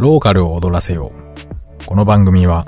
[0.00, 1.84] ローカルを踊らせよう。
[1.84, 2.64] この番組は、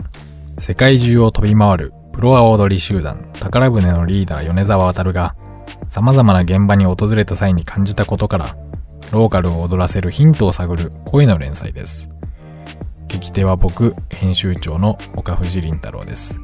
[0.59, 5.35] 世界中を飛び回るプロア踊り集団宝船のリーダー米沢渡が、
[5.89, 8.55] 様々な現場に訪れた際に感じたことから、
[9.13, 12.11] ローカルを踊らせるヒントを探る声の連載です。
[13.09, 16.39] 聞き手は僕、編集長の岡藤凛太郎です。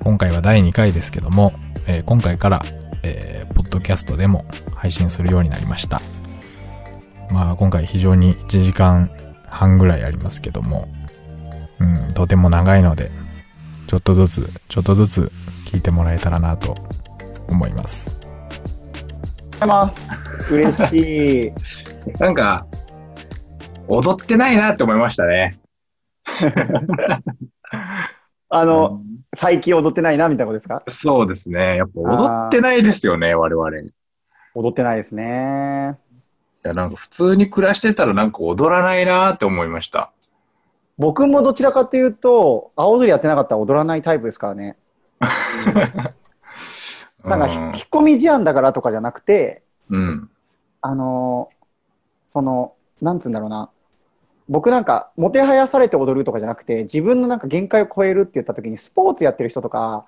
[0.00, 1.52] 今回は第2回ですけども、
[1.86, 2.60] えー今回から、
[3.04, 6.02] えーポッドキャストでも配信するようになりました。
[7.30, 9.10] まあ今回非常に1時間
[9.56, 10.86] 半ぐらいありますけども、
[11.80, 13.10] うん、とても長いので、
[13.86, 15.32] ちょっとずつ、ちょっとずつ
[15.66, 16.74] 聞いてもらえたらなと
[17.48, 18.16] 思います。
[19.52, 20.54] ございます。
[20.54, 21.52] 嬉しい。
[22.20, 22.66] なんか、
[23.88, 25.58] 踊ってないなって思いましたね。
[28.48, 29.00] あの、
[29.34, 30.82] 最近踊ってないなみたいなことですか？
[30.88, 31.76] そうですね。
[31.76, 33.78] やっぱ踊ってないですよね、我々。
[33.78, 33.92] い
[34.54, 35.98] 踊ってないですね。
[36.66, 40.10] や、なんか普通に暮らしてたらなんか踊らないなって思いました。
[40.98, 44.76] 僕もどちらかというと、青踊りやってなかったら踊らないタイプですからね。
[47.24, 50.30] なんかひ、引っ込み思案だからとかじゃなくて、うん。
[50.80, 51.56] あのー
[52.28, 53.70] その、なんつうんだろうな。
[54.48, 60.06] 僕なんか、もてはやされて踊るとかじゃなくて、自分のなんか限界を超えるって言った時に、スポーツやってる人とか、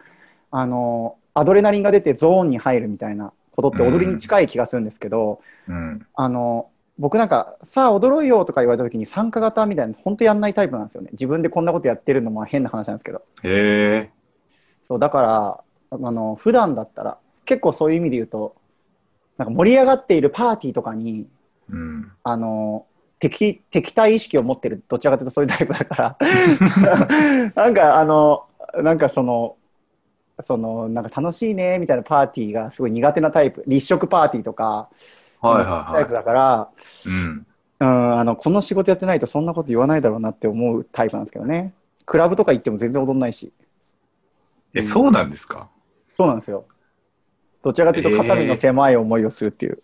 [0.51, 6.07] あのーアドレナリンが出てゾーンに入るみたいなことって踊りに近い気がするんですけど、うん。
[6.15, 14.11] あの僕なんか「さあ踊ろうよ」とか言われた時に参加型みたいな本当やんないタイプなんですよね自分でこんなことやってるのも変な話なんですけどへえ。
[14.85, 18.55] そうだからあの普段だったら結構そういう意味で言うと
[19.39, 21.27] なんか盛り上がっているパーティーとかに
[21.69, 22.13] うん。
[22.23, 22.87] あの
[23.19, 26.17] 敵敵対意識を持ってるどちらかというとそういうタイプだから
[27.57, 28.45] なんかあの
[28.83, 29.57] なんかその
[30.41, 34.89] そのなんか楽しいねみたいなパーティーがすごい苦手なタイプ立食パーティーとか
[35.41, 36.69] はいはいタイプはだから、
[37.07, 37.09] い。
[37.09, 37.47] うん。
[37.81, 41.73] うん、あのこの仕事やってないとそんなこと言わないだろうなって思うタイプなんですけどね
[42.07, 43.53] クラブとか行っても全然踊んないし
[44.75, 45.69] え、そうなんですか？
[46.17, 46.65] そうなんですよ
[47.63, 49.83] どちらかというと肩身の狭い思いをするっていう、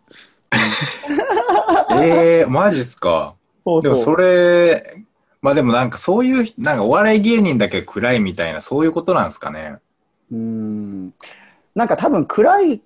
[2.03, 3.35] ええ、マジっすか？
[3.65, 4.97] そうそうでもそれ、
[5.41, 9.77] まあでもなんかそういう、なんかお笑い芸人だけ暗いみたいな、そういうことなんですかね？
[10.35, 11.15] うん
[11.75, 12.83] なんか多分暗い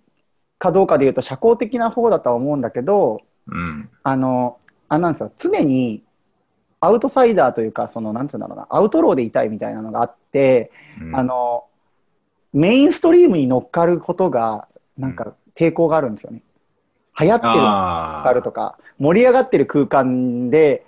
[0.58, 3.88] かどうかで言うと社交的な方だとは思うんだけどうん。
[4.02, 6.02] あのあなんですよ常に
[6.80, 10.70] アウトサイダーというかそのなんていうんだろうなアウトローでいたいみたいなのがあって、
[11.00, 11.64] うんあの
[12.54, 16.42] メインストリームに乗っかることがなんか抵抗があるんですよね。
[17.20, 20.86] 流行ってるああるとか盛り上がってる空間で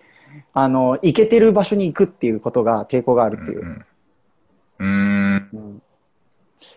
[0.54, 3.60] あの行けてる場所に行くっていうことが抵抗があるっていう。
[3.60, 3.84] うん
[4.78, 5.82] うん。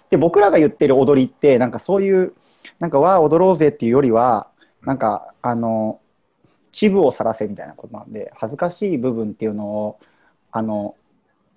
[0.10, 2.34] で僕らが言ってる踊りってなんかそういう
[2.80, 4.48] なんかわあ踊ろうぜっていうよりは
[4.84, 6.00] なんかあの
[6.72, 10.00] 恥部を晒せみたいなことなんで恥ずかしい部分っていうのを
[10.52, 10.96] あの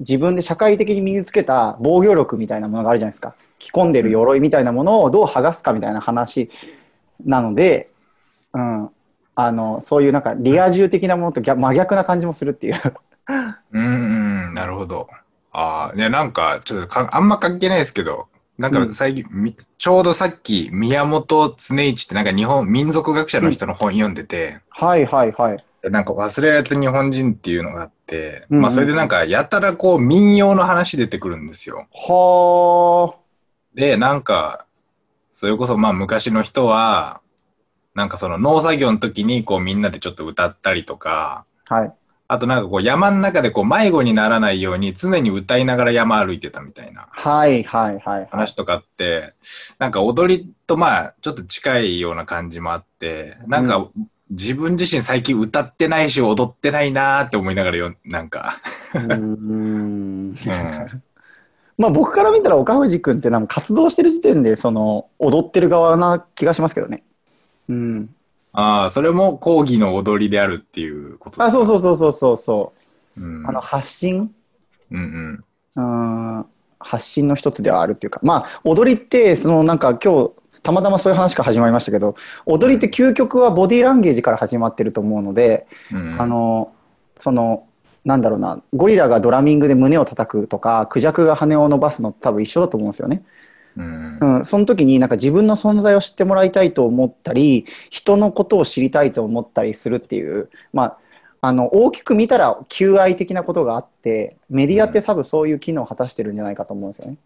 [0.01, 6.51] 自分で社会的に身につけた防御力みたいなものがあるじゃないですか着込んでる鎧みたいなものをどう剥がすかみたいな話
[7.25, 7.91] なので、
[8.53, 8.91] うん、
[9.35, 12.75] あのそういうなんかリア充的なものと逆真逆な感じもするっていう。
[13.73, 15.09] うんうん、なるほど。
[15.59, 18.29] ああ、ね、なんか、ちょっとかあんま関係ないですけど、
[18.59, 25.91] なんか最近、みちょうどさっき、宮本恒一ってなんか日本、民族学者の人の本読んでて、はいはいはい。
[25.91, 31.87] なんか忘れられた日本人っていうのがあって、うんうんまあそれでなんかやたらこう民謡の話出てくるんですよ。
[31.91, 33.19] はあ。
[33.75, 34.67] で、なんか、
[35.33, 37.23] それこそまあ昔の人は、
[37.95, 41.95] なんかその農作業の時にこうみんなでちょっと歌ったりとか、はい。
[42.29, 48.29] あとなんかこう山の中でこう迷子にならないように常に歌いながら山歩いてたみたいなはいはいはいはい。
[48.31, 49.35] 話とかって、
[49.79, 53.89] なんか踊りとまあちょっと近いような感じもあって、なんか
[54.31, 58.57] 自分自身最近歌ってないし踊ってないなーって思いながらよ、なんか。
[58.95, 60.37] うーんうん
[61.79, 67.05] まあ僕から見たら岡藤君ってなんか活動してる時点でその踊ってる側な気がしますけどね。
[67.69, 68.16] うん。
[68.57, 71.67] ああ、それも講義の踊りであるっていうことあ、そうう。
[71.67, 72.73] そうそうそうそうそ
[73.17, 73.21] う。
[73.23, 74.35] うん、あの発信？
[74.91, 75.45] うん
[75.75, 76.41] うん。
[76.41, 76.47] う
[76.79, 80.33] 発信の一つではあるっていうかまあ踊りってそのなんか今日
[80.63, 82.15] たまたまそういう話から始まりましたけど
[82.45, 86.73] 踊りって究極はボディーランゲージから始まってると思うので、うんうん、あの
[87.19, 87.67] その
[88.05, 93.23] なんだろうなゴリラがドラミングで胸を叩くとかクジャクが羽を伸ばすのと多分一緒だと思うんですよね。
[93.77, 100.99] うんうん、その時になんか自分の存在を知ってもらいたいと思ったり人のことを知りたいと思ったりするっていう、まあ、
[101.43, 107.17] あの大きく見たら求愛的なことがあってメディアって多分そういう機能を果たしてるんじゃないかと思うんですよね。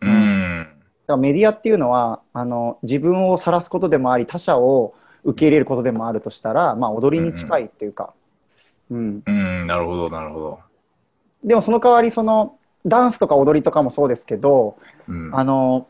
[0.00, 0.62] うん。
[0.62, 0.76] だか
[1.08, 4.94] らメディアっていうのはあの自分を晒すことでもあり他者を
[5.24, 8.14] 受け入れることでもあるとしたら、まあ、踊りに近いっていうか、
[8.90, 9.22] うん。
[9.26, 10.60] うん、なるほど、なるほど。
[11.44, 14.78] でもその代わり、その、ダンスとか踊りとかもそうですけど、
[15.08, 15.30] うん。
[15.34, 15.86] あの、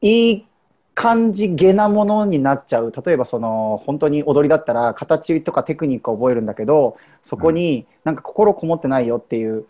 [0.00, 0.46] いい
[0.94, 2.92] 感じ、げなものになっちゃう。
[2.92, 9.66] 例えば、その、本当に踊りだったら、形とかテクニックを覚えるんだけど、そこになんか心こもってないよっていう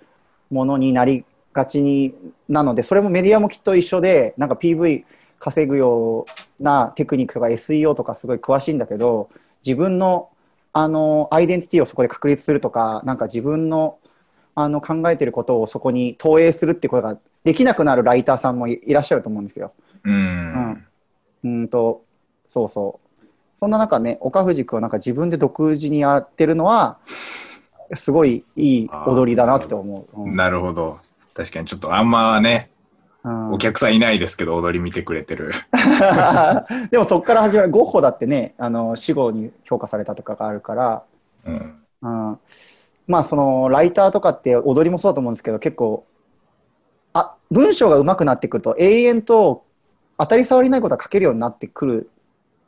[0.50, 2.14] ものになりがちに、
[2.48, 5.04] なので、それもメディアもきっと一緒で、なんか PV
[5.38, 6.26] 稼ぐよ
[6.60, 9.28] うなテクニックとか SEO とかすごい詳しいんだけど、
[9.64, 10.28] 自分の、
[10.72, 13.98] あの、アイデンティティをそこで確立するとか、なんか自分の、
[14.56, 19.72] あの考えてることをそこに投影するってことができなくなるライターさんもいいらっしゃると思うんですよ。
[20.02, 20.14] うん。
[20.14, 20.86] うん
[21.44, 22.04] うんと
[22.46, 26.98] そうそうそんな中ね岡藤君はなんか自分で独自にやってるのは
[27.94, 30.22] すごいいい踊りだなって思う。
[30.22, 30.98] うんなるほど。
[31.34, 32.70] 確かにちょっとあんまね、
[33.22, 35.52] うんお客さんいないですけど、踊り見てくれてる。
[36.90, 41.02] でもそこから始まるゴッホだってねあの死後に評価されたとかがあるから、
[41.44, 41.74] うん。
[42.02, 42.38] うん、
[43.06, 46.06] まあそのライターとかって踊りもそうだと思うんですけど結構
[47.12, 49.64] あ文章が上手くなってくると永遠と
[50.18, 52.10] 当たり障りないことが書けるようになってくる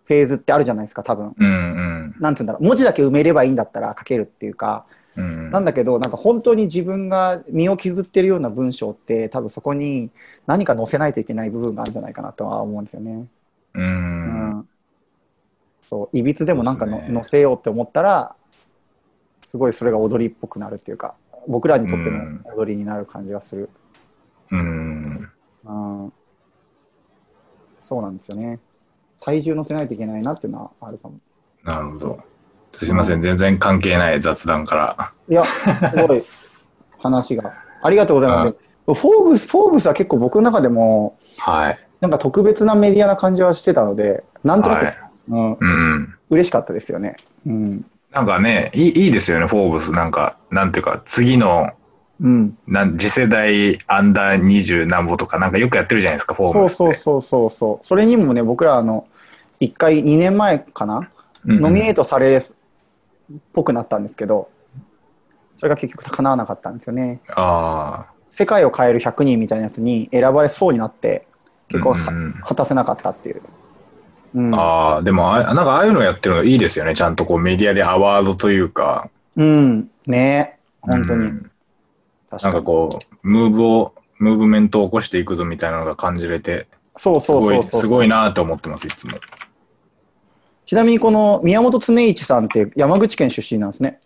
[0.08, 1.34] フェーズってあるじゃないですか多分。
[1.38, 2.14] うんうん。
[2.18, 4.86] なんつうんだろう文字だけ埋めればいいんだったら書けるっていうか、
[5.16, 5.50] うん。
[5.50, 10.10] なんだけどなんか本当に自分が身を削ってるような文章って多分そこに
[10.46, 13.26] 何か載せないといけない部分があるんじゃないかなとは思うんですよね。
[13.74, 13.78] う。
[13.78, 14.68] うんん
[15.90, 18.34] そういびつでもなんかの、ね載せようって思ったら
[19.42, 21.14] すごいそれが踊りっぽくなるっていうか
[21.46, 23.70] 僕らにとっての踊りになる感じがする。
[24.50, 25.30] うん。
[25.64, 26.12] うん
[27.80, 28.58] そうなんですよね。
[29.20, 31.18] 体重乗せないといけないなっていうのはあるかも。
[31.64, 32.20] なるほど。
[32.72, 35.12] すいません、全然関係ない雑談から。
[35.28, 36.22] いや、すごい
[36.98, 37.52] 話が。
[37.82, 38.54] ありがとうございます。
[38.86, 41.78] フォーブス、フォーブスは結構僕の中でも、はい。
[42.00, 44.98] なんか特別なメディアな感じはしてたので、なんとなく、はい。
[45.28, 46.14] うん、うん。
[46.30, 47.16] 嬉しかったですよね。
[47.46, 47.86] うん。
[48.12, 49.92] なんかね、いいいいですよね、フォーブス。
[49.92, 51.70] なんか、なんていうか、次の、
[52.20, 52.58] うん。
[52.66, 56.74] なん次世代アンダー20何歩とか、なんかよくやってるじゃないですか、フォーそうブス。
[56.74, 57.86] そうそうそうそう。
[57.86, 59.06] それにもね、僕ら、あの、
[59.60, 62.40] 一回、2年前かな、うんうんノミネートされっ
[63.52, 64.50] ぽくなったんですけど、
[65.56, 67.20] それが結局叶わなかったんですよね。
[67.28, 71.26] あ世界を変える100人みたいなやつに選ばれそうになって、
[71.68, 73.42] 結構は、うんうん果たせなかったっていう。
[74.34, 74.58] うんあ。
[74.58, 76.94] ああ、でもあ、なんかああいうのやってるのいいですよね。
[76.94, 79.10] ちゃんとこうメディアでアワードというか。
[79.36, 79.90] うん。
[80.06, 81.24] ね本当に。
[81.24, 81.50] うん
[82.30, 82.54] 確かに。
[82.54, 82.88] なんかこ
[83.22, 86.66] う、ムーブを、ムーブメントを起こしていくぞみたいなのが感じれて、
[86.96, 87.64] そうそうそう。
[87.64, 89.18] すごいなと思ってます、いつも。
[90.64, 94.00] ちなみにこの宮本恒一さんって山口県出身なんですね。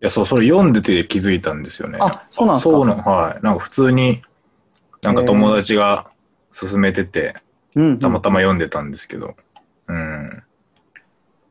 [0.00, 1.98] いや、そう、それ読んでて気づいたんですよね。
[2.00, 3.42] あそうなんですかそうなの、はい。
[3.42, 4.22] なんか普通に、
[5.02, 6.10] なんか友達が
[6.54, 7.34] 勧めてて、
[7.74, 7.98] うん。
[7.98, 9.34] たまたま読んでたんですけど。
[9.88, 10.42] うん。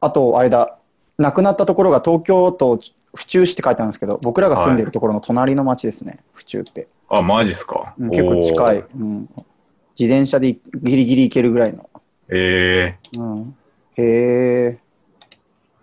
[0.02, 0.78] あと、あれだ。
[1.18, 2.80] 亡くなったところが東京都
[3.16, 6.20] 府中市って書いてあるんですけど、僕らが住んでるところの隣の町ですね。
[6.34, 6.88] 府中って。
[7.10, 7.96] あ、マジっすか？
[7.98, 8.78] うん結構近い。
[8.78, 9.30] うん。
[10.00, 10.60] 自転車でギ
[10.96, 11.90] リギリ行けるぐらいの。
[12.30, 13.56] えうん。
[13.96, 14.78] へえ。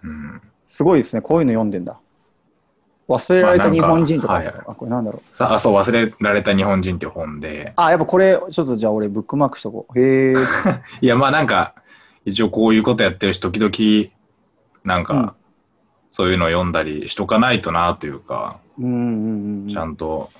[0.04, 0.42] ーうん。
[0.66, 1.22] すごいですね。
[1.22, 1.98] こういうの読んでんだ。
[3.08, 5.36] 忘れられた日本人とかですか、まああ、これなんだろう。
[5.36, 7.72] さあ、そう、忘れられた日本人って本で。
[7.76, 9.98] あ、やっぱこれ、ちょっとじゃあ俺ブックマークしとこう。
[10.00, 10.34] へえ。
[11.02, 11.74] いや、まあなんか、
[12.24, 14.12] 一応こういうことやってるし、時々、
[14.84, 15.32] なんか、うん
[16.16, 19.68] そういうの読んだりしとかないとなというか、うんうんうん。
[19.68, 20.30] ちゃんと、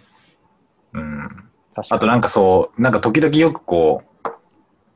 [0.92, 1.28] うん。
[1.74, 4.04] あとなんかそう、なんか時々よくこ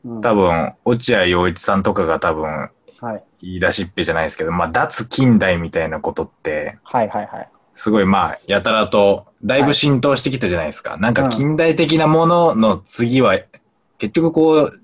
[0.05, 3.25] う、うん多分、落合陽一さんとかが多分、はい。
[3.41, 7.49] 言い出しっぺじゃないですけど、まあ、脱近代みたいなことって、はいはいはい。
[7.75, 10.97] すごいまあ、やたらと、だいぶ浸透してきたじゃないですか。
[10.97, 13.37] なんか近代的なものの次は、
[13.99, 14.81] 結局こう、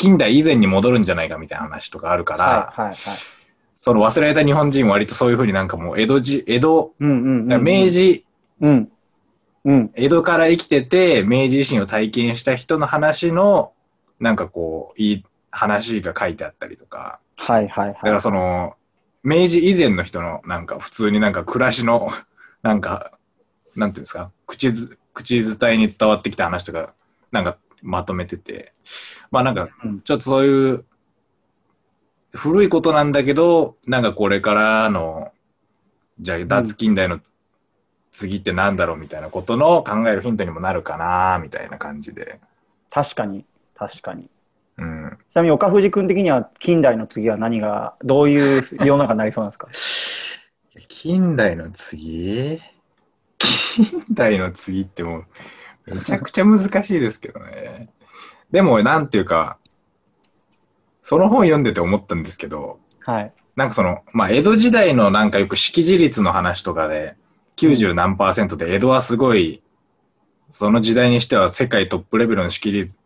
[0.00, 2.96] 近代以前に戻るんじゃないかみたいな話とかあるから、はいはいはい。
[3.76, 7.12] その忘れられた日本人は割とそういうふうになんかもう江戸じ、江戸、うんう
[7.48, 7.62] んうん。
[7.62, 7.86] 明。
[7.90, 8.24] 治、
[8.62, 8.90] うん。
[9.66, 9.90] うん。
[9.94, 13.74] 江戸から生きてて、明治維新を体験した人の話の、
[14.20, 17.94] なんかこう、いい話が書いてあったりとか、はいはいはい。
[17.94, 18.76] だからその、
[19.22, 22.08] 明治以前の人のなんか普通になんか暮らしの、
[22.62, 23.12] なんか、
[23.76, 26.94] なんていうんですか、口ず、口伝えに伝わってきた話とか、
[27.32, 28.72] なんかまとめてて、
[29.30, 30.84] まあなんかうん、ちょっとそういう、
[32.32, 35.32] 古いことなんだけど、なんかこれからの、
[36.20, 37.20] じゃあ脱近代の
[38.12, 42.40] 次ってなんだろうみたいなことの考えるヒントにもなるかなみたいな感じで。
[42.90, 43.44] 確かに。
[43.74, 44.28] 確かに。
[44.78, 45.18] うん。
[45.28, 49.68] ちなみに岡藤君的には近代の次は何が、どういう世の中になりそうなんですか？
[50.88, 52.60] 近代の次？
[53.38, 55.24] 近代の次ってもう、
[55.86, 57.88] めちゃくちゃ難しいですけどね。
[58.52, 59.58] でも、なんていうか、
[61.02, 63.32] その本読んでて思ったんですけど、はい。
[63.56, 67.16] なんかその、まあ、江戸時代のなんかよく識字率の話とかで、
[67.56, 69.62] 90何パーセントで、江戸はすごい、
[70.50, 72.96] その時代にしては世界トップレベルの識率、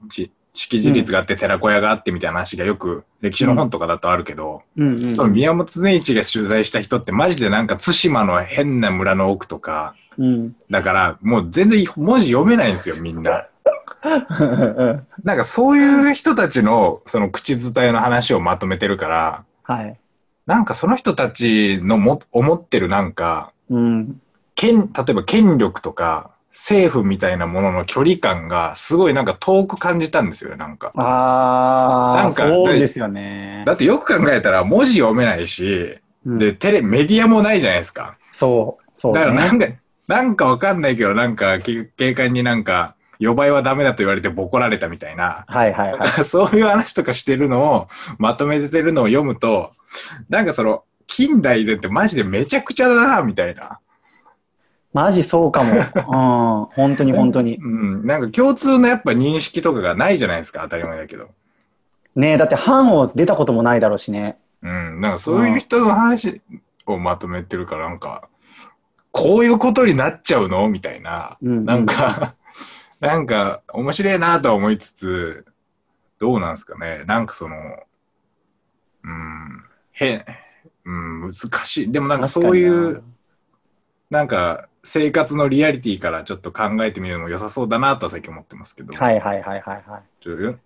[0.54, 10.56] 識字率があって寺子屋があってみたいな話がよく歴史の本とかだとあるけど、うんうんその宮本常一が取材した人ってマジでなんか対馬の変な村の奥とか、うん。
[10.70, 13.48] だからもう全然文字読めないんですよ、みんな。
[15.24, 19.98] なんかそういう人たちのその口伝えの話をまとめてるから、はい。
[20.46, 24.20] なんかその人たちのも思ってるなんか、うん。
[24.54, 30.92] 権、例えば権力とか政府みたいなものの距離感がすごいなんか遠く感じたんですよね、なんか。
[30.94, 33.72] ああ、なんかそうですよねだ。
[33.72, 38.16] ってよく考えたら文字読めないし、うんで、テレ、メディアもないじゃないですか。
[38.32, 39.80] そう、そうだからなんね。
[40.06, 46.08] か、なんかわかんないけど、なんかけ警官になんか、予売はダメだと言われてボコられたみたいな、はいはいはい。
[46.24, 49.72] そういう話とかしてるのを、まとめてるのを読むと、
[50.28, 53.78] なんかその、近代でってマジでめちゃくちゃだな、みたいな。
[54.92, 55.74] マジそうかも。
[55.74, 55.84] うん。
[56.74, 57.56] 本当に本当に。
[57.62, 58.06] うん。
[58.06, 61.28] なんか共通のやっぱ認識とかがないじゃないですか、当たり前だけど。
[62.14, 64.38] ねえだって藩を出たこともないだろうしね。
[64.62, 65.00] うん。
[65.00, 66.40] なんかそういう人の話
[66.86, 68.28] をまとめてるから、なんか、
[69.10, 70.68] こういうことになっちゃうの？
[70.68, 71.38] みたいな。
[71.42, 72.34] うんなんか、
[73.06, 75.46] なんか、面白いなとは思いつつ、
[76.18, 77.04] どうなんですかね。
[77.06, 77.56] なんかその、
[79.04, 80.24] うん、変、
[80.84, 81.32] うん、難
[81.66, 81.92] しい。
[81.92, 83.02] でもなんかそういう、
[84.10, 88.92] なんか、生活のリアリティからちょっと考えてみるのも良さそうだなとは最近思ってますけど。
[88.92, 90.02] はいはいはいはいはい。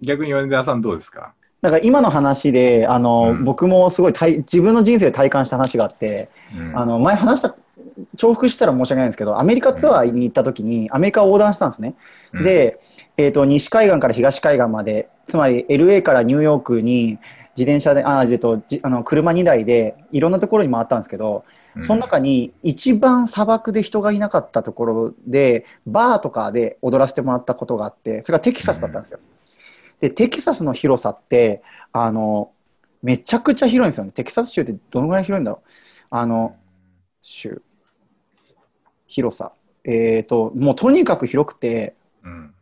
[0.00, 1.34] 逆に米沢さんどうですか？
[1.60, 7.54] だから今の話で、あの、うん僕もすごい体自分の人生で体感した話があって、うんあの、前話した、
[8.14, 11.94] 重複したら申し訳ないんですけど、アメリカツアーに行った時に、アメリカを横断したんですね。
[12.32, 12.78] うんで、
[13.16, 17.18] えっ、と、西海岸から東海岸まで、つまり LA からニューヨークに
[17.56, 21.44] 自転車で、あ、と、じあの車2台でいろんなところに回ったんですけど、
[21.80, 29.20] その中に一番砂漠で人がいなかったところで、バーとかで踊らせてもらったことがあって、それがテキサスだったんですよ。
[30.00, 31.62] で、テキサスの広さって、
[31.92, 32.52] あの、
[33.02, 34.12] めちゃくちゃ広いんですよね。
[34.12, 35.68] テキサス州ってどのぐらい広いんだろう。
[36.10, 36.56] あの、
[37.20, 37.62] 州、
[39.08, 39.52] 広さ。
[39.84, 42.54] えっ、と、もうとにかく広くて、うん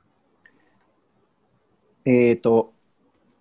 [2.07, 2.73] えっ、と、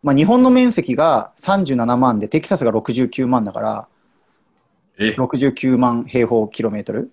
[0.02, 3.88] まあ、日本の面積が37万で、テキサスが69万だから、
[4.98, 7.12] え、69万平方キロメートル。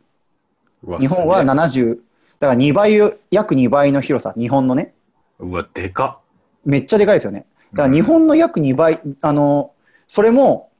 [0.99, 1.99] 日本はすげえ70、
[2.39, 4.95] だから2倍、約2倍の広さ、日本のね。
[5.39, 6.25] うわ、でかっ。
[6.65, 7.47] めっちゃでかいですよね。
[7.73, 9.73] だから日本の約2倍、あの、
[10.07, 10.71] それも、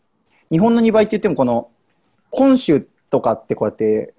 [0.51, 1.71] 日本の2倍って言っても、この、
[2.31, 4.15] 本州とかってこうやって、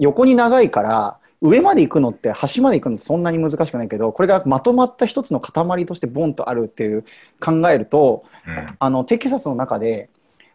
[0.00, 7.04] 横に長いから、上まで行くのって、端まで行くのってそんなに難しくないけど、これがまとまった一つの塊としてボンとあるっていう
[7.40, 10.10] 考えると、うんあの、テキサスの中で、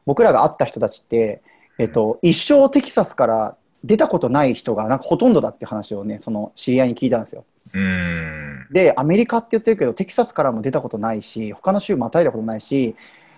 [0.05, 1.41] 僕らが会った人たちって、
[1.79, 7.45] えっと、一生テキサスから出たことない人が、なんかほとんどだって話をね、その知り合いに聞いたんですよ。
[7.73, 8.67] うん。
[8.71, 12.95] でアメリカって言ってるけどテキサスからも出たことないし他の州またいだことないし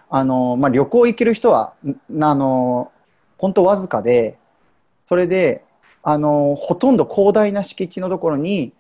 [0.09, 2.91] あの、まあ、旅行行ける人はんあの
[3.37, 4.37] 本当わずかで
[5.05, 5.63] それで
[6.09, 8.71] あのほとんど広大な敷地のところに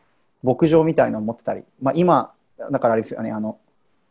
[0.43, 2.31] 牧場みたいのを持ってたり、まあ、今
[2.71, 3.57] だからあれですよねあの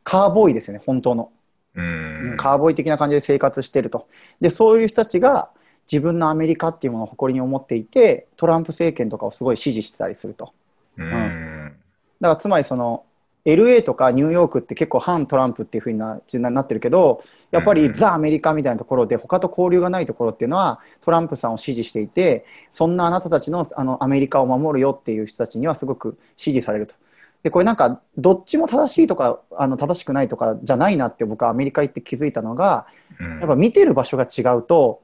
[0.04, 1.32] カーボーイですよね本当の、
[1.76, 2.35] うん。
[2.37, 4.06] カーボーイ的な感じで生活してると
[4.42, 5.49] でそういう人たちが
[5.90, 10.52] 自分のアメリカっていうものを誇りに思っていてトランプ政権とかをすごい支持してたりすると。
[10.99, 11.75] うん。
[12.20, 13.06] だからつまりその
[13.47, 17.23] LA とかニューヨークって結構反トランプっていう風になななってるけど
[17.53, 26.97] やっぱりザ・アメリカみたいなところで他と交流がないところっていうのはトランプさんを支持していてそんなあなたたちのあのアメリカを守るよっていう人たちにはすごく支持されると。
[27.45, 32.87] でこれなんかどっちも正しいとかあの正しくないとかじゃないなって僕はアメリカ行って気づいたのが
[33.21, 35.03] うんやっぱ見てる場所が違うと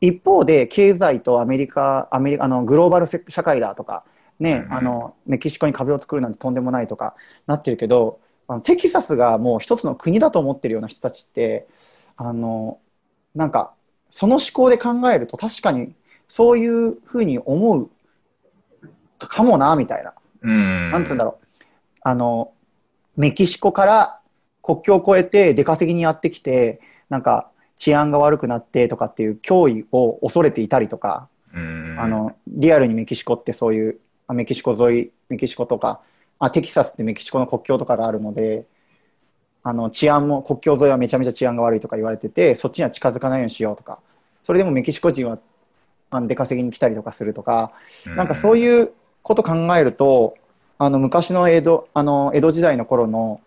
[0.00, 4.04] 一方で経済とアメリカアメリカあのグローバルせ社会だとか、
[4.40, 7.14] ねうんあのメキシコに壁を作るなんてとんでもないとか
[7.46, 11.66] なってるけどあのテキサスがもう一つの国だと思ってるような人たちって
[12.16, 12.78] あの
[13.34, 13.72] なんか
[14.10, 15.94] その思考で考えると確かに
[16.28, 17.90] そういうふうに思う
[19.18, 20.14] かもなみたいな。
[20.42, 20.90] うん。
[20.90, 21.46] なんつうんだろう。
[22.02, 22.52] あの、
[23.16, 24.20] メキシコから
[24.62, 31.96] 国境を越えて出稼ぎにやってきて、なんか治安が悪くなってとかっていう脅威を恐れていたりとか、うん。
[31.98, 36.00] あの、リアルにメキシコってそういう、あメキシコ沿い、メキシコとか、
[36.38, 38.66] あ、テキサスってメキシコの国境とかがあるので、
[39.62, 43.98] あの、治安も、国境沿いはめちゃめちゃ治安が悪いとか言われてて、そっちには近づかないようにしようとか、
[44.42, 45.38] それでもメキシコ人は
[46.10, 47.72] あの出稼ぎに来たりとかするとか、
[48.16, 50.36] なんかそうういうこと考えると、
[50.78, 53.40] あの昔の江戸あの江戸時代の頃の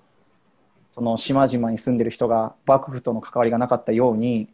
[0.92, 4.48] その島々に住んでる人が幕府との関わりがなかったように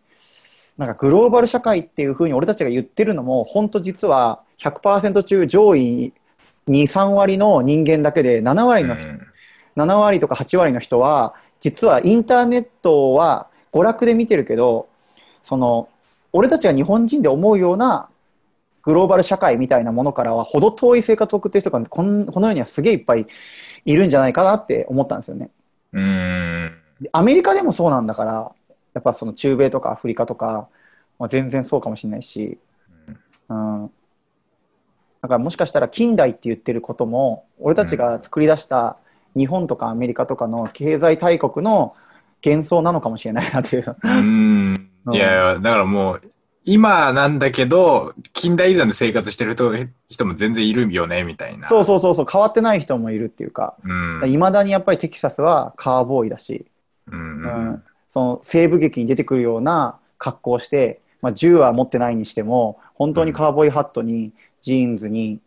[0.77, 6.13] なんかグローバル社会っていうふうに俺たちが言ってるのも本当実は100%中上位
[6.67, 9.27] 23割の人間だけで7割の人、うん
[9.75, 14.87] 7割とか8割の人は実はインターネットは娯楽で見てるけど
[15.41, 15.89] その
[16.31, 18.09] 俺たちが日本人で思うような
[18.83, 23.27] グローバル社会みたいなものからは程遠い生活を送ってる人がこんこの世にはすげえいっぱい
[23.85, 25.49] いるんじゃないかなって思ったんですよね。
[25.93, 26.77] うん。
[26.99, 28.51] でアメリカでもそうなんだから
[28.93, 30.69] やっぱその中米とかアフリカとか、
[31.19, 32.57] まあ、全然そうかもしれないし、
[33.49, 33.91] うん、
[35.21, 38.97] だからもしかしたら近代って言ってることも俺たちが作り出した
[39.35, 41.95] 日本とかアメリカとかの経済大国の
[42.45, 43.95] 幻想なのかもしれないなっていう。
[44.03, 44.89] うん。
[45.05, 46.21] うんいやいや、だからもう、
[46.65, 49.73] 今なんだけど、近代以前の生活してる人
[50.07, 51.67] 人も全然いるよね、みたいな。
[51.67, 53.93] そうそうそうそう変わってない人もいるっていうかう
[54.25, 54.31] ん。
[54.31, 56.65] いまだにやっぱりテキサスはカーボーイだし、
[57.11, 57.19] うん。
[57.19, 57.83] ううんん、
[58.13, 65.39] その西部劇に出てくるような格好をして、まあ、銃は持ってないにしても本当にカーボーイハットにジーンズに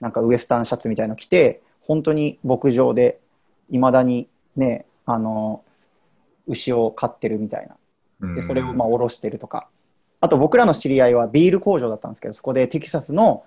[0.00, 3.20] なんかウエスタンシャツみたいの着て本当に牧場で
[3.68, 4.26] いまだに
[4.56, 5.64] ねあの
[6.46, 7.76] 牛を飼ってるみたいな。
[8.20, 8.34] うん。
[8.36, 9.68] でそれをまあ下ろしてるとか。
[10.22, 13.44] あと僕らの知り合いはビール工場だったんですけどそこでテキサスの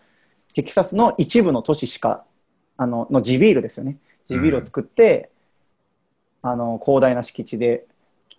[0.53, 2.23] テキサスの一部の都市しか
[2.77, 3.97] あのの地ビールですよね。
[4.27, 5.31] 地ビールを作って、
[6.43, 7.87] あの広大な敷地で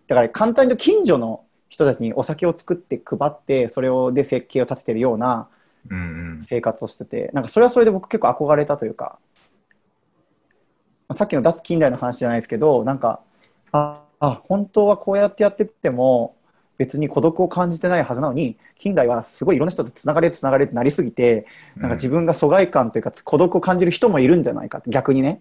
[0.09, 5.49] だから簡単に近所の人たちにお酒を作って配ってそれをで設計を立ててるような。
[6.45, 9.19] 生活をしててなんかそれはそれで僕結構憧れたというか
[11.13, 13.21] さっきの脱近代の話じゃないですけどなんか
[13.73, 16.37] ああ本当はこうやってやってっても
[16.77, 25.41] 別に孤独を感じてないはずなのに近代はすごいいろんな人とつながれるつながれるってなりすぎてなんか自分が疎外感というか孤独を感じる人もいるんじゃないかって逆にね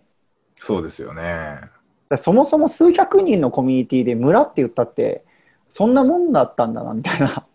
[0.59, 1.59] そうですよね。
[2.15, 5.25] そもそも数百人のコミュニティで村って言ったって
[5.67, 7.45] そんなもんだったんだなみたいな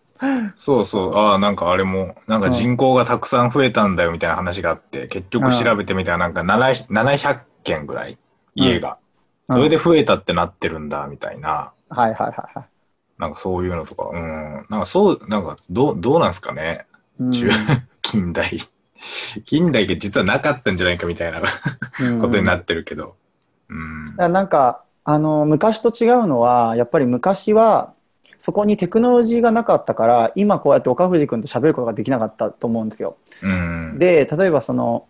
[0.55, 1.17] そうそう。
[1.17, 8.19] ああ、なんかあれも、なんか人口がたくさん増えたんだよみたいな話があって、結局調べてみたらなんか7 700件ぐらい
[8.55, 8.91] 家が。
[8.91, 9.03] うん
[9.51, 11.73] それで増えたってなってるんだみたいな。
[11.91, 12.65] はいはいはいはい
[13.19, 14.67] なんかそういうのとか、うん。
[14.71, 16.87] なんかそう、なんかどう、どうなんですかね。
[18.01, 18.59] 近代。
[19.45, 21.43] 近代が実はなかったんじゃないかみたいな
[22.01, 23.17] うん ことになってるけど。
[24.19, 27.93] うんなんかあの昔と違うのはやっぱり昔は
[28.39, 33.17] そこにテクノロジーがなかったから今こうやって岡藤君と喋ることができなかったと思うんですよ。
[33.43, 33.99] うん。
[33.99, 35.07] で例えばその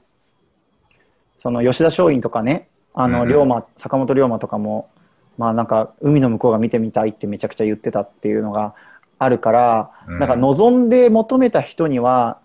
[1.36, 4.90] その吉田松陰とかねあのうん龍馬坂本龍馬とかも
[5.38, 8.74] まあなんか海の向こうが見てみたいってめちゃくちゃ言ってたっていうのが
[9.18, 12.38] あるから、うんなんか望んで求めた人には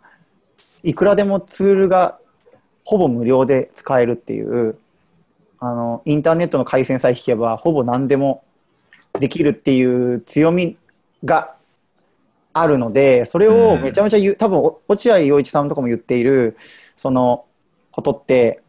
[0.84, 2.18] いくらでもツールが
[2.86, 4.78] ほぼ無料で使えるっていう
[5.60, 8.43] あのインターネットの回線さえ引けばほぼ何でも
[9.20, 10.78] できるっていう強み
[11.24, 11.56] が
[12.54, 16.58] あるのでそれをめちゃめちゃ言う、多分お落合陽一さんとかも言っている
[16.96, 17.46] その
[17.91, 18.62] ことって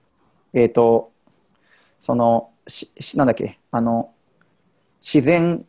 [0.55, 1.11] えっ、と
[2.01, 4.11] そのししなんだっけあの
[5.01, 5.65] 自然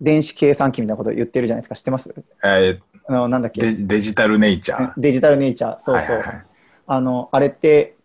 [0.00, 1.74] 電子計算機みたいなことを言ってるじゃないですか。
[1.76, 2.14] 知ってます？
[2.44, 3.72] えあのなんだっけ。
[3.72, 4.92] デジタルネイチャー。
[4.96, 5.80] デジタルネイチャー。
[5.80, 6.44] そうそう、はいはいはい。
[6.86, 7.96] あのあれって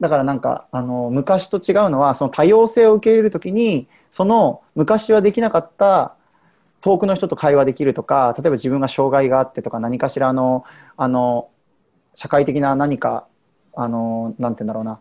[0.00, 6.14] だからなんかあの昔と違うのはその多様性を受け入れるときにその昔はできなかった
[6.80, 10.64] 遠くの人と会話できるとか例えば自分が障害があってとか何かしらの
[10.96, 11.50] あの
[12.14, 13.26] 社会的な何か
[13.76, 15.00] あのなんて言うんだろうな。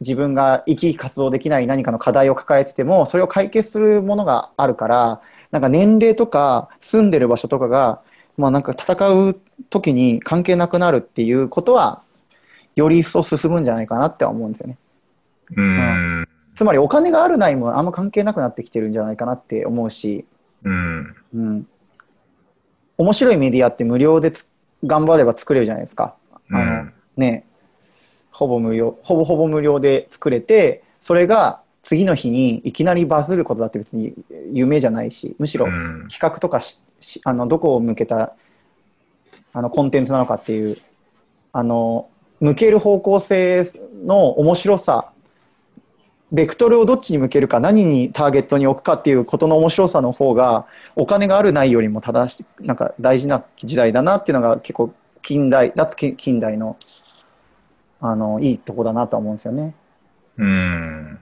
[0.00, 5.22] 自分が生き生き活動できない何かの課題を抱えててもそれを解決するものがあるから
[5.52, 8.02] なんか年齢とか住んでる場所とかが、
[8.36, 12.02] まあ、なんか戦う時に関係なくなるっていうことは
[12.76, 14.78] より一層進むんじゃないかなっては思うんですよね。
[15.56, 16.28] うん。
[16.54, 20.24] つまりお金があるないもあんま関係なくなってきてるんじゃないかなって思うし、
[20.64, 21.16] うん。
[21.34, 21.66] うん、
[22.98, 24.50] 面白いメディアって無料でつ
[24.84, 26.14] 頑張れば作れるじゃないですか。
[26.50, 27.44] あのうんね
[28.30, 34.14] ほぼ無料ほぼほぼ無料で作れてそれが次の日にいきなりバズることだって別に
[34.52, 38.34] 夢じゃないしむしろうん企画とかししあのどこを向けた
[39.52, 40.78] あのコンテンツなのかっていう
[41.52, 42.08] あの
[42.42, 43.64] 向ける方向性
[44.04, 45.12] の面白さ
[46.32, 56.76] ベクトルをどっちに向けるか何にターゲットに置くかっていうことの面白さの方がお金があるないよりも正しなんか大事な時代だなっていうのが結構近代脱近近代の
[58.00, 59.76] あのいいとこだなとは思うんですよね。
[60.38, 61.18] うん。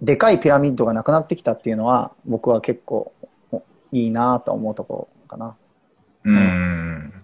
[0.00, 3.12] でかいピラミッドがなくなってきたっていうのは僕は結構
[3.52, 5.56] おいいなと思うところかな。
[6.24, 7.19] うん。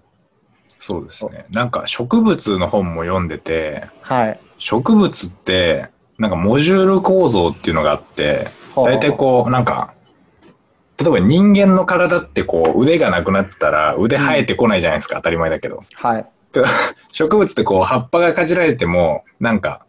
[0.86, 1.46] そうですね。
[1.50, 4.40] なんか植物の本も読んでて、はい。
[4.58, 8.46] 植物って、なんかモジュール構造っていうのがあって、
[8.76, 9.94] 大体こう、なんか、
[10.96, 15.82] 例えば人間の体ってこう腕がなくなったら腕生えてこないじゃないですか、当たり前だけど。
[15.94, 16.26] はい。
[17.10, 19.84] 植物ってこう葉っぱがかじられても、なんか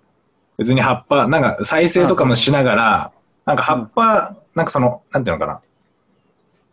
[0.58, 3.12] 別に葉っぱ、なんか再生とかもしながら、
[3.46, 5.60] なんか葉っぱ、なんかその、なんていうのかな。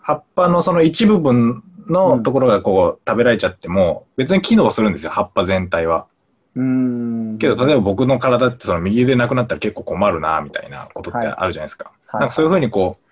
[0.01, 6.07] 葉っぱのその一部分のところがこう食べられちゃっても、別に機能するんですよ、葉っぱ全体は。
[6.57, 7.39] うーん。
[7.39, 11.85] けど、例えば僕の体ってその右腕なくなったら結構困るな、みたいなことってあるじゃないですか。
[11.85, 13.05] はいなんかそういうふうにこう、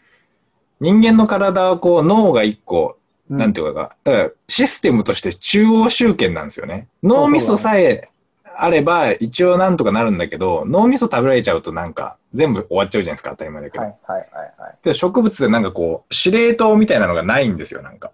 [0.81, 2.97] 人間の体はこう脳が一個、
[3.31, 6.87] うんなんていうか、だからシステムとして中央集権なんですよね。
[7.03, 8.11] 脳みそさえ
[8.55, 13.85] あれば一応なんとかなるんだけど、脳みそ食べられちゃうとなんか全部終わっちゃうじゃないですか、当たり前だけど。
[13.85, 14.79] はいはいはいはい。
[14.83, 18.11] けど植物ってなんかこう、司令塔みたいなのがないんですよ、なんか。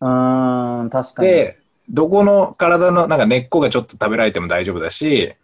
[0.00, 1.28] うーん、確かに。
[1.28, 5.34] で、どこの体のなんか根っこがちょっと食べられても大丈夫だし、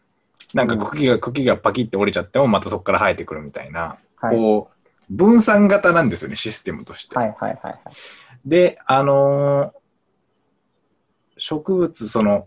[0.54, 7.16] なんか茎が、茎がパキって折れちゃってもまたそこから生えてくるみたいな、はいこう、分散型なんですよね、システムとして。
[7.16, 7.78] はいはいはいはい。
[8.44, 9.82] で、あのー
[11.38, 12.46] 植物、その、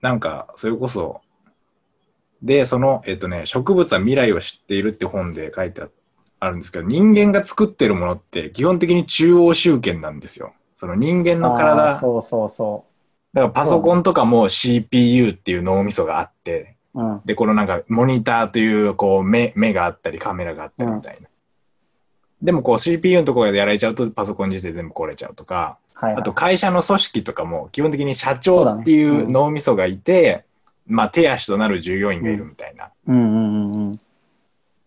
[0.00, 1.22] なんか、それこそ、
[2.40, 5.88] で、その、えっとね、植物は未来を知っているって本で書いてあ
[6.38, 10.54] あるんですけど、人間が作ってるものって基本的に中央集権なんですよ。
[10.82, 12.84] その人間の体、そうそうそ
[13.32, 17.00] だからパソコンとかも CPU っていう脳みそがあって、う。
[17.00, 17.20] うん。
[17.24, 21.28] で、このなんかモニターというこう目目があったりカメラがあったりみたいな。
[22.42, 26.20] でもこう CPU のところでやられちゃうとパソコン自体全部壊れちゃうとか、はい、はい。
[26.20, 30.44] あと会社の組織とかも基本的に社長っていう脳みそがいて、
[30.88, 32.90] まあ手足となる従業員がいるみたいな。
[33.06, 34.00] うんうんうんうん。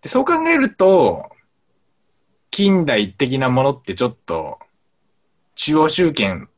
[0.01, 1.29] でそう考えると、
[2.51, 4.59] 近代的なものってちょっと
[5.55, 6.49] 中央集権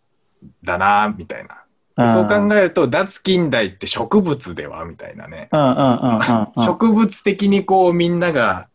[0.63, 1.63] だな、みたいな。
[1.97, 5.49] でそう考えると、脱近代って植物ではみたいなね。
[5.51, 6.65] うんうんうんうんうん。
[6.65, 8.67] 植物的にこうみんなが、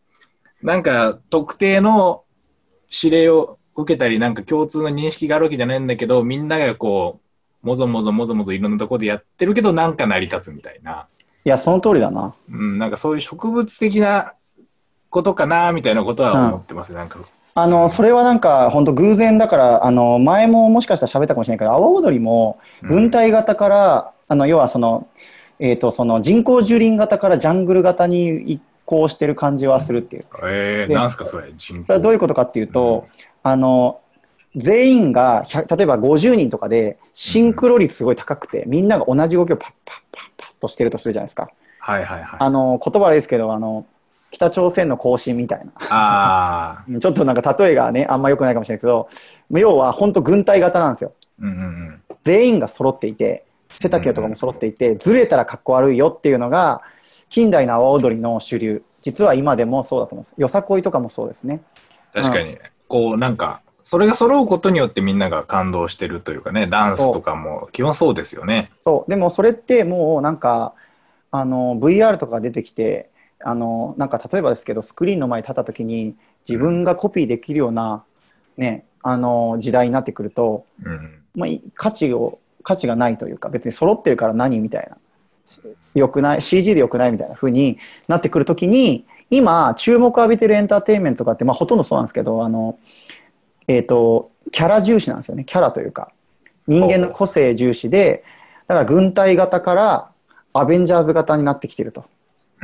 [0.61, 2.23] なんか特定の
[2.91, 7.21] 指令を受けたり、なんか共通の認識があるわけじゃないんだけど、みんながこ
[7.63, 11.07] う、もぞもぞもぞもぞいろんなところでやってるけど、なんか成り立つみたいな。
[11.45, 12.35] いや、その通りだな。
[12.49, 14.33] うん、なんかそういう植物的な
[15.09, 17.19] ことかな、みたいなことは思ってます、なんか。
[17.55, 25.07] あの、それはなんか、本当偶然だから、あの、前ももしかしたら喋ったかもしれないけど、阿波踊りも、軍隊型から、あの、要はその、
[25.59, 30.25] えっ、と、その人工樹林型からジャングル型に移行してる感じはするっていう。
[30.43, 33.05] えー、でなんすかそれ、それはどういうことかっていうと、
[33.43, 33.99] あの、
[34.55, 41.49] 全員が100例えば50人とかでシンクロ率すごい高くてみんなが同じ動きをパッパッパッパッとしてるとするじゃないですか。
[41.79, 42.39] はいはいはい。
[42.39, 43.85] あの言葉悪いですけどあの
[44.33, 45.71] 北朝鮮の行進みたいな。
[45.89, 49.07] ああ、 ちょっとなんか例えがねあんま良くないかもしれないけど
[49.51, 51.13] 要は本当軍隊型なんですよ。
[51.39, 52.01] うんうんうん。
[52.23, 56.81] 全員が揃っていて背丈とかも揃っていてずれたらかっこ悪いよっていうのが
[57.29, 58.83] 近代の阿波踊りの主流。
[59.01, 60.33] 実は今でもそうだと思います。
[60.37, 61.61] よさこいとかもそうですね。
[62.13, 68.71] 確かに、こうなんか、それが揃うことによってみんなが感動してるというかね、ダンスとかも基本そうですよね。
[68.79, 69.09] そう。
[69.09, 70.73] でもそれってもうなんか
[71.31, 73.09] あの VR とか出てきて
[73.43, 76.15] あのなんか例えばですけどスクリーンの前に立った時に
[76.47, 78.03] 自分がコピーできるような、
[78.57, 81.19] ね、あの時代になってくると、うん。
[81.35, 84.97] まあ、い価値を価値がないというか別に揃ってるから何みたいな。
[85.93, 87.77] よくない CG でよくないみたいな風に
[88.07, 92.79] なってくるときに今注目を浴びてるエンターテインメントとかって、まあ、ほとんどそうなんですけどあの、
[93.67, 95.43] えー、とキャラ重視なんですよね。
[95.43, 96.11] キャラというか
[96.67, 98.23] 人間の個性重視で
[98.67, 100.11] だから軍隊型から
[100.53, 102.05] アベンジャーズ型になってきてると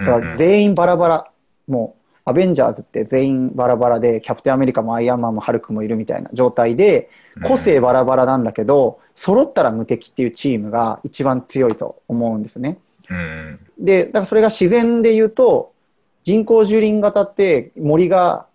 [0.05, 1.31] だから全員バラバラ
[1.67, 7.09] もうアベンジャーズって全員バラバラでキャプテンアメリカもアイアンマンもハルクもいるみたいな状態で
[7.43, 12.77] 個性バラバラなんだけど揃ったら無敵っていうチームが一番強いと思うんですね。
[13.09, 13.59] うん。
[13.79, 15.73] でだからそれが自然で言うと
[16.23, 18.45] 人工樹林型って森が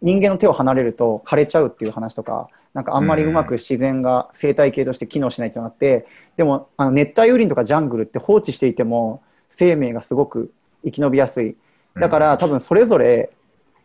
[0.00, 10.50] 人間の手を離れると枯れちゃうっていう話とかなんかあんまりうまく自然が生態系として機能しないっていうのがあってでもあの熱帯雨林とかジャングルって放置していても生命がすごく
[10.84, 11.56] 生き延びやすい。
[11.94, 13.30] だから多分それぞれ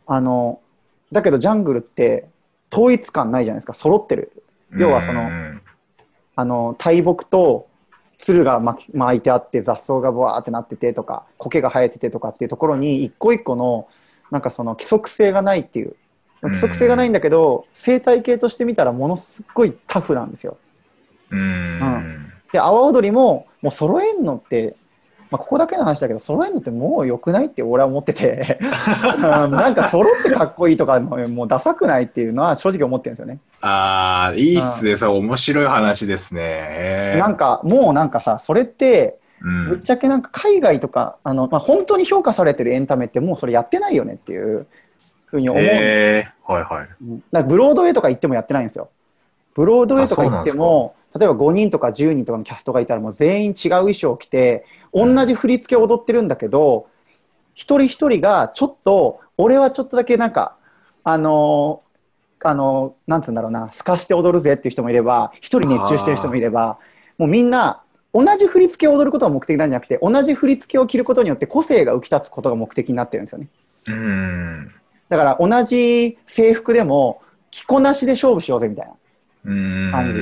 [0.05, 0.61] あの
[1.11, 2.29] だけどジャングルって
[2.71, 3.73] 統一感ないじゃないですか。
[3.73, 4.31] 揃ってる。
[4.77, 5.61] 要はそのうん
[6.35, 7.67] あの大木と
[8.17, 13.87] 鶴が巻き巻いてあって雑草がブワーってなっててとか苔が生えててとかっていうところに一個一個の
[14.31, 15.95] なんかその規則性がないっていう。
[16.43, 20.57] 規則性がないんだけど生態系として見たらものすっごいタフなんですよ。
[21.31, 22.31] うん。
[22.51, 24.75] で阿波踊りももう揃えんのって、
[25.29, 33.39] まあ、ここだけの話だけど揃えんのってもう良くないって俺は思っててうんなんか揃ってかっこいいとかももうダサくないっていうのは正直思ってるんですよね。
[33.61, 34.95] ああ、いいっすね。
[34.95, 37.15] そう、面白い話ですね。
[37.17, 44.65] なんかもうなんかさそれってうんぶっちゃけなんか海外とかあの、まあ、本当に評価されてるエンタメってもうそれやってないよねっていう
[45.25, 46.87] ふうに思う、へーはいはい。
[47.01, 48.89] うんだブロードウェイとか行ってもやってないんですよ。
[49.53, 54.65] ブロードウェイとか行っても、例えば5人とか10人とかのキャストがいたらもう全員違う衣装を着て、
[54.97, 56.87] 同じ振り付けを踊ってるんだけど、
[57.53, 60.57] 一人一人がちょっと、俺はちょっとだけなんか、
[61.03, 61.87] あのー
[62.49, 66.79] あのーなんつうんだろうな、透かして踊るぜっていう人もいれば、一人熱中してる人もいれば、
[67.17, 67.83] もうみんな、
[68.13, 73.49] 同じ振り付けを踊ることが目的なんじゃなくて、同じ振り付けを着ることによって個性が浮き立つことが目的になってるんですよね。
[73.87, 74.71] うん。
[75.09, 78.93] だから同じ制服でも着こなしで勝負しようぜみたいな。
[79.45, 79.91] うん。
[79.91, 80.21] 感じ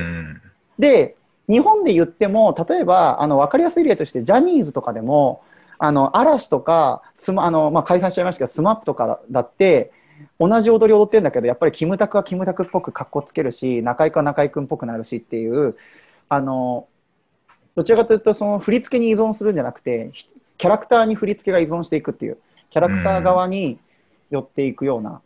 [0.78, 1.16] で
[1.48, 5.42] 日本で言っても例えばあの分かりやすい例としてジャニーズとかでも
[5.78, 9.92] あの嵐とかスマあの、まあ、解散しちゃいましたけど SMAP とかだって
[10.40, 15.76] 同じ踊りを踊ってるんだけどやっぱりキムタクはキムタクっぽく格好つけるし中居君は中居君っぽくなるしっていう
[16.28, 16.88] あの
[17.74, 20.10] どちらかというとその振り付けに依存するんじゃなくて
[20.56, 22.38] キャラクターに振り付けが依存していくっていう
[22.70, 23.78] キャラクター側に
[24.30, 25.20] 寄っていくような。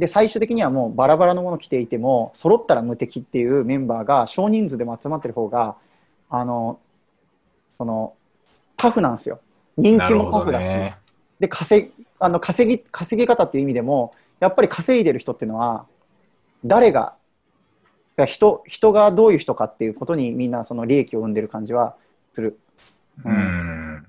[0.00, 5.76] で最終的にはもうバラバラのもの着ていても揃ったら無敵っていうメンバーが少人数でも集まってる方が
[6.30, 6.80] あの
[7.76, 8.14] その
[8.78, 9.40] タフなんですよ
[9.76, 10.96] 人気もタフだし、ね。
[11.38, 15.84] で稼ぎあの稼ぎ稼ぎ方っていう意味でもやっぱり稼いでる人っていうのは
[16.64, 17.14] 誰が
[18.16, 21.94] が人人がどういう人かっていうことにみんなその利益を生んでる感じは
[22.32, 22.58] する、
[23.24, 24.06] うん。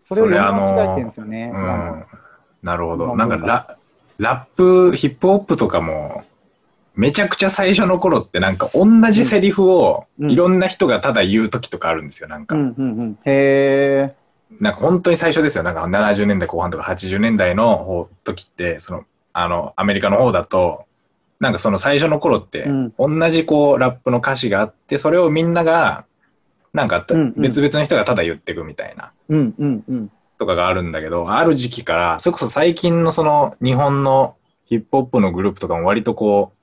[0.00, 2.04] それを読み間違えてるんですよね、うん。
[2.62, 3.04] なるほど。
[3.04, 3.78] 今なんかラ、
[4.20, 6.24] ラップ、ヒップホップとかも、
[6.94, 10.30] めちゃくちゃ最初の頃ってなんか同じセリフをうん。
[10.30, 12.28] いろんな人がただ言う時とかあるんですよ。
[12.28, 14.14] なんか、うんうんうん、へえ
[14.60, 15.64] なんか本当に最初ですよ。
[15.64, 20.84] なんか70年代後半とか80年代の方時って、その、あの、アメリカの方だと、
[21.38, 26.04] なんかその最初の頃ってうん、同じこうラップの歌詞があって、それをみんなが、
[26.74, 27.06] なんか
[27.36, 29.12] 別々の人がただ言っていくみたいな。
[29.30, 36.58] うんうんうんとかがあるんだけど、ある時期から、それこそ最近のその日本のヒップホップのグループとかも割とこう、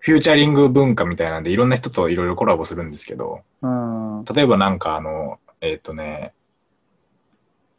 [0.00, 4.24] フューチャリング文化みたいなんでいろんな人といろいろコラボするんですけど、うん。
[4.24, 6.32] 例えばなんかあの、えっ、とね、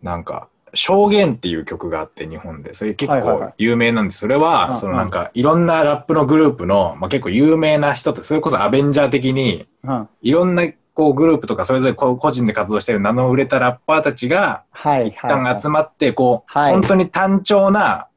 [0.01, 4.19] なんか、証言っていう曲があって日本で、それ結構有名なんです。
[4.19, 10.09] それうんは、そのなんかいろんなラップのグループの、まあ、結構有名な人って、それこそアベンジャー的に、うん。
[10.21, 10.63] いろんな
[10.95, 15.61] こうグループとかそれぞれこう個人で活動してる名の売れたラッパーたちが、はい一旦はい。
[15.61, 16.73] 集まって、こう、はい。
[16.73, 18.07] 本当に単調な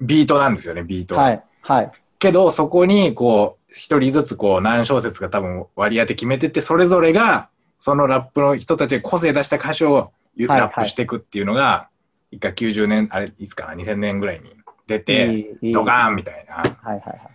[0.00, 1.16] ビートなんですよね、ビート。
[1.16, 1.30] は。
[1.30, 1.92] いはい。
[2.18, 7.48] けど、そこに、こう、一人ずつ、こう、何小節が多分割り当て決めてて、それぞれが、
[7.78, 11.88] そのラップの人たちが個性出した歌詞をラップしていくっていうのが、
[12.30, 14.54] 一回90年、あれ、いつかな、2000年ぐらいに
[14.86, 16.56] 出て、ドカーンみたいな。
[16.56, 17.31] はいはいはい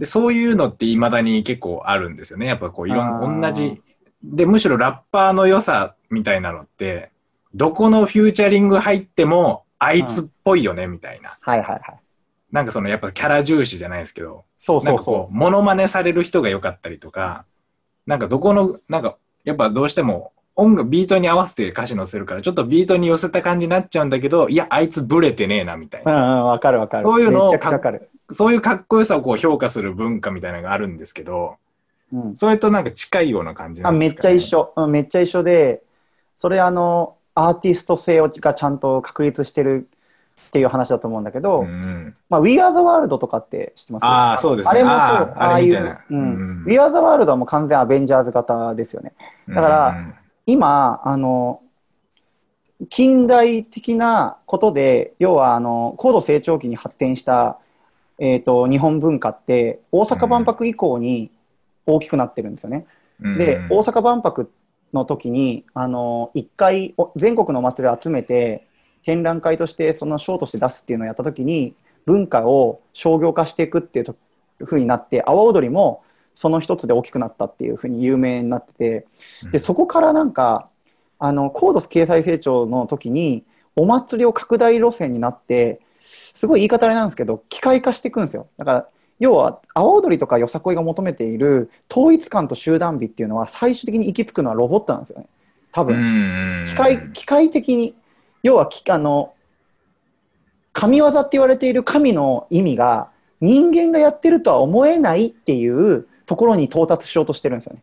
[0.00, 2.46] で、そういうのって未だに結構あるんですよね。
[2.46, 3.82] やっぱこう、いろん同じ。
[4.24, 7.10] で、むしろラッパーの良さみたいなのって、
[7.54, 11.36] どこのフューチャリング入っても、あいつっぽいよね、みたいな。
[11.42, 12.00] はいはいはい
[12.50, 17.44] なんかその、やっぱキャラ重視じゃないですけど、そうそうそうモノマネされる人が良かったりとか、
[18.06, 26.12] なんかどこの、なんか、やっぱどうしても、音楽、ビートに合わせて歌詞載せるから、ちょっとビートに寄せた感じになっちゃうんだけど、いや、あいつブレてねえな、みたいうな。
[26.12, 31.56] んうんわかるわかるそういうのをかるそういうかっこよさをこう評価する文化みたいなのがあるんですけど、
[32.12, 32.36] うん。
[32.36, 35.82] それとなんか近いような感じなあめっちんですか、ね、ゃ一緒、うん、めっちゃ一緒で
[36.36, 39.88] それあのアーティスト性をがちゃんと確立してる
[40.48, 42.16] っていう話だと思うんだけど、うんうん。
[42.28, 44.04] まあ、We Are the World とかって知ってます？
[44.04, 44.70] ああ、そうですね。
[44.70, 45.04] あれもそうあ
[45.36, 45.98] あああいう。
[46.10, 49.12] うん、We Are the World はもう完全アベンジャーズ型ですよね。
[49.48, 50.14] だからうん
[50.46, 51.60] 今あの
[52.88, 57.58] 近代的なことで要はあの高度成長期に発展した、
[58.20, 61.30] えー、と日本文化って大阪万博以降に
[61.86, 62.86] 大きくなってるんですよね。
[63.20, 64.50] うんでうん大阪万博
[64.92, 68.66] の時にあの一回お全国のお祭りを集めて
[69.02, 71.74] 展覧会としてそのショーとして出すっていうのをやった時に
[72.06, 74.16] 文化を商業化していくっていうと
[74.58, 76.02] ふうになって阿波踊りも
[76.34, 79.06] その一つで大きくなったっていうふうに有名になってて
[79.52, 80.68] でそこからなんか
[81.18, 83.44] あの高度経済成長の時に
[83.76, 85.80] お祭りを拡大路線になって
[86.34, 88.48] すごい言い方あれなんですけど機械化していくんですよ。
[88.56, 88.86] だから
[89.18, 95.26] 要は阿波踊りとかよさこいが求めている統一感と集団美っていうのは最終的に行き着くのはロボットなんですよね。
[95.72, 97.94] 多分、うん機械機械的に
[98.42, 99.34] 要はきあの
[100.72, 107.82] 神業って言われている神の意味が人間がやってるとは思えないっていうところに到達しようとしてるんですよね。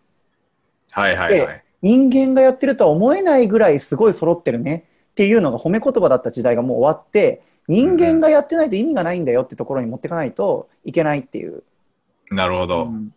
[0.91, 1.63] はいはいはい。
[1.81, 11.63] 人間がやってるとは思えないぐらいすごい揃ってるねっていうのが褒め言葉だった時代がもう終わって人間がやってないと意味がないんだよってところに持っていかないといけないっていう、
[12.31, 12.85] なるほど。
[12.85, 13.13] うん。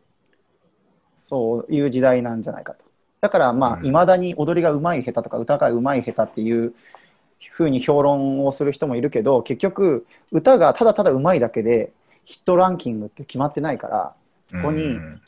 [1.16, 2.84] そういう時代なんじゃないかと。
[3.20, 3.86] だからまあうん。
[3.86, 6.74] いまだに踊りが上手い下手とか歌が上手い下手っていう
[7.52, 11.92] ふうに評論をする人もいるけど結局歌がただただ上手いだけで
[12.24, 14.14] ヒットランキングって決まってないから
[14.50, 15.20] そこにうん。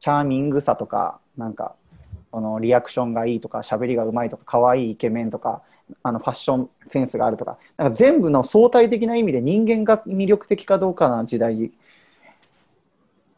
[0.00, 1.74] チャーミングさとかなんか
[2.32, 5.62] あのリアクションがいいとか喋りがうまいとか可愛いイケメンとか
[6.02, 7.58] あのファッションセンスがあるとか。
[7.76, 11.72] なんか全部の相対的な意味で人間が魅力的かどうかな時代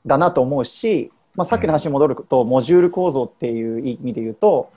[0.07, 4.71] だなと思うし、まあ、さっきの話に戻ると、モジュール構造っていう意味で言うと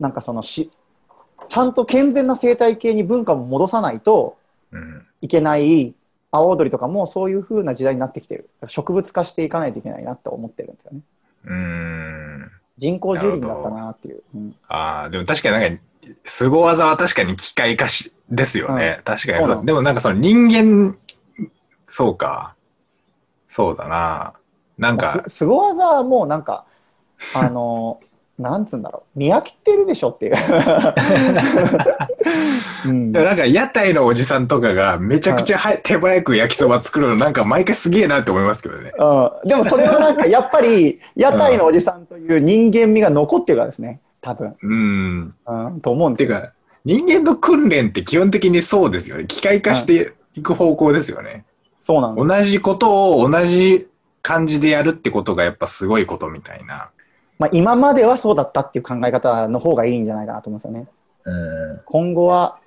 [0.00, 0.70] なんかそのし
[1.46, 4.36] ちゃんと健全な生態系に文化も戻さないと
[4.72, 5.06] うん。
[5.20, 5.94] いけない
[6.30, 8.50] 阿波踊りとかもそういう風な時代になってきてる。
[8.66, 11.00] 植物化していかないといけないなって思ってるんですよね。
[11.46, 12.50] うん。
[12.76, 14.54] 人工樹林だったなっていう、うん。
[14.68, 15.82] ああ、でも確かになんか、
[16.24, 19.00] 凄技は確かに機械化し、ですよね。
[19.04, 19.64] 確かにそう。
[19.64, 20.96] でもなんかその人間、
[21.88, 22.54] そうか。
[23.48, 24.34] そうだな。
[24.76, 26.64] なんもかう、すすご技はもうなんか
[27.34, 28.00] あの
[28.38, 30.34] なんつうんだろう見飽きてるでしょっていう、
[32.86, 38.92] うんでもなんか屋台のおじさんとかがめちゃくちゃは、手早く焼きそば作るのなんか毎回すげえなって思いますけどね。
[38.96, 45.34] うん、でもそれはなんかやっぱり屋台のおじさんという人間味が残ってるからですね多分、うん。
[45.46, 46.52] うん、と思うんですよてか、
[46.84, 49.26] 人間の訓練って基本的にそうですよね。
[49.26, 51.44] 機械化していく方向ですよね。
[51.80, 53.88] そうなんです同じことを同じ
[54.22, 56.90] 感じでやるってことがやっぱすごいことみたいな。
[57.38, 60.88] まあ、今まではそうだったっていう考え方の方がいいんじゃないかなと思うんですよね
[61.24, 61.80] うん。
[61.84, 62.58] 今後は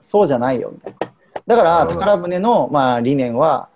[0.00, 1.12] そうじゃないよみたいな
[1.46, 3.68] だから宝船のまあ理念は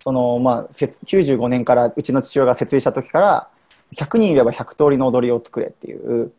[0.00, 3.48] そのまあ設95年からうちの父親が設立した時から
[3.94, 6.32] 100人いれば100通りの踊りを作れっていう。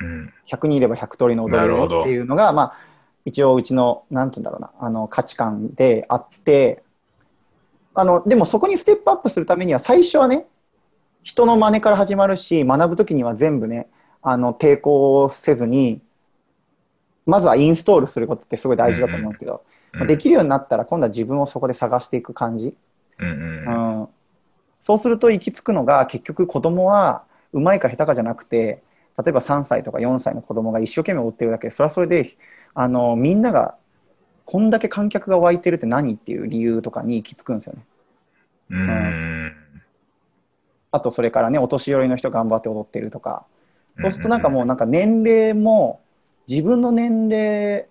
[0.00, 0.32] うん。
[0.46, 2.78] 100人いれば100通りの踊りをっていうのがまあ
[3.24, 6.82] 一応うちのなんて言うんだろうなあの価値観であって
[7.94, 10.46] あのでもそこにステップアップするためには最初はね
[11.22, 13.88] 人の真似から始まるし学ぶ時には全部ね
[14.22, 16.00] あの抵抗せずに
[17.26, 22.74] まずはインストールすることってすごい大事だと思うんですけど、まあできるようになったら今度は自分をそこで探していく感じ、
[23.18, 24.00] うんうん。
[24.00, 24.08] うん、
[24.80, 28.82] そうすると行き着くのが結局子供はうまいか下手かじゃなくて
[29.18, 32.36] 例えば3歳とか4歳の子供が一生懸命追ってるだけでそれはそれで
[32.74, 33.76] あのみんなが
[34.46, 37.86] こんだけ観客が湧いてるって何っていう理由とかに行き着くんですよね。
[38.70, 38.78] うん。
[38.78, 39.14] うん。
[40.90, 43.46] あとそれからねお年寄りの人頑張って踊ってるとか
[44.02, 46.02] そうするとなんかもうなんか年齢も
[46.48, 47.88] 自分の年齢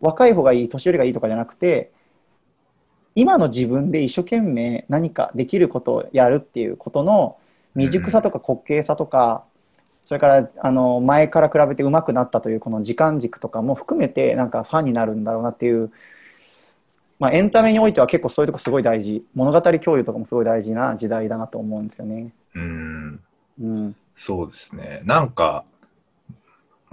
[0.00, 1.93] 若い方がいい年寄りがいいとかじゃなくて
[3.14, 7.36] 今の自分で一生懸命何かできることをやるっていうことの
[7.74, 9.44] 未熟さとか滑稽さとか、
[10.04, 15.90] それからあの前から比べて上手くなったというこの時間軸とかも含めてなんかファンになるんだろうなっていう、
[17.18, 22.32] まあ、エンタメにおいては結構そういうとこすごい大事物語共有とかもすごい大事な時代だなと思うんですよね。
[22.54, 23.20] うん。
[23.60, 25.00] うん、そうですね。
[25.04, 25.64] なんか、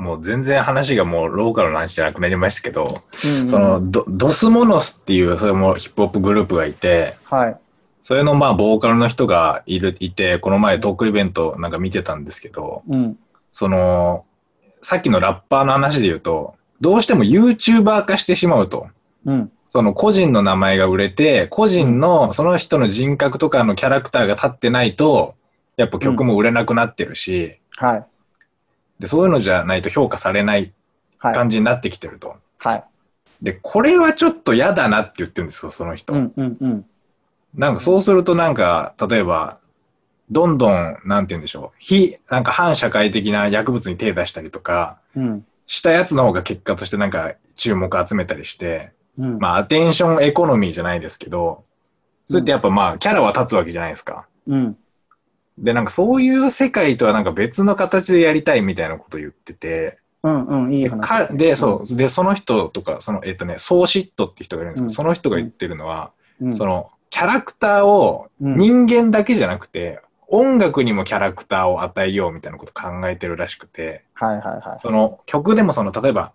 [0.01, 7.57] もう全然話がもうローカルの話じゃなくなりましたけど、うんそのドドスモノスっていうそれもヒップホップグループがいて、はい。
[8.01, 13.19] それのまあボーカルの人がいるいて、この前トークイベントなんか見てたんですけど、うん。
[13.53, 14.25] その、
[14.81, 18.87] さっきのラッパーの話で言うと、どうしても YouTuber 化してしまうと。
[19.25, 19.51] うん。
[19.67, 25.35] その個人の名前が売れて、個人のその人の人格とかのキャラクターが立ってないと、
[25.77, 28.05] やっぱ曲も売れなくなってるし、はい
[29.01, 30.71] で、そういうのじゃないと評価されない
[31.17, 31.35] はい。
[31.35, 32.37] 感じになってきてると。
[32.57, 32.83] はい。
[33.41, 36.13] で、これはちょっと嫌だなって言ってるんですよ、その人。
[36.13, 36.85] うんうんうん。
[37.55, 39.57] なんかそうするとなんか、例えば、
[40.29, 45.45] どんどん、なんて言うんでしょう、非、なんか反社会的な薬物に手出したりとか、うん。
[45.67, 49.39] したやつの方が結果としてなんか注目集めたりして、うん。
[49.39, 51.63] まあアテンションエコノミーじゃないですけど、
[52.27, 54.27] それってやっぱまあキャラは立つわけじゃないですか。
[54.47, 54.77] うん
[55.57, 64.89] で、なんかそういう世界とはなんか別の形でやりたいみたいなこと言ってて、うんうんいいで話かで、そう、で、その人とか、その、えっとね、ソーシットって人がいるんですけど、うん。
[64.91, 66.57] その人が言ってるのは、うん。
[66.57, 68.57] その、キャラクターをうん。
[68.57, 74.79] 人間だけじゃなくて、音楽にもキャラクターを与えようみたいなこと考えてるらしくて、はいはいはい。
[74.79, 76.31] その曲でもその、例えば、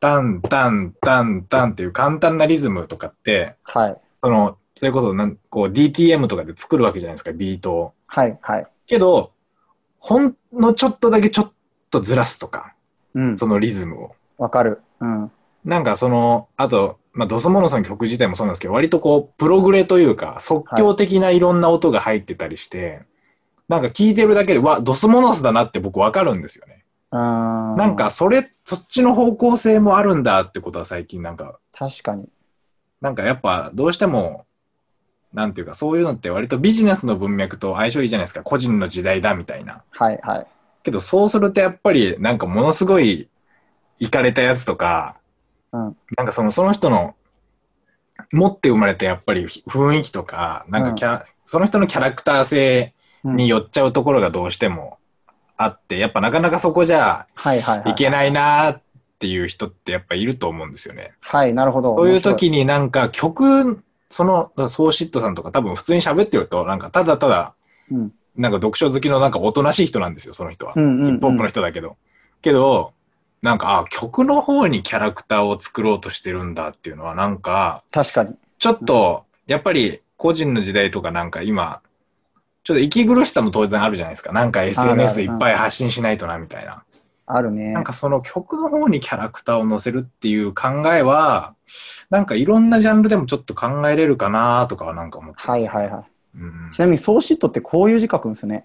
[0.00, 3.96] タンタンタンタンっていう簡単なリズムとかって、はい。
[4.22, 7.94] その、それこそなん、こう DTM とかで作るわけじゃないですか、ビートを。
[8.06, 8.66] はいはい。
[8.86, 9.32] けど、
[9.98, 11.52] ほんのちょっとだけちょっ
[11.90, 12.74] とずらすとか、
[13.14, 13.38] うん。
[13.38, 14.14] そのリズムを。
[14.36, 14.82] わかる。
[15.00, 15.32] うん。
[15.64, 23.02] なんかその、あと、まあ、ドスモノスの曲自体もそうなんですけど、割とこう、プログレというか、即興的ないろんな音が入ってたりして、
[23.68, 26.84] なんか聞いてるだけで、わ、ドスモノスだなって僕わかるんですよね。
[27.10, 32.28] ななんか、それ、そっちの方向性もあるんだってことは最近なんか、確かに。
[33.00, 34.44] なんかやっぱどうしても、
[35.36, 38.42] なんていうか、そういうのって割とビジネスの文脈と相性いいじゃないですか。
[38.42, 39.82] 個人の時代だみたいな。
[39.90, 40.46] はいはい
[40.82, 43.28] けどそうするとやっぱりなんかものすごい
[43.98, 45.16] 行かれたやつとか、
[45.72, 47.16] うんなんかそのその人の
[48.32, 54.98] 持って生まれたやっぱり雰囲気とか、なんかキャ、その人のキャラクター性うんに寄っちゃうところがどうしても
[55.56, 58.82] あって、やっぱなかなかそこじゃはいけないなーっ
[59.18, 61.12] ていう人ってやっぱいると思うんですよね。
[61.20, 61.96] はい、なるほど。
[61.96, 67.54] そういう時になんか曲、その、ソーシットさんとか多分普通に喋ってると、なんかただただ、
[67.90, 70.74] うんなんか読書好きのなんかおとなしい人なんですよ、その人は。
[70.74, 71.96] ヒップホップの人だけど。
[72.42, 72.92] けど、
[73.42, 78.34] なんか、あ、曲の方にキャラクターを作ろうとしてるんだっていうのは、なんか、確かに。
[78.58, 81.80] ちょっと、やっぱり個人の時代とかなんか今、
[82.64, 84.32] ちょっと息苦しさも当然あるじゃないですか。
[84.32, 86.82] なんか SNS いっぱい発信しないとな、みたいな。
[87.26, 87.72] あるね。
[87.72, 91.54] なんかその曲の方にキャラクターを載せるっていう考えは、
[92.08, 96.04] なんかいろんなジャンルでもちょっと考えれるかなとかはなんか思ってます、はいはいはい。
[96.38, 98.64] うんちなみに、ソーシットってこういう字書くんですね。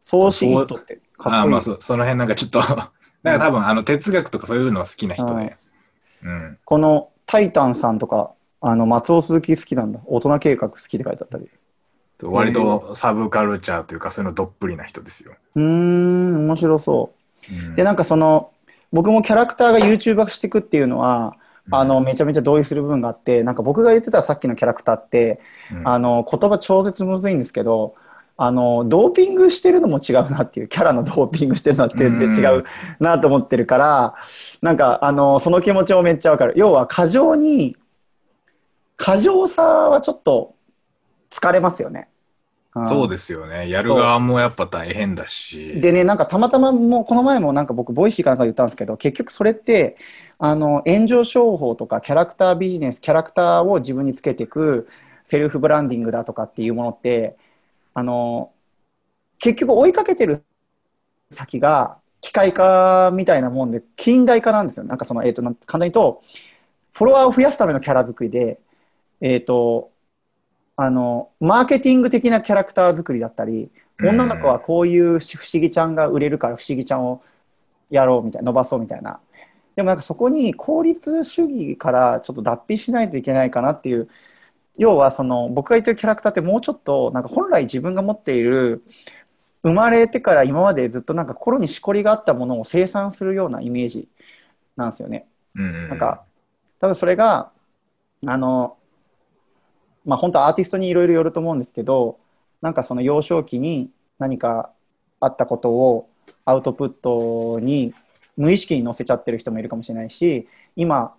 [0.00, 1.36] ソーシットってかっこいい。
[1.36, 2.60] あーまあそその辺なんかちょっと、
[3.24, 5.56] なんか多分あの哲学とかそういうの好きな人で。
[6.22, 6.58] うん。
[6.64, 8.30] このタイタンさんとか、
[8.60, 10.00] あの松尾鈴木好きなんだ。
[10.06, 11.50] 大人計画好きって書いてあったり。
[12.22, 15.34] 割とサブカルチャーというかそういうのどっぷりな人ですよ。
[15.54, 17.12] うーん、面白そ
[17.50, 17.68] う。
[17.68, 18.50] うんで、なんかその、
[18.92, 21.36] 僕もキャラクターが YouTuber 化していくっていうのは、
[21.70, 25.40] あの、めちゃめちゃ同意する部分があって、なんか僕が言ってたさっきのキャラクターって、
[25.72, 27.94] うんあの、言葉超絶むずいんですけど、
[28.38, 32.64] あの、ドーピングしてるのも違うなっていう、キャラのドーピングしてるのって全然違う
[33.00, 34.14] なと思ってるから、
[34.60, 36.52] なんか、あの、その気持ちもめっちゃわかる。
[36.56, 37.76] 要は、過剰に、
[38.96, 40.54] 過剰さはちょっと
[41.30, 42.08] 疲れますよね。
[42.88, 43.70] そうですよね。
[43.70, 45.80] やる側もやっぱ大変だし。
[45.80, 49.96] でね、なんかたまたまもうこの前もなんか僕、ボイシーかなんかで言ったんですけど、結局それって、
[50.38, 54.88] あの、炎上商法とかキャラクタービジネス、キャラクターを自分につけていく
[55.24, 57.36] セルフブランディングだとかっていうものって、
[57.94, 58.52] あの、
[59.38, 60.44] 結局追いかけてる
[61.30, 64.84] 先が機械化みたいなもんで、近代化なんですよ。
[64.84, 66.22] なんかその、えっ、と、なん簡単に言うと、
[66.92, 68.58] フォロワーを増やすためのキャラ作りで、
[69.20, 69.90] えっ、と、
[70.76, 73.70] あの、マーケティング的なキャラクター作りだったり、
[74.00, 77.22] 女の子はこういう不思議ちゃんが売れるから不思議ちゃんを
[77.90, 79.20] やろうみたいな伸ばそうみたいな。
[79.74, 84.08] でもなんかそこに効率主義からちょっと脱皮しないといけないかなっていう
[84.78, 88.82] 要はその僕が言ってるキャラクターってもうちょっとなんか本来自分が持っている
[89.62, 94.08] 生まれてから今までずっとなんか心にしこりがあったものを生産するようなイメージ
[94.76, 95.26] なんですよね。
[95.54, 95.88] うん。
[95.88, 96.24] なんか
[96.80, 97.50] 多分それが
[98.26, 98.75] あの
[100.06, 102.18] まあ本当はアーティストにいろいろよると思うんですけど
[102.62, 104.70] なんかその幼少期に何か
[105.20, 106.08] あったことを
[106.44, 107.92] アウトプットに
[108.36, 111.14] 無意識に載せちゃってる人もいるかもしれないし今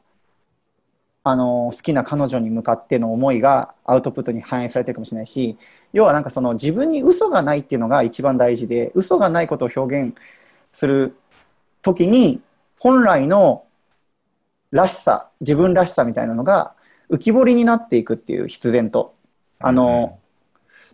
[1.24, 5.58] あの好きな彼女に向かっての思いがアウトプットに反映されてるかもしれないし
[5.92, 10.16] 要はなんかその自分に嘘がないっていうのが一番大事で嘘がないことを表現
[10.72, 11.18] する
[11.82, 12.42] 時に
[12.80, 13.66] 本来の
[14.72, 16.74] らしさ自分らしさみたいなのが
[17.10, 19.16] 浮き彫りになっていくっていう必然と。
[19.60, 20.20] あの、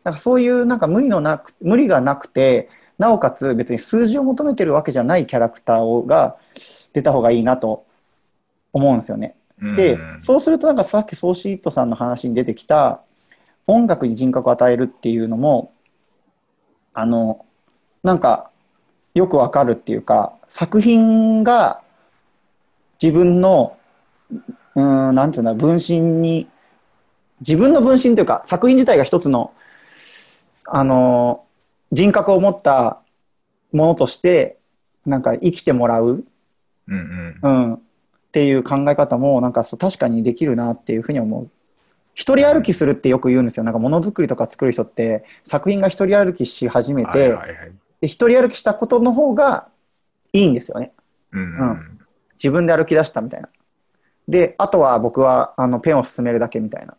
[0.03, 6.37] なんかそういうなんか無理のなく無理がなくてなおかつ別に数字を求めてるわけじゃないキャラクターをが
[6.93, 7.85] 出た方がいいなと
[8.71, 9.35] 思うんですよね。
[9.61, 9.75] うん。
[9.75, 13.01] でそうするとなんかさっきソーシートさんの話に出てきた
[13.65, 15.73] 音楽に人格を与えるっていうのも
[16.93, 17.45] あの
[18.03, 18.51] なんか
[19.13, 21.81] よくわかるっていうか作品が
[23.01, 23.77] 自分の
[24.75, 26.47] うーんなんていうんだ分身に
[27.39, 29.53] 自分の分身というか作品自体が一つの
[30.65, 31.43] あの
[31.91, 33.01] 人格を持った
[33.71, 34.57] ものとして
[35.05, 36.25] なんか生きてもらう
[36.87, 37.79] うんうんうん、っ
[38.33, 41.49] ていう考え方もなんか確かにできるなっていうふうに思う。
[42.13, 43.63] 一人歩きするってよく言うんですよ。
[43.63, 47.71] なんかものづくりとか作る人って作品が一人歩きし始めて、はいはいはい
[48.01, 49.69] で一人歩きしたことの方が
[50.33, 50.91] いいんですよね。
[51.31, 51.99] うんうん
[52.33, 53.47] 自分で歩き出したみたいな。
[54.27, 56.95] で、あとは僕はあのペンを進めるだけみたいな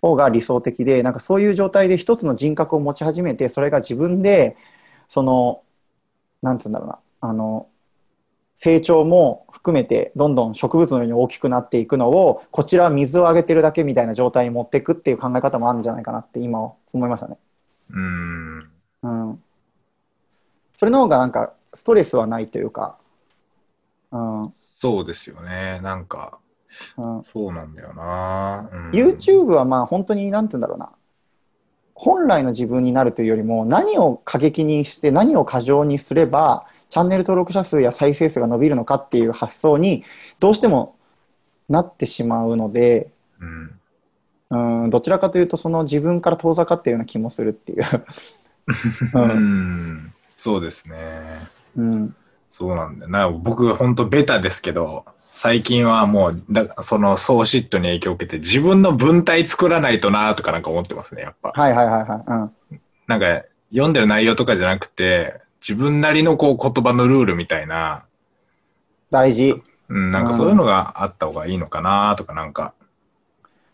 [0.00, 4.56] 方が理想的で、なんかそういう状態で一つの人格を持ち始めて、それが自分で、
[5.08, 5.62] その、
[6.42, 7.68] なんつうんだろうな、あの、
[8.54, 16.60] 成長も含めてどんどん植物のように大きくなっていくのをこちらは水をあげてるだけみたいな状態に持っていくっていう考え方もあるんじゃないかなって今
[16.92, 17.38] 思いましたね。
[17.90, 18.70] うん
[19.02, 19.42] うん。
[20.74, 22.98] それの方がなんかストレスはないというか、
[24.10, 24.42] うん。
[24.44, 25.80] うん、そうですよね。
[25.82, 26.38] なんか、
[27.32, 28.68] そうなんだよな。
[28.72, 30.90] うん YouTube はまあ本当になんて言うんだろうな。
[31.94, 40.04] 本来の自分になるというよりも何を過激にして何を過剰にすればチャンネル登録者数や再生数が伸びるのかっていう発想に
[40.40, 40.96] どうしても
[41.68, 43.10] なってしまうので、
[43.40, 43.80] うん
[44.50, 47.82] うん、どちらかというとその自分から遠ざかっているような気もするっていう。
[49.14, 50.96] う うんんそうですね。
[51.76, 52.14] うん、
[52.50, 53.30] そうなんだよな。
[53.30, 55.04] 僕、ほんとベタですけど、
[55.34, 61.52] 最近はもう、だその、ソーシットに影響を受けて、自分の文体作らないとなとかなんか思ってますね、やっぱ。
[61.54, 62.70] はいはいはいはい。
[62.70, 62.80] うん。
[63.06, 68.04] なんか、読んでる内容とかじゃなくて、自分なりのこう言葉のルールみたいな、
[69.10, 69.62] 大事。
[69.88, 72.74] うん、なんかそういうのがあった方がいいのかなとかなんか。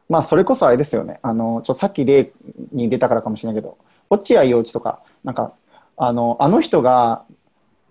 [0.09, 1.19] まあそれこそあれですよね。
[1.23, 2.31] あの、ちょさっき例
[2.71, 3.79] に出たからかもしれないけど、
[4.11, 5.55] 落合陽一とか、なんか、
[5.97, 7.25] あの、あの人が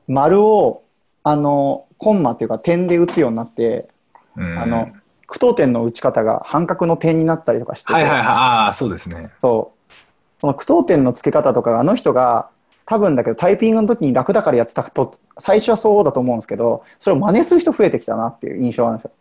[0.08, 0.84] 丸を、
[1.30, 3.90] あの、コンマっていうか点で打つようになって、
[4.36, 4.90] うん、あの、
[5.26, 9.30] 句読点の打ち方が半角の点になったりとかしてて、はいはいはい、ああ、そうですね。
[9.40, 9.94] そう。
[10.40, 12.50] その句読点の付け方とかがあの人が
[12.86, 19.12] 多分だけどタイピングの時に楽だからやってたと最初はそうだと思うんですけどそれを真似する人増えてきたなっていう印象なんですよ。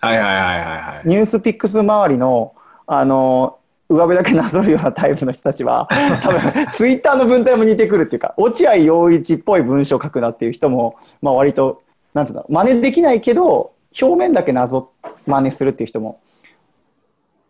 [0.00, 1.08] はいはいはいはいはい。
[1.08, 2.54] ニュースピックス周りの
[2.86, 3.58] あの
[3.90, 5.88] 上辺だけなぞるようなタイプの人たちは
[6.22, 11.82] 多分ツイッターの文体も似てくるっていうか落合陽一っぽい文章を書くなっていう人も、まあ、割と
[12.14, 14.90] なんつうの真似できないけど表面だけなぞ
[15.26, 16.20] 真似するっていう人も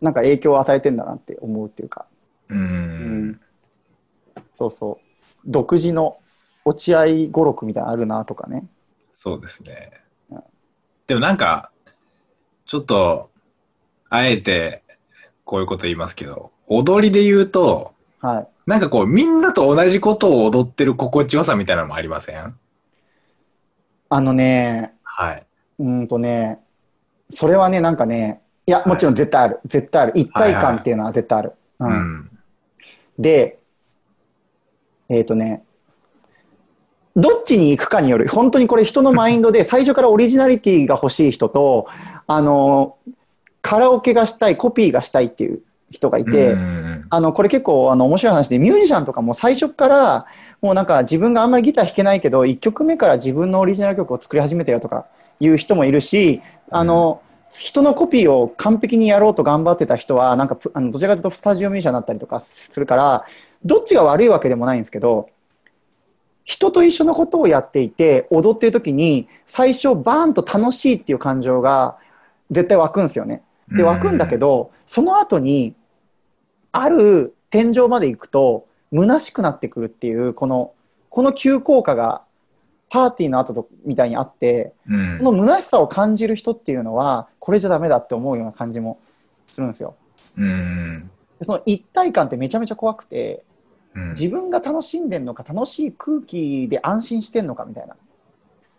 [0.01, 2.05] なんか影響を与えてんだなって思うっていうか。
[2.49, 2.57] うん。
[2.57, 3.39] うん
[4.53, 5.11] そうそう
[5.45, 6.17] 独自の
[6.65, 8.67] 落合語録みたいなのあるなとかね
[9.15, 9.91] そうですね
[10.29, 10.43] うん。
[11.07, 11.71] でもなんか、
[12.65, 13.29] ちょっと、
[14.09, 14.80] あえて、
[15.51, 17.91] こういうこと言いますけど、踊りで言うと、
[18.21, 18.47] はい。
[18.65, 22.55] なんかこう、みんなと同じことを踊ってる心地よさみたいなのもありません？
[24.07, 25.45] あのねはい。
[25.79, 26.59] うーんとね
[27.29, 30.13] それはねなんかねいやもちろん絶対ある、絶対ある。
[30.15, 31.91] 一体感っていうのは絶対ある、ううん。
[31.91, 32.31] ん。
[33.19, 33.59] で
[35.09, 35.63] えっ、とね
[37.17, 38.29] どっちに行くかによる。
[38.29, 41.87] 本当にこれ人のマインドで最初からオリジナリティが欲しい人と
[42.25, 42.95] あの
[43.61, 50.25] カラオケがしたいコピーがしたいっていう人がいて、うんあのこれ結構あの面白い話でミュージシャンとかも最初から
[50.61, 55.07] もうなんか自分があんまりギター弾けないけど1曲目から自分のオリジナル曲を作り始めたよとか
[55.41, 63.25] いう人もいるしあの、人のコピーを完璧にやろうと頑張ってた人はなんかプあのどちらかというとスタジオミュージシャンになったりとかするから
[63.65, 65.29] どっちが悪いわけでもないんですけど
[66.45, 71.97] 人と一緒のことをやっていて踊ってる時に最初バーンと楽しいっていう感情が
[72.49, 73.43] 絶対湧くんですよね。
[73.71, 75.75] で湧くんだけど、その後に
[76.71, 80.73] ある天井まで行くと虚しくなってくるっていうこの
[81.09, 82.23] この急降下が
[82.89, 88.99] パーティーの後とみたいにあってうんこの虚しさを感じる人っていうのはこれじゃダメだって思うような感じも
[89.47, 89.95] するんですよ。
[90.37, 91.09] うん
[91.39, 93.43] でその一体感ってめちゃめちゃ怖くて
[93.95, 97.95] うん自分が楽しんでんのか楽しい空気で安心してんのかみたいな。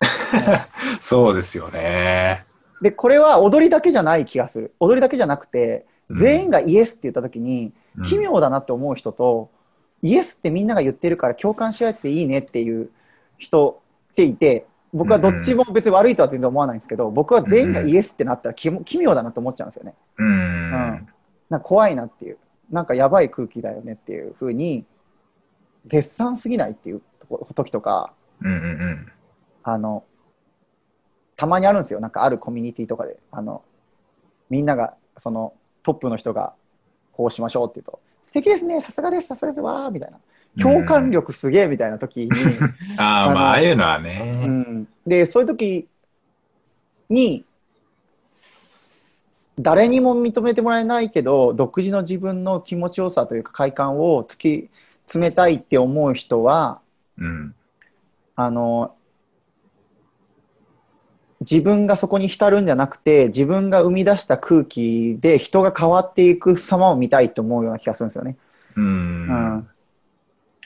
[1.00, 2.46] そうですよね。
[2.82, 4.74] でこれは踊りだけじゃない気がする。
[4.80, 8.04] 踊りだけじゃなくて全員がイエスって言った時に、うん。
[8.04, 9.50] 奇妙だなって思う人と、
[10.02, 12.90] イエスってみんなが言ってるから共感し合えていいねっていう
[13.38, 13.80] 人
[14.10, 19.94] っていて僕はどっちも別に悪いとは全然思わないんですけど僕は全員がイエスってなったらき奇妙だなと思っちゃうんですよね。
[20.18, 20.70] うん。
[21.48, 22.38] なんか怖いなっていう。
[22.70, 24.86] なんかやばい空気だよねっていうふうに
[25.84, 27.02] 絶賛すぎないっていう
[27.54, 29.12] 時とかうんうん。
[29.62, 30.04] あの
[31.36, 32.00] たまにあるんですよ。
[32.00, 33.16] なんかあるコミュニティとかで。
[33.30, 33.62] あの
[34.50, 36.52] みんながそのトップの人が
[37.12, 38.00] こうしましょうって言うと。
[38.22, 38.80] 素敵ですね。
[38.80, 39.28] さすがです。
[39.28, 39.60] さすがです。
[39.60, 40.18] わーみたいな。
[40.60, 42.30] 共感力すげえみたいな時に、
[42.98, 44.20] ああ、あのまあ、ああいうのはうね。
[44.46, 45.88] ん、でそういう時
[47.08, 47.44] に
[49.58, 54.70] 誰にも認めてもらえないけど独自の自分の気持ちよさというか快感を突き
[55.04, 56.80] 詰めたいって思う人は
[57.18, 57.54] うん。
[58.34, 58.94] あの
[61.50, 68.36] 自分がそこに浸るんじゃなくて自分が生み出した空気で人が変わっていく様を見たいと思うような気がするんですよね。
[68.76, 68.84] うん。
[68.84, 68.88] う
[69.58, 69.68] ん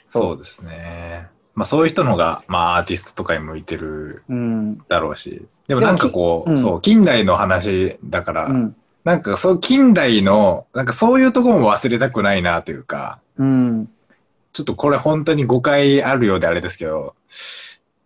[0.07, 1.27] そうですね。
[1.55, 5.43] まあそういう人の方が、まあアーティストとかに向いてるうんだろうし。
[5.67, 13.89] でもなんかこう、うんそう、近代の話だから、うんなんかそう、近代の、なんかそういうところも忘れたくないなというか、うん
[14.53, 17.15] ちょっとこれ本当に誤解あるようであれですけど、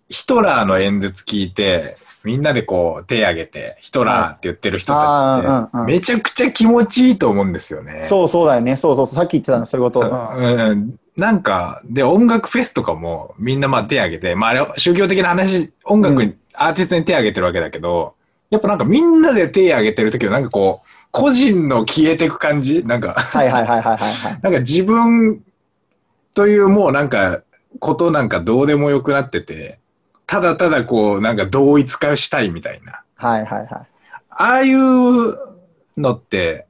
[0.08, 8.00] ヒトラーの演説聞いて、みんなでこう手挙げて、ヒトラーって言ってる人たちって、めちゃくちゃ気持ちいいと思うんですよね。
[8.02, 8.76] そうそうだよね。
[8.76, 9.14] そうそうそう。
[9.14, 10.00] さっき言ってたのそういうこと。
[10.00, 18.14] そううん、なんか、で、音楽フェスとかもみんなまあ手挙げて、まああれ、宗教的な話、音楽に、うアーティストに手挙げてるわけだけど、
[18.50, 22.84] やっぱなんかみんなで手挙げてる時はなんかこう、個人の消えてく感じ？
[22.84, 24.38] なんか、はいはいはいはいはいはい。
[24.42, 25.42] なんか自分
[26.34, 27.42] というもうなんか、
[27.78, 29.79] ことなんかどうでもよくなってて、
[30.30, 33.02] ただただこう、なんか同一化したいみたいな。
[33.16, 33.68] はいはいはい。
[33.72, 33.86] あ
[34.30, 35.36] あいう
[35.96, 36.68] のって、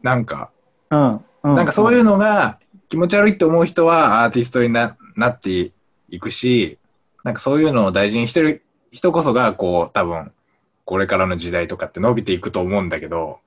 [0.00, 0.52] なんか、
[0.90, 1.24] うん。
[1.42, 5.72] うん、なんかそういうのが気持ち悪いと思う人はアーティストにななって
[6.08, 6.78] いくし、
[7.24, 8.62] なんかそういうのを大事にしてる
[8.92, 10.30] 人こそが、こう、多分、
[10.84, 13.40] これからの時代とかって伸びていくと思うんだけど、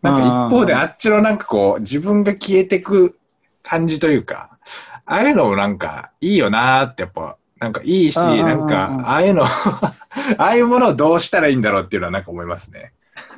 [0.00, 3.18] なんか一方であっちのなんかこう、自分が消えてく
[3.64, 4.58] 感じというか、
[5.06, 9.94] ああいうのもなんかいいよなーってやっぱ、なんかいいし、うんうんうんうんなんか、ああいうの、 あ
[10.38, 12.92] あいうものをどうしたらいいんだろうっていうのはなんか思いますね。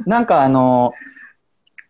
[0.06, 0.94] なんかあの、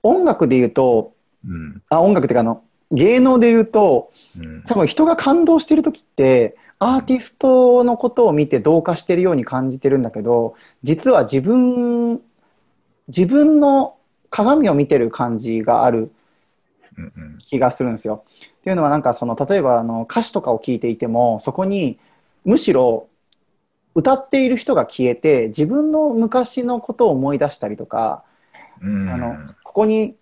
[0.02, 1.12] 音楽で言うと、
[1.46, 1.82] うん。
[1.90, 4.62] あ、音楽っていうかあの、芸能で言うと、うん。
[4.62, 12.20] 多分人が感動してる時って、アーティストのことを見て同化してるように感じてるんだけど、実は自分、
[13.08, 13.96] 自分の
[14.30, 16.12] 鏡を見てる感じがある
[16.96, 18.24] うんうん気がするんですよ。
[18.58, 21.98] っていうのはなんかその例えばあの歌詞とかを聞いていてもそこに
[22.44, 23.08] むしろ
[23.94, 28.24] 歌っている人が消えて自分の昔のことを思い出したりとか、
[28.80, 29.08] うん。
[29.08, 30.16] あのここに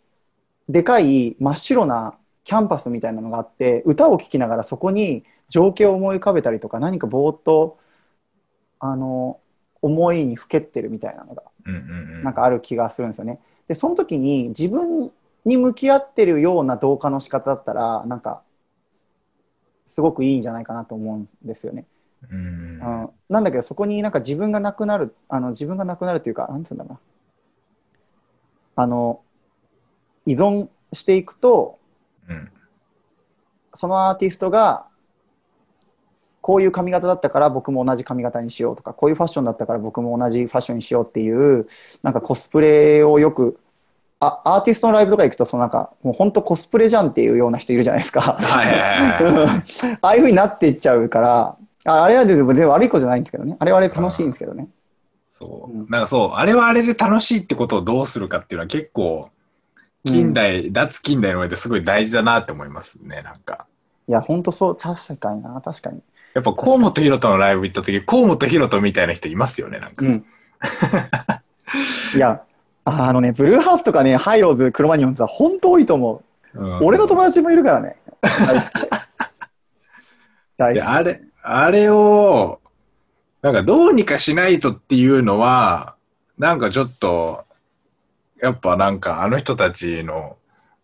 [0.69, 2.15] でかい真っ白な
[2.45, 7.79] キャンパスみたいなのがあって歌を聴きながらそこに情景を思い浮かべたりとか何かぼーっと
[8.79, 9.41] あの
[9.83, 12.23] 思いにふけってるみたいなのがうん。
[12.25, 13.41] なんかある気がするんですよね。
[13.69, 15.11] でその時に自分
[15.45, 18.43] に向き合ってるような同化の仕方だったらなんか
[19.87, 21.85] すごくいいんじゃないかなと思うんですよね。
[22.29, 22.39] うん。
[22.39, 22.43] う
[23.07, 27.01] ん、なんだけどそこになんか自分がなくなるあの自分がなくなるっていうかなんつうんだろうな。
[28.77, 29.21] あの
[30.27, 31.79] 依存していくと
[32.29, 32.51] うん。
[33.75, 34.87] そのアーティストが
[36.41, 41.69] こういう髪型だったから僕も同じ髪型にしようとかこういうファッションだったから僕も同じファッションにしようっていう
[42.03, 43.61] なんかコスプレをよく
[44.21, 48.39] あアーティストのライブとか行くとそのなんかもう本当コスプレじゃんっていうような人いるじゃないですか。
[50.03, 51.57] ああいうふうになっていっちゃうから
[51.91, 54.69] ああれはでも悪い子じゃないんですけどねあれはあれで楽しいんですけどね。
[55.31, 55.87] そううん。
[55.89, 59.31] なんかそう、あれはあれで楽しいってことをどうするかっていうのは結構、
[60.07, 63.67] 近代、脱近代の上ですごい大事だなって思いますね、なんか。
[64.09, 66.03] いや本当そう確かにな確かに。
[66.35, 70.05] やっぱ河本ロ人のライブ行った時、河本ロ人みたいな人いますよね、なんか。
[70.05, 70.25] うん。
[72.15, 72.43] いや
[72.85, 76.23] ああのねブルーハーツとかねハイローズクロマニオンズは本当多いと思
[76.55, 76.59] う。
[76.59, 77.97] うん俺の友達もいるからね。
[78.21, 78.91] 大好き で。
[80.57, 80.83] 大好き。
[80.83, 82.61] であれ、あれを、
[83.43, 85.95] なんかどうにかしないとっていうのは、
[86.39, 87.45] なんかちょっと、
[88.41, 90.37] やっぱなんかあの人たちの、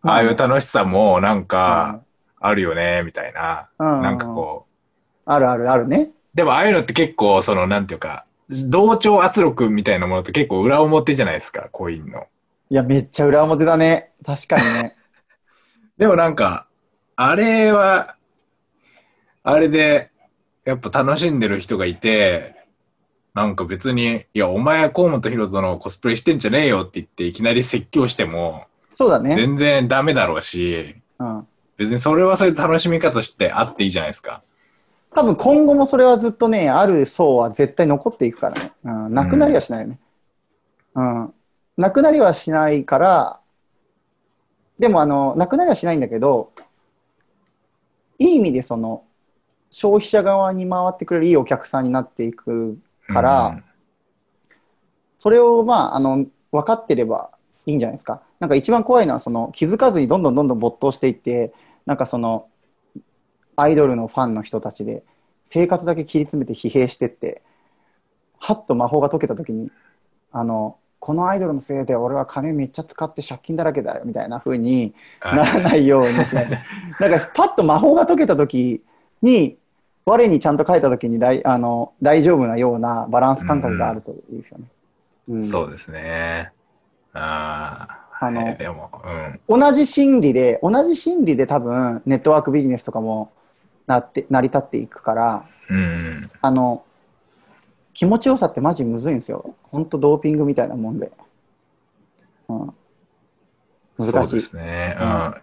[0.02, 2.00] ああいう楽しさもなんか
[2.40, 3.68] あるよね、みたいな。
[3.78, 6.10] うんなんかこう、あるあるあるね。
[6.34, 12.26] でもああいうのって結構、その、なんていうか、同調圧力みたいなものって結構裏表じゃないですか、コインの。
[12.68, 14.12] いやめっちゃ裏表だね。
[14.24, 14.96] 確かにね。
[15.98, 16.66] でもなんか、
[17.16, 18.16] あれは、
[19.42, 20.10] あれで、
[20.66, 22.56] やっぱ楽しんでる人がいて、
[23.34, 29.34] なんか別に、いや、お前、河本ロ人のコスプレしてんじゃねえよって言って、いきなり説教しても、そうだね。
[29.34, 31.46] 全然ダメだろうし、うん。
[31.76, 34.42] 別にそれはそれで楽しみ方してあっていいじゃないですか。
[35.14, 38.72] 多分今後もそれはずっとね、ある層は絶対残っていくからね。
[38.84, 39.14] うん。
[39.14, 40.00] なくなりはしないよね。
[40.94, 41.34] うん。
[41.76, 43.40] なくなりはしないから、
[44.78, 46.52] でもあの、なくなりはしないんだけど、
[48.18, 49.04] いい意味でその、
[49.76, 53.64] 消費者側に回ってくれるいいお客さんになっていくからうん。
[55.18, 57.28] それをまああの分かってれば
[57.66, 58.22] いいんじゃないですか。
[58.40, 61.52] なんか一番怖いのはその気づかずにどんどんどんどん没頭していって
[61.84, 62.48] なんかその
[63.54, 65.04] アイドルのファンの人たちで
[65.44, 67.42] 生活だけ切り詰めて疲弊してって
[68.38, 69.70] はっと魔法が解けた時に
[70.32, 77.06] あのこのアイドルのせいで俺は金めっちゃ使って借金だらけだよみたいな風にならないようにしないと。
[77.06, 78.82] なんかパッと魔法が解けた時
[79.20, 79.58] に
[80.06, 84.64] 我にちゃんと書いた時に大あの大丈夫なようなバランス感覚があるといいですよね。
[85.28, 86.52] うんそうですね。
[87.12, 88.06] ああ。
[88.18, 88.90] あのはいでも、
[89.48, 89.60] うん。
[89.60, 93.32] 同じ心理で同じ心理で多分ネットワークビジネスとかも
[93.86, 96.30] なって成り立っていくからうん。
[96.40, 96.84] あの
[97.92, 101.10] 気持ちよさってマジむずいんですよ本当ドーピングみたいなもんで、
[102.48, 102.74] うん、
[103.98, 104.96] 難しいそうですね。
[105.00, 105.34] うん。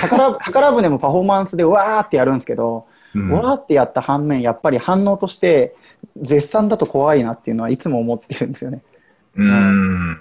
[0.00, 3.30] 宝 宝船もパフォーマンスでわーってやるんですけど、うん。
[3.30, 5.74] わーってやった反面やっぱり反応として
[6.16, 8.82] 絶賛だと怖いなっていうのはいつも思ってるんですよね。
[9.34, 10.20] うん。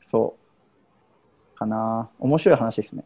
[0.00, 0.36] そ
[1.54, 1.58] う。
[1.58, 2.08] かな。
[2.18, 3.04] 面白い話ですね。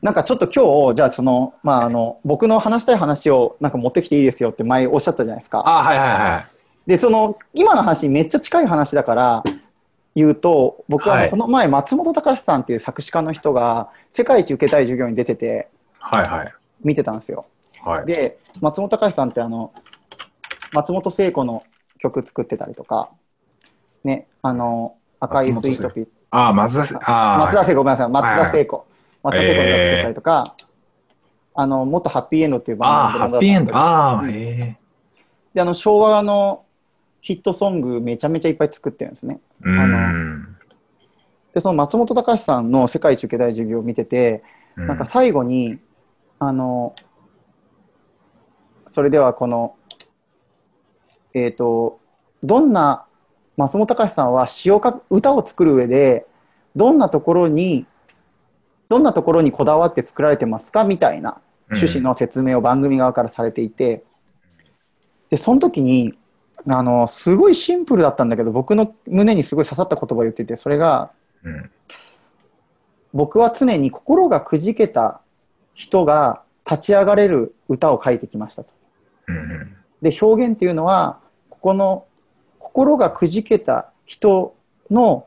[0.00, 5.62] なんかちょっと今日じゃあそのまああの僕の話したい話をなんか持ってきていいですよって前おっしゃったじゃないですか。
[5.66, 6.46] あ、はいはいはい。
[6.86, 9.42] でその今の話にめっちゃ近い話だから
[10.14, 15.68] 言うと僕はこの前松本隆さんっていう作詞家の人が世界一受けたい授業に出てて。
[15.98, 16.54] はいはい。
[16.82, 17.46] 見てたんですよ。
[17.82, 18.06] はい。
[18.06, 19.72] で松本隆さんってあの
[20.72, 21.64] 松本聖子の
[21.98, 23.10] 曲作ってたりとか
[24.04, 26.06] ねあの赤いスイートピー。
[26.30, 28.08] あ、松田松田聖子ごめんなさい。
[28.08, 28.86] 松田聖子、
[29.22, 30.44] 松田聖子が作ったりとか、
[31.54, 33.76] あの、もっとハッピーエンドっていうああ、バンドハッピーエンド。
[33.76, 34.78] ああ、え。
[35.54, 36.64] で、あの、昭和の
[37.20, 39.40] ヒットソングめちゃめちゃいっぱい作ってるんですね。
[39.62, 40.56] うのん。
[41.52, 44.42] で、その松本隆さんの世界一受けたい授業を見てて、
[44.76, 45.78] なんか最後に、
[46.38, 46.94] あの、
[48.86, 49.76] それではこの、
[51.34, 52.00] えっ、と、
[52.42, 53.04] どんな、
[53.56, 56.26] 松本隆さんは詩をか歌を作る上で、
[56.76, 57.86] どんなところに、
[58.88, 60.84] どんなところにこだわって作られてますか？
[60.84, 64.04] みたいな趣旨の説明を番組側からされていて、
[65.28, 66.16] で、その時に、
[66.66, 71.10] あの、すごいシンプルだったんだけど、僕の胸にすごい刺さった言葉を言ってて、それが、
[71.42, 71.70] うん。
[73.12, 75.20] 僕は常に心がくじけた
[75.78, 78.74] 人が立ち上がれる歌を書いてきましたと。
[79.28, 79.76] うん。
[80.02, 82.04] で表現っていうのはここの
[82.58, 84.56] 心がくじけた人
[84.90, 85.26] の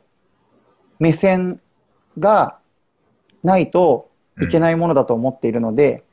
[0.99, 1.62] 目線
[2.20, 2.60] が
[3.43, 4.10] ないと
[4.41, 6.04] いけないものだと思っているので、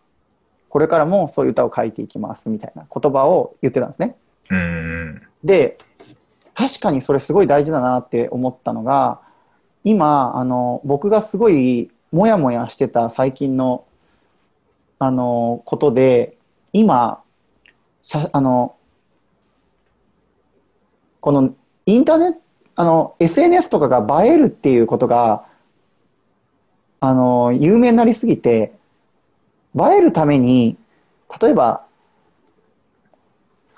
[0.68, 4.14] これからもそういう歌を書いていきますみたいな言葉を言ってたんですね。
[4.50, 5.22] うん。
[5.42, 5.78] で
[6.54, 9.20] 確かにそれすごい大事だなって思ったのが
[9.82, 13.84] 今あの僕がすごいモヤモヤしてた最近の
[14.98, 16.36] あのことで
[16.72, 17.22] 今
[18.32, 18.76] あの
[21.20, 21.54] この
[21.86, 22.40] インターネット
[22.80, 25.44] あの SNS とかが映えるっていうことが
[27.00, 28.72] あの有名になりすぎて
[29.74, 30.76] 映えるために
[31.40, 31.84] 例えば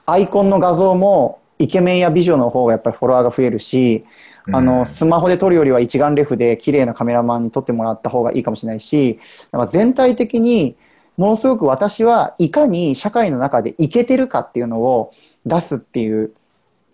[0.04, 4.04] アイコンの画像もイケメンや美女の方がやっぱりフォロワーが増えるし、
[4.52, 9.18] あのスマホで撮るよりは一眼レフで綺麗なカメラマンに撮ってもらった方がいいかもしれないし
[9.52, 10.76] なんか全体的に
[11.20, 15.12] ものすごく私はいかに社会の中でイケてるかっていうのを
[15.44, 16.32] 出すっていう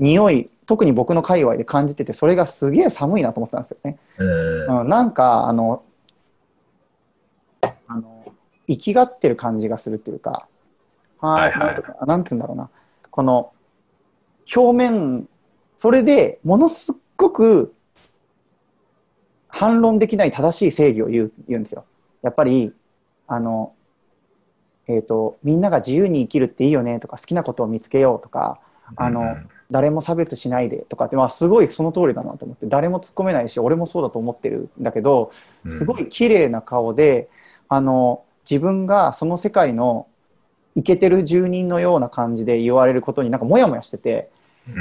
[0.01, 3.99] 匂い特に僕の界隈で感じててそれがすげえ寒いなと思ってたんですよね。
[4.19, 4.81] うん。
[4.81, 5.85] うん、なんかあの
[7.63, 8.25] あの
[8.67, 10.49] 生きがってる感じがするっていうか、
[11.21, 12.69] はいはいなんつうんだろうな
[13.13, 13.53] この
[14.57, 15.29] 表面
[15.77, 17.73] それでものすっごく
[19.47, 21.85] 反論できない正しい正義を言う言うんですよ。
[22.23, 22.75] やっぱり
[23.29, 23.73] あの、
[24.89, 28.61] えーとみんなが自由に生きるっていいよねとか好きなことを見つけようとか
[28.95, 29.37] あの、
[29.71, 35.33] 誰も差別しないでとかって、まあ、すごいその通りだなと思って誰も突っ込めないし俺もそうだと思ってるんだけど
[35.67, 37.29] すごい綺麗な顔で
[37.69, 40.07] あの自分がその世界の
[40.77, 44.31] イケてる住人のような感じで言われることになんかモヤモヤしてて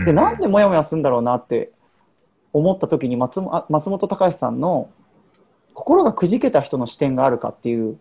[0.05, 1.71] でなんでモヤモヤするんだろうなって
[2.53, 4.89] 思った時に松松本隆さんの
[5.73, 7.97] 心がくじけた人の視点があるかっていう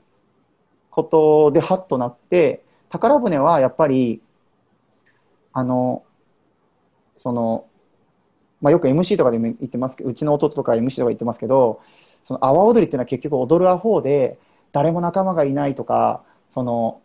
[0.95, 4.22] ことでハッとなって宝船はやっぱり
[5.53, 6.05] あの
[7.16, 7.66] その、
[8.61, 11.80] まあ、よく MC とかでも言ってますけどうちの弟とか MC とか言ってますけど
[12.22, 14.38] その阿波踊りっていうのは結局踊るアホで
[14.70, 17.01] 誰も仲間がいないとかその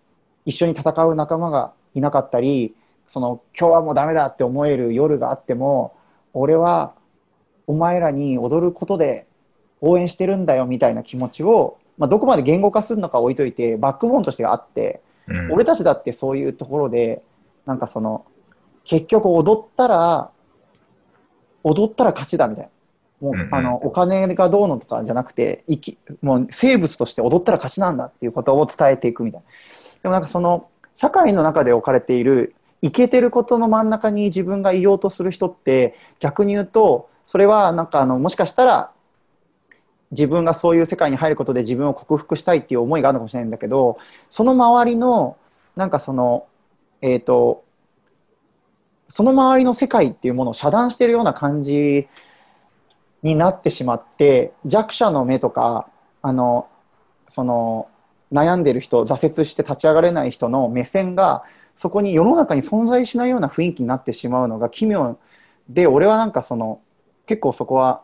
[0.46, 2.76] 一緒に戦う仲間がいなかったり
[3.08, 5.96] その今日はもうダメだって思える夜があっても
[6.34, 6.94] 俺は
[7.66, 9.26] お前らに踊ることで
[9.82, 17.22] 応援してるんだよみたいな気持ちを、まあ、どこまで言語化するのか置いといてバックボーンとしてあってうん、俺たちだってそういうところで
[17.66, 18.26] なんかその
[18.84, 20.32] 結局踊ったら
[21.64, 22.72] 踊ったら勝ちだみたいな。
[23.22, 23.54] もう、うんうん。
[23.54, 29.48] あのお金がどうのとかじゃなくて生きもう生物として踊ったら勝ちなんだっていうことを伝えていくみたいな。
[30.04, 38.92] でもなんかその社会の中で置かれているイケてることの真ん中に自分がいようとする人って逆に言うとそれはなんかあのもしかしたら
[40.12, 44.00] 自分がそういう世界に入ることで自分を克服したいっていう思いがあるのかもしれないんだけど
[44.30, 45.38] その周りの
[45.76, 46.48] なんかその
[47.02, 47.64] えっ、と
[49.08, 52.08] その周りの世界っていうものを遮断してるような感じ
[53.24, 55.88] になってしまって弱者の目とか
[56.22, 56.68] あの
[57.28, 57.88] その
[58.32, 61.44] 悩んでる人挫折して立ち上がれない人の目線が
[61.76, 65.18] そこに世の中に存在しないような雰囲気になってしまうのが奇妙
[65.70, 66.82] で俺はなんかその
[67.26, 68.02] 結構そこは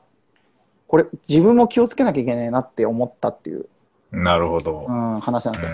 [0.95, 3.67] これ自分も気をつけなきゃいけないなって思ったっていう、
[4.13, 4.85] なるほど。
[4.87, 4.93] う。
[4.93, 5.71] ん、話なんですよ、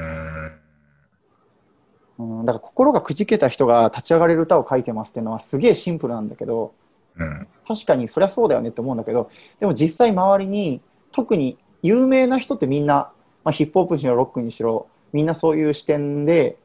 [2.17, 2.39] うん。
[2.39, 6.73] うん、だから心がくじけた人が立ち上がれる歌を書いてますっていうのはすげえシンプルなんだけど
[7.19, 7.47] うん。
[7.67, 13.11] 確かにそりゃそうだよねって思うんだけどでも実際周りに特に有名な人ってみんな、
[13.43, 16.57] まあ、ヒップホップにしろロックにしろみんなそういう視点で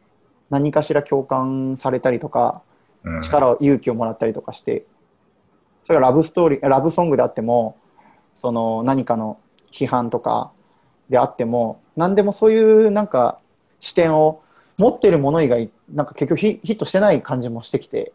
[0.49, 2.63] 何かしら共感されたりとか
[3.05, 3.21] うん。
[3.21, 4.87] 力を勇気をもらったりとかして
[5.85, 7.77] それがラブストーリーラブソングであっても
[8.37, 9.39] その何かの
[9.73, 10.53] 批判とか
[11.09, 13.41] であっても何でもそういうなんか
[13.81, 14.43] 視点を
[14.77, 18.13] 持ってるもの以外なんか結局ヒヒットしてない感じもしてきて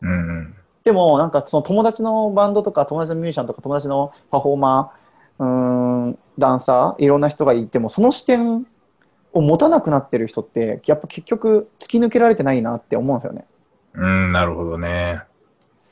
[0.00, 8.66] うんでもなんかその友達のバンドとか友達のミュージシャンとか友達のパフォーマーうーんダンサーいろんな人がいてもその視点
[9.34, 13.44] を持たなくなってる人ってやっぱ結局突き抜けられてないなって思うんですよね。
[13.94, 15.22] うん、なるほどね。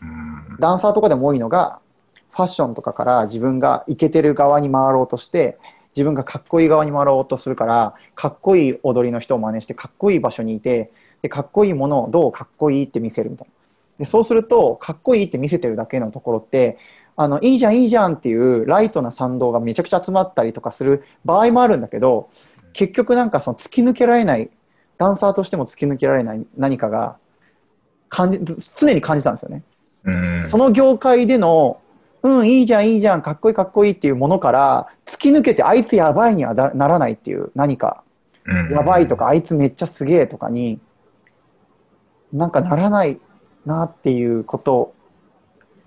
[0.00, 0.57] うん。
[0.59, 1.80] ダンサーとかでも多いのが
[2.33, 5.59] ファッションとかから自分がイケてる側に回ろうとして
[5.95, 13.53] 自分がかっこいい側に回ろうとするからかっこいい踊りの人を真似してかっこいい場所にいてでかっこいいものをどうかっこいいって見せるみたいな
[13.99, 16.78] でそうするとかっこいいって見せてるだけのところって
[17.16, 22.30] あのいいじゃんいいじゃんっていうライトな賛同がめちゃくちゃ集まったりとかする場合もあるんだけど
[22.72, 24.51] 結局なんかその突き抜けられない
[24.97, 27.16] ダンサーとしても突き抜けられない何かが
[28.09, 28.41] 感じ
[28.78, 29.62] 常に感じたんですよね。
[30.05, 30.45] うん。
[30.47, 31.80] その業界での、
[32.22, 38.02] うん、いいじゃん、いいじゃん、かっこいい、かっこいいっていうものから、突き抜けて、あいつやばいにはなならないっていう、何か、
[38.44, 40.80] うんやばいとか、あいつめっちゃすげえとかに、
[42.32, 43.20] なんかならない
[43.66, 44.94] なっていうこと、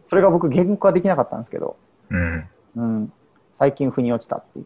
[0.06, 1.78] それが僕、言語化できなかったんですけど、
[2.10, 2.50] うん。
[2.76, 3.14] うん、
[3.52, 4.66] 最近、腑に落ちたっていう。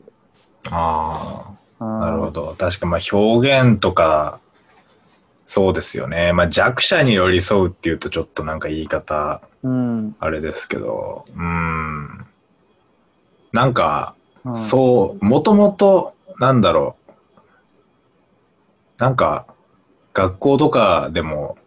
[0.71, 1.51] ああ。
[1.51, 2.55] うんなるほど。
[2.57, 4.39] 確かまあ表現とか、
[5.49, 6.31] そうですよね。
[6.31, 10.15] まあ弱者に寄り添うっていうとちょっとなんか言い方うん。
[10.19, 12.25] あれですけど、うん。
[13.51, 14.13] なんか、
[14.45, 17.11] うんそう、もともと、なんだろう。
[18.99, 19.47] なんか、
[20.13, 21.57] 学校とかでも、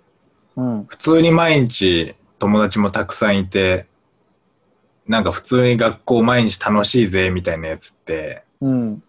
[0.55, 0.85] うん。
[0.85, 3.87] 普通に毎日友達もたくさんいて、
[5.09, 9.03] なんか普通に学校毎日楽しいぜみたいなやつって、うん。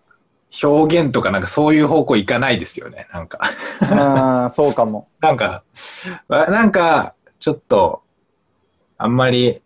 [0.62, 3.40] 表現とかなんかそういう方向いかないですよね、なんか。
[3.82, 5.08] あーそうかも。
[5.20, 5.64] なんか、
[6.28, 8.02] わなんか、ちょっと、
[8.98, 9.62] あんまり、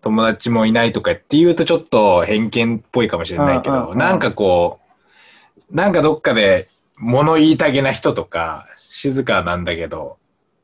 [0.00, 4.80] 友達もいないとかっていうとちょっと偏見っぽいかもしれないけど、なんかこ
[5.70, 10.16] う、なんかどっかで物言いたげな人とか、静かなんだけど、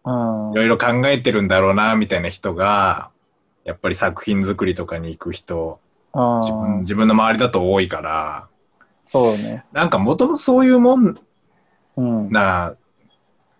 [0.05, 0.57] うんい。
[0.57, 3.11] ろいろ考えてるんだろうな、みたいな人が、
[3.65, 5.79] やっぱり作品作りとかに行く人、
[6.83, 8.49] 自分の周りだと多いから、
[9.09, 9.65] そうね。
[9.73, 11.19] なんかもともとそういうもん
[11.97, 12.31] うん。
[12.31, 12.75] な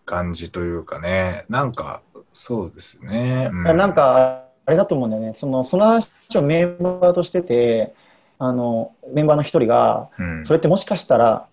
[0.05, 3.51] 感じというかね、なんか、そうですね。
[3.53, 5.33] うなん、か、あれだと思うんだよね。
[5.35, 7.95] その、その話をメンバーとしてて、
[8.39, 11.47] あの、メンバーの一人が、うん、それってもしかしたら、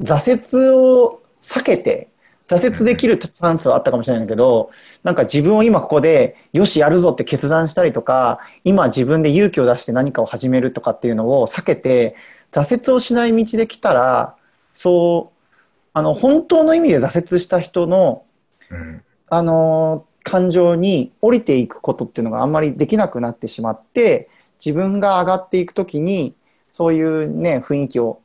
[0.00, 2.08] 挫折を避けて、
[2.46, 4.70] 挫折できるチャンスはあったかもしれないんだけど、
[5.02, 12.16] なんか自分を今ここで、よし、やるぞって決断したりとか、今自分で勇気を出して何かを始めるとかっていうのを避けて、
[12.54, 14.36] 挫折をしない道で来たら、
[14.72, 15.48] そう、
[15.92, 18.24] あの、本当の意味で挫折した人の、
[18.70, 19.02] うん。
[19.28, 24.28] あの感情に降りていくことっていうのがあんまりできなくなってしまって
[24.64, 26.34] 自分が上がっていくときに
[26.72, 28.20] そういうね雰囲気を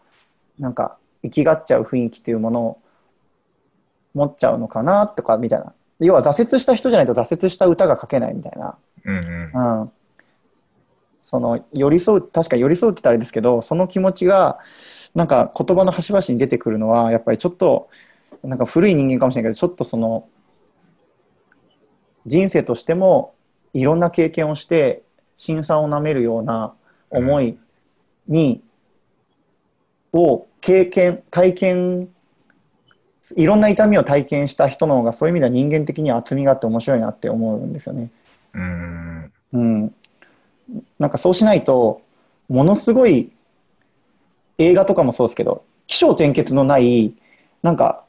[0.60, 2.80] なんか生きがっちゃう雰囲気っていうものを
[4.14, 5.74] 持っちゃうのかなとかみたいな。
[6.00, 9.82] 要は挫折した人じゃないと挫折した歌が書けないみたいな、うんうん。
[9.82, 9.92] うん、
[11.30, 14.58] その寄り添う確かに寄り添うって言ったらあれですけどその気持ちが
[15.14, 17.88] なんか言葉の端々に出てくるのはやっぱりちょっと
[18.44, 20.28] なんか古い人間かもしれないけどちょっとその
[22.26, 23.36] 人生としても
[23.76, 25.04] いろんな経験をして
[25.36, 26.74] 辛酸をなめるような
[27.12, 27.60] 思い
[28.28, 28.64] に、
[30.12, 32.10] を経験体験
[33.38, 38.10] いろんな痛みを体験した人の方がそういう意味では人間的には厚みがあって面白いなって思うんですよね。
[38.56, 39.96] うんうん、
[40.98, 42.02] なんかそうしないと
[42.48, 43.32] ものすごい
[44.58, 47.14] 映画とかもそうですけど起承転結のない
[47.64, 48.04] なんか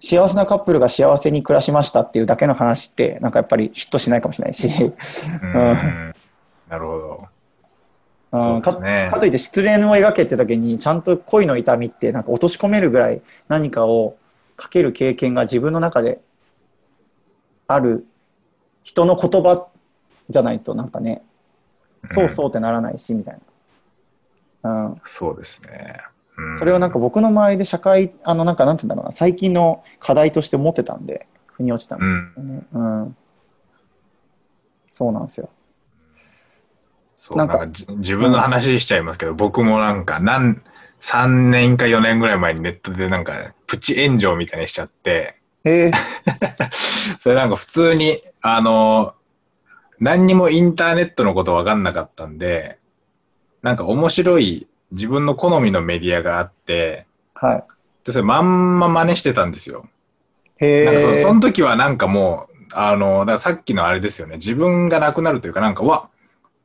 [0.00, 5.70] 幸せなカップルが幸せに暮らしましたっていうだけの話ってなんかやっぱりヒットしないかもしれないし、うん。
[5.70, 6.14] うん。
[6.68, 7.28] なるほど。
[8.32, 8.62] うん。
[8.62, 9.08] かね。
[9.10, 14.16] かといって失恋を描けって時にちゃんと恋の痛みってなんか落とし込めるぐらい何かを
[14.56, 16.20] かける経験が自分の中で
[17.66, 18.06] ある
[18.82, 19.68] 人の言葉
[20.30, 21.22] じゃないとなんかね
[22.08, 23.38] そうそうってならないしみたい
[24.62, 24.86] な。
[24.86, 26.00] うんそうですね。
[26.36, 32.62] うんそれをなんか僕の周りで社会、あのなんかなんて言うんだろうな、最近の課題として持ってたんで、腑に落ちたんでうんすよね。
[32.72, 33.16] うん。
[34.88, 35.48] そうなんですよ。
[37.18, 40.62] そうなんんかじ自分の話しちゃいますけど、僕もなんか何
[41.00, 45.92] 3年か4年ぐらい前にネットでなんかプチ炎上みたいにしちゃって、へえ。
[47.18, 49.14] それなんか普通に、あの、
[50.00, 52.78] 何にもインターネットのこと分かんなかったんで、
[53.62, 57.64] なんか面白い自分の好みのメディアがあって、はい。
[58.04, 59.86] でそれまんま真似してたんですよ。
[60.56, 60.84] へえ。
[60.86, 66.08] なんかそその時はなんかもう、あの、だからさっきのあれですよね、自分がなくなるというか、なんか、うわ、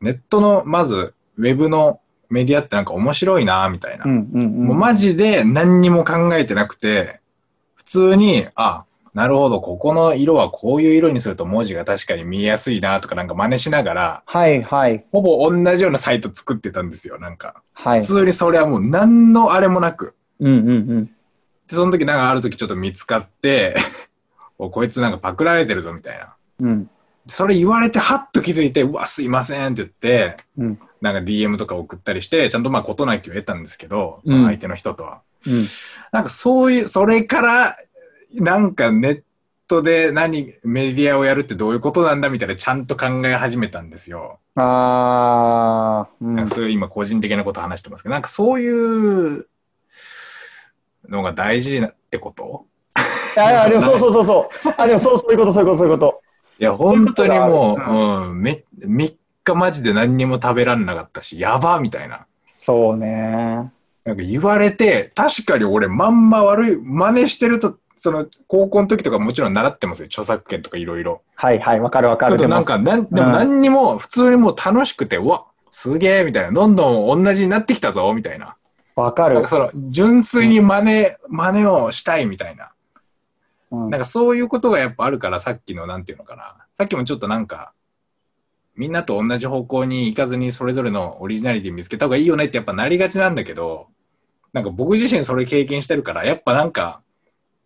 [0.02, 4.06] ネットの、まず、ウェブのメディアってなんか面白いな、みたいな。
[4.06, 4.68] うんうんうん。
[4.68, 7.20] もうマジで何にも考えてなくて、
[7.76, 8.86] 普通に、あ、
[9.16, 17.64] なるほど、ここの色はこういう色にすると文字が確かに見えやすいなとかなんか真似しながら、はいはいほぼ同じようなサイト作ってたんですよ、なんか。
[17.72, 18.08] はい普。
[18.08, 20.16] 通にそれはもう何のあれもなく。
[20.42, 21.06] うんうんうん。
[21.06, 21.12] で、
[21.70, 23.78] その時なんかある時ちょっと見つかって、
[24.60, 26.34] おこいつなんかパクられてるぞみたいな。
[26.60, 26.90] うん。
[27.28, 30.80] それ言われてはっと気づいて、うわ、すいませんって言って、うん。
[31.00, 35.22] なんか DM とか送ったりして、ちゃんとまあ事なきを得たんですけど、その相手の人とは。
[35.48, 35.66] うん。
[36.12, 37.78] なんかそういう、それから、
[38.36, 39.24] なんかネッ
[39.68, 44.40] トで何、メディアをやるってどういうことなんだみたいなちゃんと考え始めたんですよ。
[44.56, 49.48] あー、うんなんかそういう今個人的なこと話してますけど、なんかそういう
[51.10, 52.66] のが大事なってこと？
[53.36, 54.74] いやいや、でもそうそうそうそう。
[54.78, 56.22] あ、でもそうそういうこと、そういうこと、そういうこと。
[56.58, 62.28] いや、本当にもう、そうん、め、3日マジで何にも食べらんなかったし、やばみたいな。
[62.46, 63.72] そうね。
[64.06, 70.06] なんか言われて、確かに俺まんま悪い、真似してると、その高校の時とかもちろん習ってますよ。
[70.06, 71.24] 著作権とかいろいろ。
[71.34, 72.38] はいはい、わかるわかる。
[72.38, 76.52] けどなんか、なんでも何にも、普通にもう楽しくて、うわ、すげえみたいな。
[76.52, 78.58] どんどん同じになってきたぞみたいな。
[78.96, 79.48] わかるか。
[79.48, 82.66] その、純粋に真似、真似をしたいみたいな。
[83.72, 86.58] うんなんかそういうことがやっぱあるから、さっきのなんていうのかな。
[86.76, 87.74] さっきもちょっとなんか、
[88.76, 93.88] みんなと同じ方向に行かずにそれぞれのオリジナリティ見つけた方がいいよねってやっぱなりがちなんだけど、
[94.54, 97.02] なんか僕自身それ経験してるから、やっぱなんか、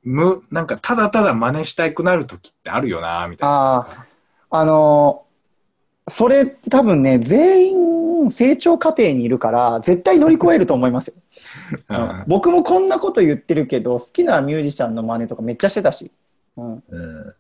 [0.04, 4.06] む、なんかただただ真似したくなる時ってあるよな、みたいな。
[4.52, 5.30] あのー
[6.10, 11.14] それって多分ね、全員成長過程にいるから、絶対乗り越えると思いますよ。
[11.90, 16.12] うん僕もこんなこと言ってるけど、好きなミュージシャンの真似とかめっちゃしてたし。
[16.58, 17.34] うんうん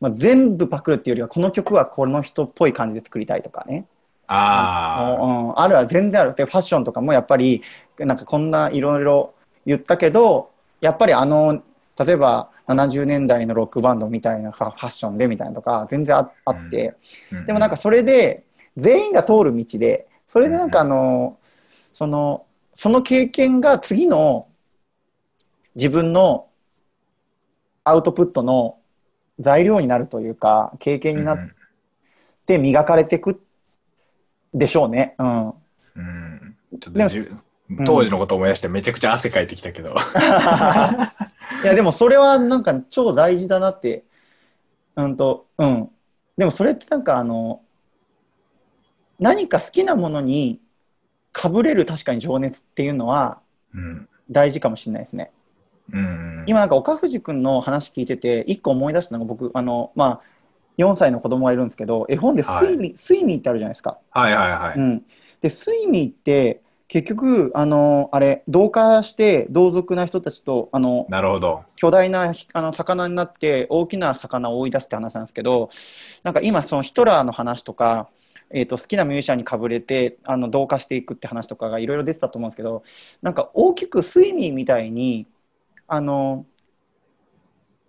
[0.00, 3.84] まあ、全部パクるっていうよりは、この曲はこの人っぽい感じで作りたいとかね。
[4.26, 6.34] ああ、うん、あるは全然ある。
[6.34, 7.62] で、ファッションとかもやっぱり、
[7.98, 9.34] なんかこんないろいろ
[9.66, 10.50] 言ったけど、
[10.80, 11.62] やっぱりあの、
[11.98, 16.94] 例えば70年代のロックバンドみたいなファッションでみたいなとか全然ああって、
[17.32, 17.46] うん。
[17.46, 18.44] でもなんかそれで
[18.76, 21.38] 全員が通る道で、それでなんかあの、
[21.92, 24.48] その、その経験が次の
[25.74, 26.46] 自分の
[27.84, 28.78] アウトプットの
[29.38, 31.38] 材料になるというか、経験になっ
[32.46, 33.42] て磨かれていく
[34.54, 35.14] でしょうね。
[35.18, 35.48] うん。
[35.48, 36.56] うん。
[37.84, 39.94] 当時のこと思い出してめちゃくちゃ汗かいてきたけど。
[41.62, 44.04] いやでもそれはなんか超大事だなって。
[44.96, 45.90] うんとうん。
[46.36, 47.62] でもそれってなんかあの
[49.18, 50.60] 何か好きなものに
[51.32, 53.40] かぶれる確かに情熱っていうのは
[53.74, 54.08] うん。
[54.30, 55.30] 大事かもしれないですね。
[55.92, 56.44] うん。
[56.46, 60.20] 今なんか岡藤君の話聞いてて一個思い出したのが僕あのまあ
[60.78, 63.98] 4歳の子供がいるんですけど絵本でスイミ、スイミーってあるじゃないですか。
[64.10, 64.78] はいはいはい。
[64.78, 65.04] うん、
[65.40, 71.62] でスイミーって結局あのあれ同化して同族な人たちとあのなるほど。
[71.76, 75.70] 巨大なひあの魚になって大きな魚を追い出すって話なんですけど
[76.24, 78.08] なんか今そのヒトラーの話とか、
[78.50, 82.82] えー、と好きなミュージシャンにかぶれてあの同化していくって話とかがいろいろ出てたと思うんですけど
[83.22, 85.28] なんか大きくスイミーみたいに
[85.86, 86.44] あの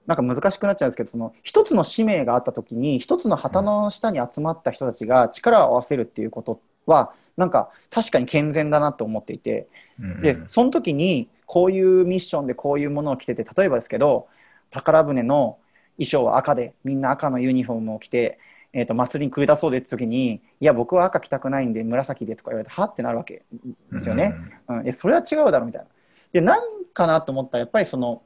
[0.06, 9.68] なんか難しくなっちゃうんですけどその一つの使命があった時に一つの旗の下に集まった人たちが力を合わせるっていうことはなんか確かに健全だなと思っていて。
[10.00, 14.30] うんでその時にこういうミッションでこういうものを着てて例えばですけど
[14.70, 15.58] 宝船の
[15.98, 18.40] 衣装は赤でみんな赤のユニフォームを着て、
[18.72, 22.96] えー、と祭りに繰り出そうでって時にいや僕は赤着たくないんで紫でとか言われてはっ？
[22.96, 23.44] てなるわけ
[23.92, 24.34] ですよね。。
[24.70, 25.88] うん、えそれは違うだろうみたいな。
[26.32, 26.62] で何
[26.94, 28.22] かなと思ったらやっぱりその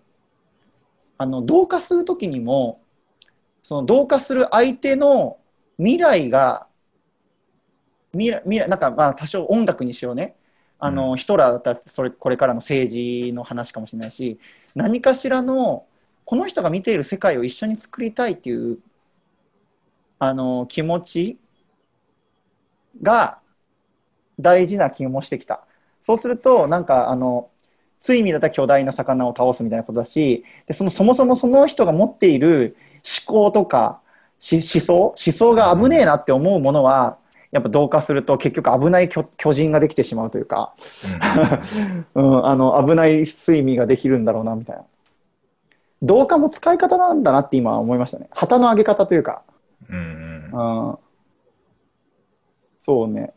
[1.17, 2.79] あの同化する時にも
[3.63, 5.37] その同化する相手の
[5.77, 6.67] 未来が
[8.15, 10.35] 未来未来なんかまあ多少音楽にしようね
[10.77, 14.39] あの、ヒトラーだったらそれこれからの政治の話かもしれないし
[14.75, 15.85] 何かしらの
[16.25, 18.79] この人が見ている世界を一緒に作りたいっていう
[20.19, 21.37] あの気持ち
[23.01, 23.39] が
[24.39, 25.65] 大事な気もしてきた。
[25.99, 27.49] そうするとなんかあの
[27.97, 32.75] ついにだったら巨大な魚を倒すみたいなことだしでそのそもそもその人が持っている
[33.25, 34.01] 思考とか
[34.37, 37.17] し思想思想が危ねえなって思うものは
[37.51, 40.73] やっぱ同化すると結局危ない巨巨人ができてしまうというか、
[42.15, 44.83] うん、あの危ない睡眠ができるんだろうなみたいな。
[46.01, 48.27] 同化も使い方なんだなって今思いましたね。
[48.31, 49.43] 旗の上げ方というか、
[49.89, 50.89] うんうん。
[50.89, 50.97] うん、
[52.77, 53.33] そうね。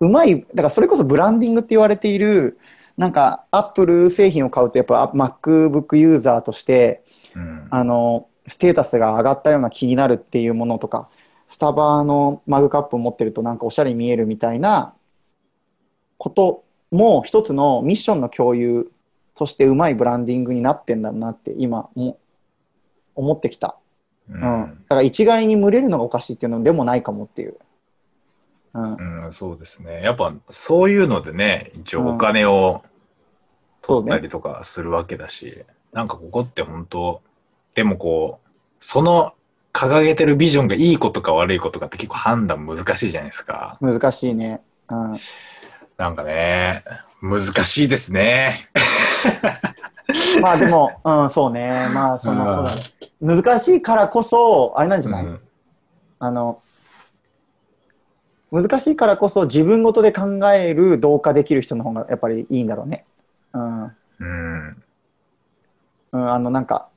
[0.00, 2.58] うまいだからそれこそブランディングって言われている
[2.96, 7.04] なんかアップル製品を買うとやっぱ MacBook ユーザーとして
[7.36, 7.68] うん。
[7.70, 11.08] あのステータスが上がったような気になるっていうものとか
[11.50, 14.94] スタバのマグカップを持ってるとなんかおしゃれに見えるみたいな
[16.16, 18.88] ことも一つのミッションの共有
[19.34, 22.20] としてうまいブランディングになってんだなって今も
[23.16, 23.76] 思ってきた、
[24.30, 24.38] ううん。
[24.38, 27.56] ん、だから一概に群れるのがおかしいっていうのでもないかもっていう、
[28.74, 29.24] うん。
[29.24, 30.02] うんそうですね。
[30.04, 32.84] やっぱそういうのでね、一応お金を
[33.80, 37.22] そうねったりとかするわけだし、なんかここって本当、
[37.74, 38.48] でもこう、
[38.78, 39.34] その
[39.72, 43.78] 掲げてるビジョンがいいことか悪いことかって結構判断難しいじゃないですか。
[43.80, 44.60] 難しいね。
[44.88, 45.18] うん。
[45.96, 46.84] なんかね、
[47.22, 48.68] 難しいですね。
[50.42, 51.88] まあでも、うん、そうね。
[51.92, 52.76] まあ、その、うんそう
[53.20, 53.42] だね。
[53.42, 55.40] 難しいからこそ、あれなんじゃない、うん
[56.22, 56.60] あの、
[58.52, 63.06] 難しいからこそ自分ごとで考える同化できる人の方がやっぱりいいんだろうね。
[63.54, 63.84] うん。
[63.84, 63.88] う
[64.24, 64.82] ん。
[66.12, 66.88] うん、あの、なんか、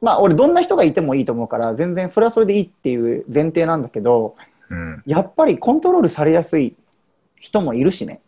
[0.00, 4.36] まあ、俺、どんな人がいてもいいと思うから、全然それはそれでいいっていう前提なんだけど、
[4.70, 5.02] うん。
[5.06, 6.76] やっぱりコントロールされやすい
[7.36, 8.20] 人もいるしね。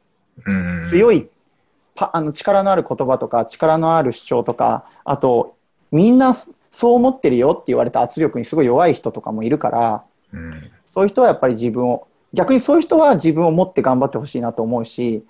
[0.46, 0.82] うん。
[0.84, 1.28] 強い
[1.94, 5.56] パあの力のある言葉とか力のある主張とかあと
[5.90, 10.70] みんなそそう思ってるよって言われた圧力にすごい弱い人とかもいるからうん。
[10.86, 15.24] そういう人はやっぱり自分を逆にそういう人は自分を持って頑張ってほしいなと思うし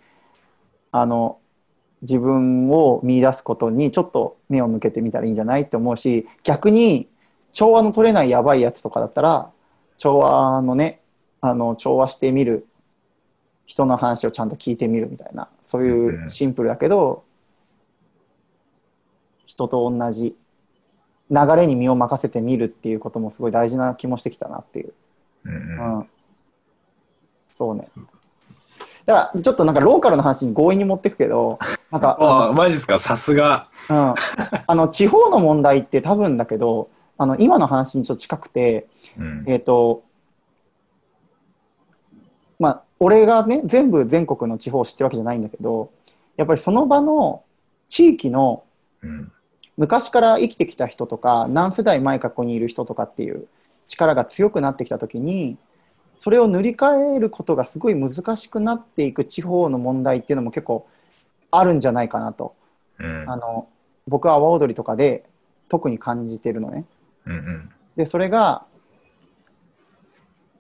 [0.93, 1.39] あの
[2.03, 7.09] 自分を見出すことにちょっと目を向けてみたらいいんじゃないって思うし逆に
[7.53, 9.51] 調和の取れないやばいやつとかだったら
[9.99, 11.01] 調和のね
[11.41, 12.67] あの調和してみる
[13.67, 17.23] 人の話をちゃんと聞いてみるみたいなそういうシンプルだけど、
[19.47, 20.35] 人と同じ
[21.31, 24.93] 流れに身を任せてみるっていうこともすごい大事な気もしてきたなっていう。
[25.45, 25.99] うん。
[25.99, 26.09] うん、
[27.53, 27.89] そうね。
[29.07, 31.59] だからちょっとなんかローカルの話に強引に持ってくけど、
[31.91, 32.99] なんか、ああ、マジですか？
[32.99, 33.69] さすが。
[33.89, 34.15] うん、
[34.67, 36.89] あの 地方の問題って多分だけど、
[37.19, 38.87] あの今の話にちょっと近くて、
[39.19, 39.45] うん。
[39.47, 40.03] えっ、と、
[42.59, 45.91] まあ、俺がね、全部全国の地方を知ってるわけじゃないんだけど、
[46.37, 47.43] やっぱりその場の
[47.89, 48.63] 地域の
[49.03, 49.33] うん。
[49.81, 53.47] 昔から生きてきた人とか何世代前かここにいる人とかっていう
[53.89, 55.57] 力が強くなってきた時に
[56.19, 60.87] それを塗り替えることがすごい難しくなっていく地方の問題っていうのも結構
[61.51, 62.55] あるんじゃないかなと
[63.01, 63.25] うん。
[63.29, 63.69] あの
[64.07, 65.25] 僕は阿波踊りとかで
[65.69, 66.85] 特に感じてるのね。
[67.27, 67.33] うん。
[67.33, 67.71] うん。
[67.97, 68.65] でそれが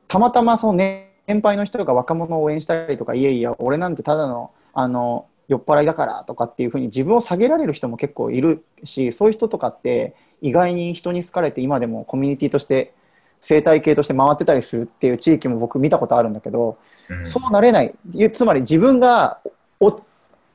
[0.08, 1.06] たまたまその年
[1.42, 12.94] 配の人が若者を応援したりとかいやいや俺なんてただのあの酔っ払いだからとかっていうふうに自分を下げられる人も結構いるしそういう人とかって意外に人に好かれて今でもコミュニティとして
[13.40, 16.78] 生態系として回ってたりするっていう地域も僕見たことあるんだけど、
[17.08, 17.26] うん。
[17.26, 19.40] そうなれないいつまり自分が
[19.80, 19.98] お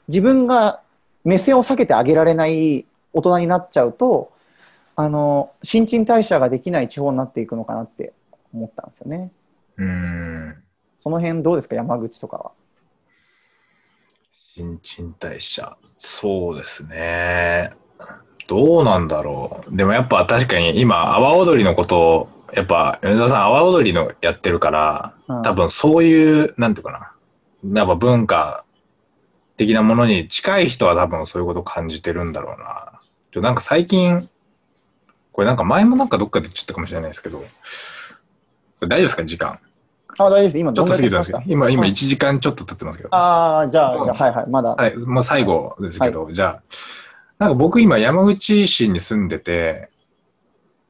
[0.08, 0.82] 自分が
[1.24, 4.32] 目線を下げてあげられない大人になっちゃうと
[4.96, 8.14] あの新陳代謝ができない地方になっていくのかなって
[8.54, 9.32] 思ったんですよね。
[9.78, 10.56] うん。
[11.00, 12.52] その辺どうですか山口とかは？
[14.56, 15.76] 新陳代謝。
[15.98, 17.72] そうですね。
[18.48, 19.76] どうなんだろう。
[19.76, 27.14] でもやっぱ確かに今、阿波踊りのことを、やっぱ米沢さん阿波踊りのやってるから、うん多分そういう、なんていうか
[27.64, 27.80] な。
[27.80, 28.65] やっぱ文化
[29.58, 33.00] 的なものに近い人は多分そういうことを感じてるんだろうな。
[33.32, 34.30] ちょなんか最近、
[35.32, 37.44] これなんか前もなんかどっかで言っちゃったかもしれないですけど、
[38.82, 39.60] 大丈夫ですか時間？
[40.18, 43.10] あ大丈夫です今ちょっと過ぎたんですけど今、今うん1時間ちょっと経ってますけど。
[43.10, 46.64] たあーじゃあじゃあはいはいまだ、はい、もう最後ですけど、じゃあ、
[47.38, 49.90] なんか僕今山口市に住んでて、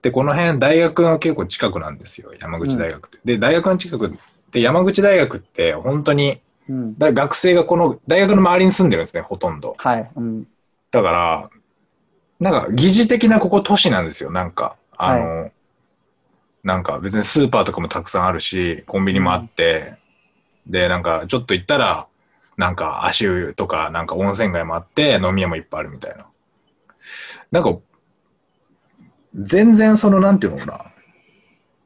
[0.03, 3.17] で、この辺大学の結構近くなんですよ、山口大学って。
[3.25, 4.15] で、大学の近く
[4.51, 9.75] で、山口大学って本当に、うん、だ学生がこの大学の周りに住んでるんですね、ほとんど。
[9.77, 10.47] はい、うん、
[10.91, 11.49] だから、
[12.39, 14.75] なんか疑似的なここ都市なんですよ、なんか。
[14.97, 15.51] あの、
[16.63, 19.93] なんか別にスーパーとかもたくさんあるし、コンビニもあって、
[20.67, 22.07] で、なんかちょっと行ったら、
[22.57, 26.25] なんか足湯とか、なんか温泉街もあって、飲み屋もいっぱいあるみたいな。
[27.51, 27.77] なんか、
[29.35, 30.85] 全然その、なんていうのかな。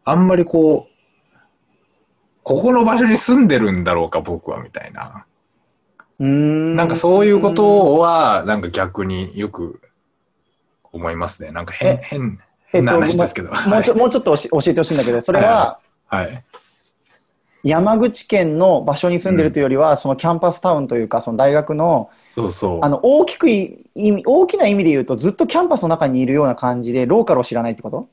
[0.05, 0.88] あんまりこう、
[2.43, 5.25] ここの場所に住んでるんだろうか、僕は、みたいな。
[6.19, 9.81] うーんなんかそういうことは、なんか逆によく
[10.91, 11.51] 思いますね。
[11.51, 12.39] なんか変、え変、
[12.73, 13.49] えっと変な話ですけど。
[13.51, 16.43] もうちょもうちょっと教えてほしいんだけどそれははい。
[17.63, 22.79] 山口県の場所に住んでるというよりは、そのキャンパスタウンというかその大学のそうそう。
[22.81, 28.09] あの大きくい意味大きな意味で言うとずっとキャンパスの中にいるような感じでローカルを知らないってこと、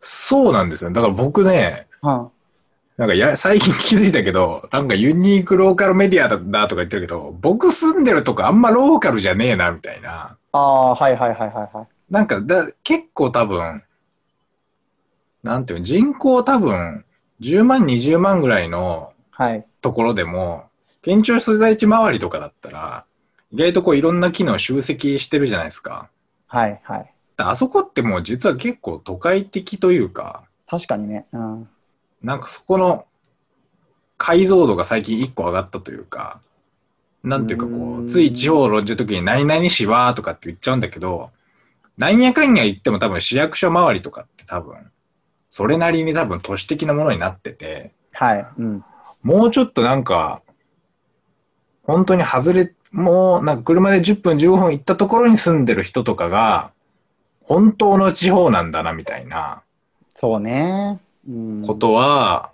[0.00, 0.90] そうなんですよ。
[0.90, 2.28] だから僕ね、うん、
[2.96, 10.36] なんかや最近気づいたけど、なんかユニークローカルメディアだだとか言ってるけど、僕住んでるとこあんまローカルじゃねえな、みたいな。
[10.52, 11.86] ああはいはいはいはいはい。
[12.10, 13.82] なんかだ結構多分、
[15.42, 17.04] なんていうの、人口多分
[17.40, 19.66] 10万、20万ぐらいのはい。
[19.82, 20.64] ところでも、
[21.02, 23.04] 県庁所在地周りとかだったら、
[23.52, 26.08] 意外とこういろんな機能集積してるじゃないですか。
[26.46, 27.12] はいはい。
[27.36, 31.68] あそこってもう実は結構都会的というか、確かにね、うん、
[32.22, 33.06] なんかそこの
[34.18, 36.40] 解像度が最近一個上がったというか、
[37.22, 41.30] なんていうかこう、うんつい地方を論じるときに何々市はとかって言っちゃうんだけど、
[41.98, 44.76] なんやかんや言っても多分市役所周りとかって多分、
[45.50, 48.46] それなりに多分都市的なものになってて、はい。
[48.58, 48.84] うん。
[49.22, 50.42] もうちょっとなんか、
[51.82, 56.70] 本当に外れ、もうなんか車で10分15分行ったところに住んでる人とかが、
[57.42, 59.62] 本当の地方なんだなみたいな
[60.14, 60.98] そうね。
[61.28, 61.62] うん。
[61.62, 62.50] ことは、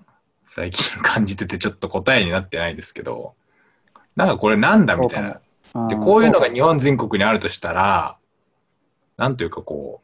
[0.46, 3.34] 最近感じててちょっと答えになってないですけど、
[4.16, 5.28] なんかこれなんだみたいな。
[5.28, 5.36] うん
[5.88, 8.18] で、こういうのがそ日本全国にあるとしたら、
[9.16, 10.02] なんというかこ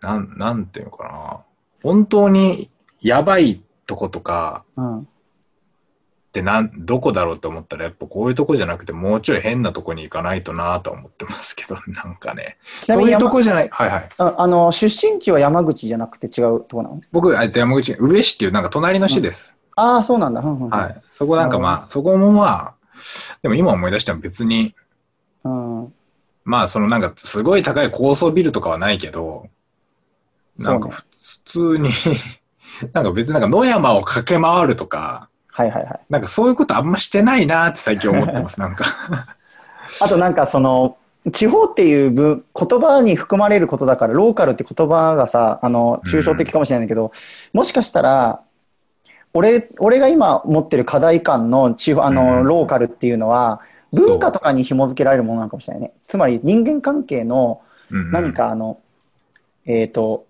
[0.00, 1.40] う、なん、なんていうのかな。
[1.82, 2.70] 本当に
[3.00, 5.08] やばいとことかううん。
[6.36, 12.58] ってなん、どこだろうと思ったら、やっぱこういうとこじゃなくて、もうちょい変なとこに行かないとなとは思ってますけど、 なんかね。
[12.62, 13.68] そういうとこじゃない。
[13.70, 14.08] はいはい。
[14.18, 17.00] ああの、出身地は山口じゃなくて違うとこなの？
[17.10, 19.56] 僕、山口、宇部市っていうなんか隣の市です。
[19.76, 20.40] ああ、そうなんだ。
[20.40, 20.96] うんうんうんはい。
[21.10, 22.74] そこなんかまあ、そこもまあ、
[23.42, 24.74] でも今思い出しても別に、
[25.44, 25.92] うん。
[26.44, 29.48] まあ、そのなんかすごい高い高層ビルとかはないけど、
[30.58, 31.90] なんかそ普通に、
[32.92, 36.00] なんか別になんか野山を駆け回るとか、はいはいはい。
[36.10, 38.84] なんかそういうことあんましてないなって最近思ってます、 なんか。
[40.02, 40.98] あとなんかその、
[41.32, 47.10] 地方っていう分言葉に含まれることだから、ローカルって言葉がさ、あの、抽象的かもしれないんだけど、
[47.54, 48.42] もしかしたら、
[49.32, 53.60] 俺、俺が今持ってる課題感の地方、あの、うんローカルっていうのは、
[53.94, 55.92] 文化とかに紐付けられるものなのかもしれないね。
[56.06, 58.32] つまり人間関係のうんうん何。
[58.34, 58.78] かあの、
[59.64, 60.26] えっ、と、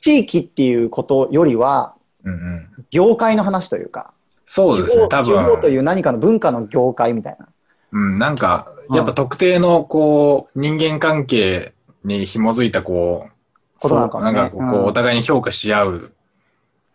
[0.00, 1.93] 地域っていうことよりは、
[2.24, 2.68] うんうん。
[2.90, 4.12] 業界の話というか、
[4.46, 5.72] そうですね、多地方と分。
[5.72, 7.48] いう何かの文化の業界みたいな。
[7.92, 11.72] うん、なんか、うんやっぱ特定のこう、人間関係
[12.04, 16.12] に紐づいたこう、ことなのかもねなんかこう、うんお互いに評価し合う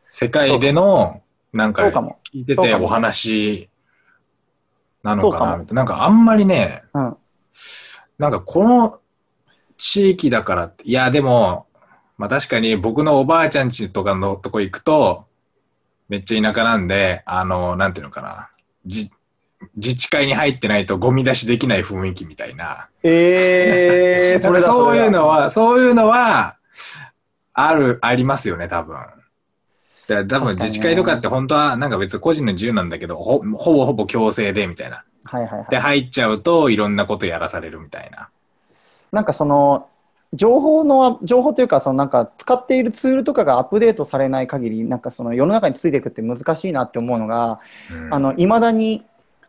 [0.07, 1.83] 世界での、なんか。
[2.31, 3.69] 聞いててお話
[5.01, 5.79] なのかもかなみたいな。
[5.81, 7.17] なんかあんまりね、うん。
[8.19, 8.99] なんかこの
[9.77, 11.65] 地域だからって、いやでも、
[12.19, 15.25] まあ確かに僕のおばあちゃん家とかのとこ行くと、
[16.09, 18.49] めっちゃ田舎なんで、あの、なんていうのかな、
[18.85, 19.09] じ
[19.77, 22.89] 自治会に入ってないとゴミ出しできない雰囲気みたいな。
[23.03, 26.57] えー、 それだそういうのは、そういうのは、
[27.53, 28.97] ある、ありますよね、多分。
[30.09, 35.05] だ多分自治会とかって本当はなんか別に個人の自由なんだけど、ほほぼほぼ強制でみたいな。
[35.23, 35.67] はいはいはい。
[35.69, 38.29] で、入っちゃうといろんなことやらされるみたいな。
[39.11, 39.87] なんかその
[40.33, 47.59] 情報の情報というかそのなんか使っているツールとかがアップデートされない限りなんかその世の中についていくって難しいなって思うのが
[47.91, 49.03] うんあの未だに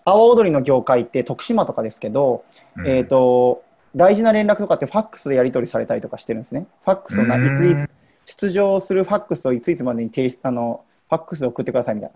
[0.05, 2.45] 阿波踊りの業界って徳島とかですけど、
[2.77, 3.63] うんえっ、と
[3.95, 6.67] 大事な連絡とかってファックスでやり取りされたりとかしてるんですね。
[6.85, 7.91] ファックスをなうんいついつ
[8.27, 12.11] 出場するファックスをいついつまでに提出あのファックスで送ってくださいみたい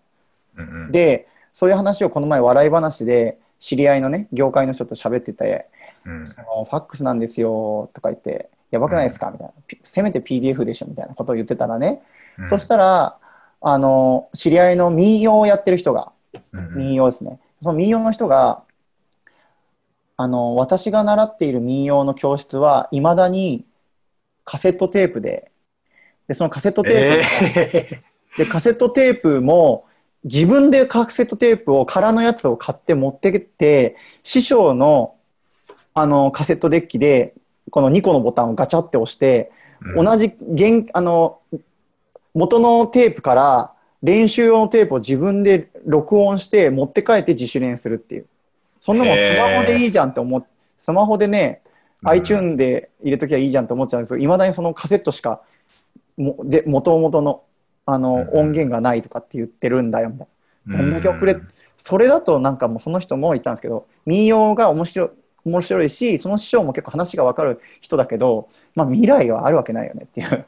[0.56, 0.64] な。
[0.64, 5.66] うんうんでそういう話をこの前笑い話で知り合いのね業界の人と喋ってて
[6.04, 6.26] うん。
[6.26, 9.30] そのファックスなんですよとか言って、やばくないですか？
[9.30, 12.02] みたいな、ピせめて PDF でしょみたいなことを言ってたらね、
[12.38, 12.48] うん。
[12.48, 13.18] そしたら、
[13.60, 16.12] あの、知り合いの民謡をやってる人が、
[16.74, 18.62] 民謡ですね、その民謡の人が、
[20.16, 23.64] あの、私が習っている民謡の教室はいまだに
[24.44, 25.50] カセットテープで、
[26.28, 28.02] で、そのカセットテープ、え
[28.38, 29.86] で、カセットテープも、
[30.24, 35.16] 自分でカセットテープを空のやつを買って持ってって、師匠の
[35.94, 37.34] あのカセットデッキで、
[37.70, 41.40] この2個のボタンをガチャって押して、ー同じ原あの
[42.32, 43.72] 元のテープから
[44.02, 48.26] 練習用のテープを自分で録音して持って帰って自主練するっていう。
[48.80, 50.44] そんなもんスマホでいいじゃんって思っ
[50.76, 51.62] スマホでね、
[52.02, 52.08] うん。
[52.10, 55.40] iTune で入れときゃいいじゃんって思っちゃうんですけど、いまだにそのカセットしか
[56.16, 57.42] もで元々の
[57.86, 58.40] あのうん。
[58.40, 60.28] 音源がないとかって言ってるんだよみたい
[60.66, 60.78] な。
[60.78, 65.10] どんだけ遅れうんそれだとなんかもうその人も言ったんですけど民謡が面白い
[65.44, 70.46] 面白いしその師匠も結構話が分かる人だけど、まあ、未来はあるわけないよねっていう。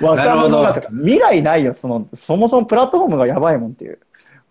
[0.00, 1.74] 若者がとか未来ないよ。
[1.74, 3.98] そのそもそもプラットフォームがやばいもんっていう。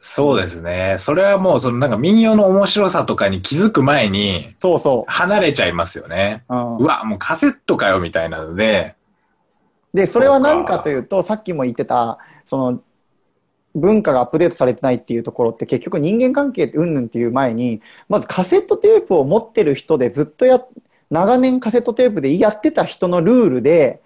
[0.01, 0.95] そうですね。
[0.97, 6.45] それはもう、そのなんか民謡の面白さとかに気づく前にそうそ離れちゃいますよね。
[6.47, 6.77] う、うん。
[6.77, 8.95] うわ、もうカセットかよみたいなので、
[9.93, 12.83] でそれは何かというとさっきも言ってたその
[13.75, 20.63] 文化がアップデートされてないっていうところって結局人間関係うんぬんっていう前にまずカセットテープを持ってる人でずっとや
[21.09, 24.01] 長年カセットテープでやってた人のルールで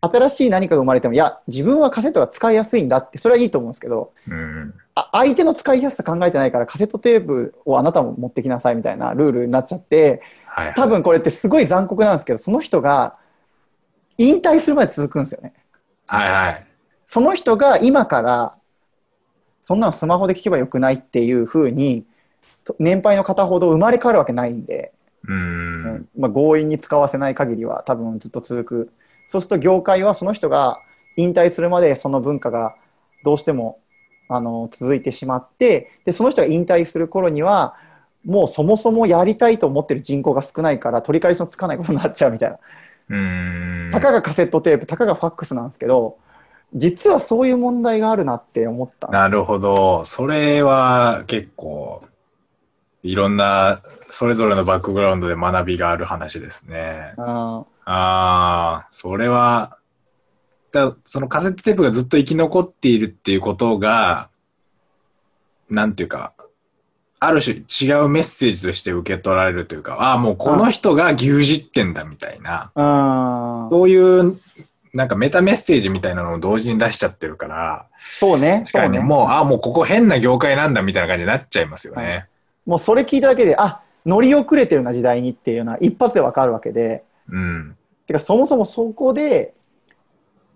[0.00, 4.74] 新しい何かが生まれてもいや自分はカセットが使いやすいんだってそれはいいと思うんですけどうん。
[4.94, 10.74] あ相手の使いやすさ考えてないからカセットテープをあなたも持ってきなさいみたいなルールになっちゃってはい、はい。
[10.74, 13.16] 多分これってすごい残酷なんですけどその人が
[14.18, 15.52] 引退するまで続くんですよね。
[16.06, 16.66] はいはい。
[17.06, 18.55] その人が今から
[19.66, 22.04] そんなのスマホで聞けばよくないっていうふうに
[22.62, 24.92] と年配の方ほど生まれ変わるわけないんで、
[25.24, 26.08] うーん。
[26.16, 28.92] まあ、強引に使わせない限りは多分ずっと続く
[29.26, 30.78] そうすると業界はその人が
[31.16, 32.76] 引退するまでその文化が
[33.24, 33.80] どうしても
[34.28, 37.74] あの続いてしまってでその人が引退する頃には
[38.24, 42.58] もうそもそもやりたいと思ってる人口が少ないから取り返しのつかないことになっちゃうみたいな
[43.08, 43.90] うーん。
[43.90, 46.18] たかがカセットテープたかがファックスなんですけど
[46.74, 49.22] 実はそういう問題があるなって思ったんですよ。
[49.22, 50.04] なるほど。
[50.04, 52.02] それは結構、
[53.02, 57.14] いろんな、それぞれのバックグラウンドで学びがある話ですね。
[57.18, 57.24] うん。
[57.26, 59.78] ああ、それは、
[60.72, 64.28] だそのカセットテープがずっと生き残っているっていうことが、
[65.70, 66.32] なんていうか、
[67.18, 72.82] ある種違うメッセージとして受け取られるというか、ああ、もうこの人が牛耳ってんだみたいな、う
[73.68, 73.70] ん。
[73.70, 74.38] そういう、
[74.96, 82.26] なんかメタメッセージみたいなのを同時に出しちゃってるから、そうね確そうねかにもう、ああ、もうここ変な業界なんだみたいな感じになっちゃいますよね。
[82.64, 87.76] もうそれ聞いただけであ乗り遅れてるな時代にっていうのは一発でわかるわけでうん。
[88.06, 89.52] てかそもそもそこで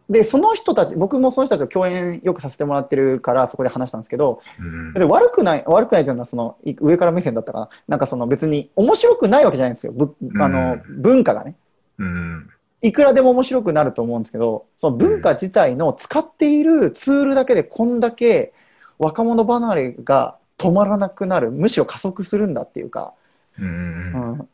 [0.08, 4.94] でその人たち僕もその人たちと共演よくさせてもらってるからそこで話したんですけどうん。
[4.94, 11.54] で悪くない悪くないというのはそのい上から目線だったかななんかその別に面白くないわけじゃないんですよぶあの、文化がね
[11.98, 12.50] うん。
[12.82, 18.54] いくらでも面白くなると思うんですけどその文化自体の使っているツールだけでこんだけ
[18.98, 23.14] 若者離れが止まらなくなるむしろ加速するんだっていうか、
[23.58, 24.48] うん。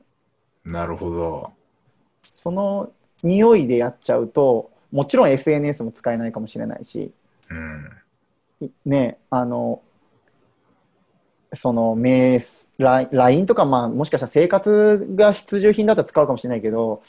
[0.65, 1.53] うん、なるほど。
[2.23, 2.93] その
[3.23, 7.13] 匂いでやっちゃうともちろん SNS も使えないかもしれないし
[7.51, 7.91] うん。
[8.61, 9.83] いねあの
[11.53, 17.03] そのメーラ LINE とか、まあ、もしかしたら生活が必需品だったら使うかもしれないけど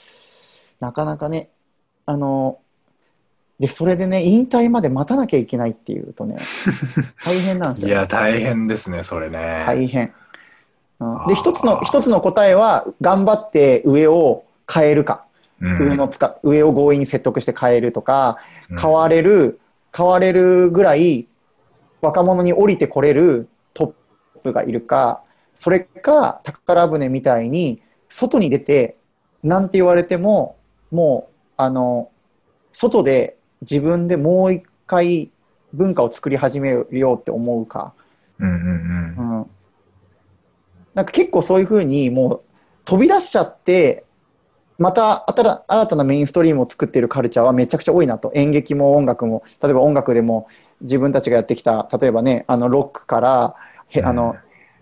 [0.80, 1.50] なかなかね
[2.06, 2.60] あの
[3.60, 6.38] でそれでね引退まで待たなきゃいけないっていうとね
[7.26, 9.64] 大変なんですよ、いや、大変ですね、それね。
[9.66, 10.14] 大変、
[11.00, 15.26] うん、で一つの一つの答えは頑張って上を変えるか、
[15.60, 15.90] うん。
[15.90, 18.38] 上のつか上を強引に説得して変えるとか
[18.70, 18.78] うん。
[18.78, 19.60] 変われる、
[19.96, 21.28] 変われるぐらい
[22.02, 23.96] 若者に降りてこれるト
[24.38, 25.24] ップがいるか
[25.56, 28.98] それか宝船みたいに外に出て
[29.44, 30.57] なんて言われても
[30.92, 32.10] もうあの
[32.72, 35.32] 外で自分でもう一回
[35.74, 37.94] 文化を作り始めようって思うか、
[38.40, 39.42] うんうんううん。
[39.42, 39.50] ん、
[40.94, 42.42] なんか結構そういうふうにもう
[42.86, 44.06] 飛び出しちゃって
[44.78, 48.32] また新た新たなメインストリームを作っているカルチャーはめちゃくちゃ多いなと。
[48.36, 50.48] 演劇も音楽も例えば音楽でも
[50.82, 53.56] 自分たちがやってきた例えばねあのロックから
[53.88, 54.36] へあの、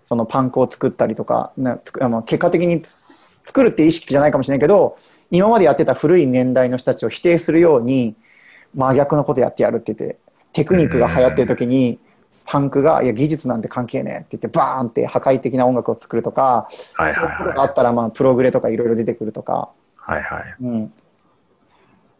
[0.03, 2.95] そのパンクを作ったりとかなつくあの結果的につ
[3.41, 4.97] 作るって意識じゃないかもしれないけど
[5.31, 8.15] 今までやってた古い年代の人たちを否定するように
[8.75, 10.17] 真逆のことやってやるって言って
[10.53, 11.99] テクニックが流行ってる時に
[12.45, 17.47] パンクが「いや技術なんて関係ねえ」って言ってバーンって破壊的な音楽を作るとか、はいそういうはいはい。
[17.47, 20.55] ことがあったらまあプログレとかいろいろ出てくるとか、はいはい。
[20.61, 20.93] うん、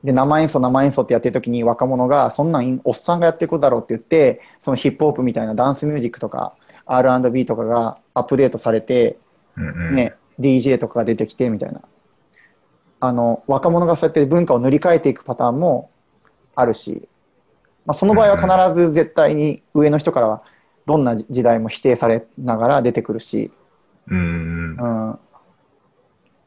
[0.03, 6.56] で生演奏生演奏ってやってる時に若者がそんなんおっさんがやってることだろうって言ってそのヒップホップみたいなダンスミュージックとか
[6.86, 9.18] R&B とかがアップデートされて、
[9.57, 9.95] うんうん。
[9.95, 11.82] ね DJ とかが出てきてみたいな
[13.06, 15.90] あの若者がそうやって文化を塗り替えていくパターンも
[16.56, 17.07] あるし、
[17.86, 20.44] まあ、その場合は必ず絶対に上の人からは
[20.86, 23.52] どんな時代も否定されながら出てくるし、
[24.07, 25.18] うん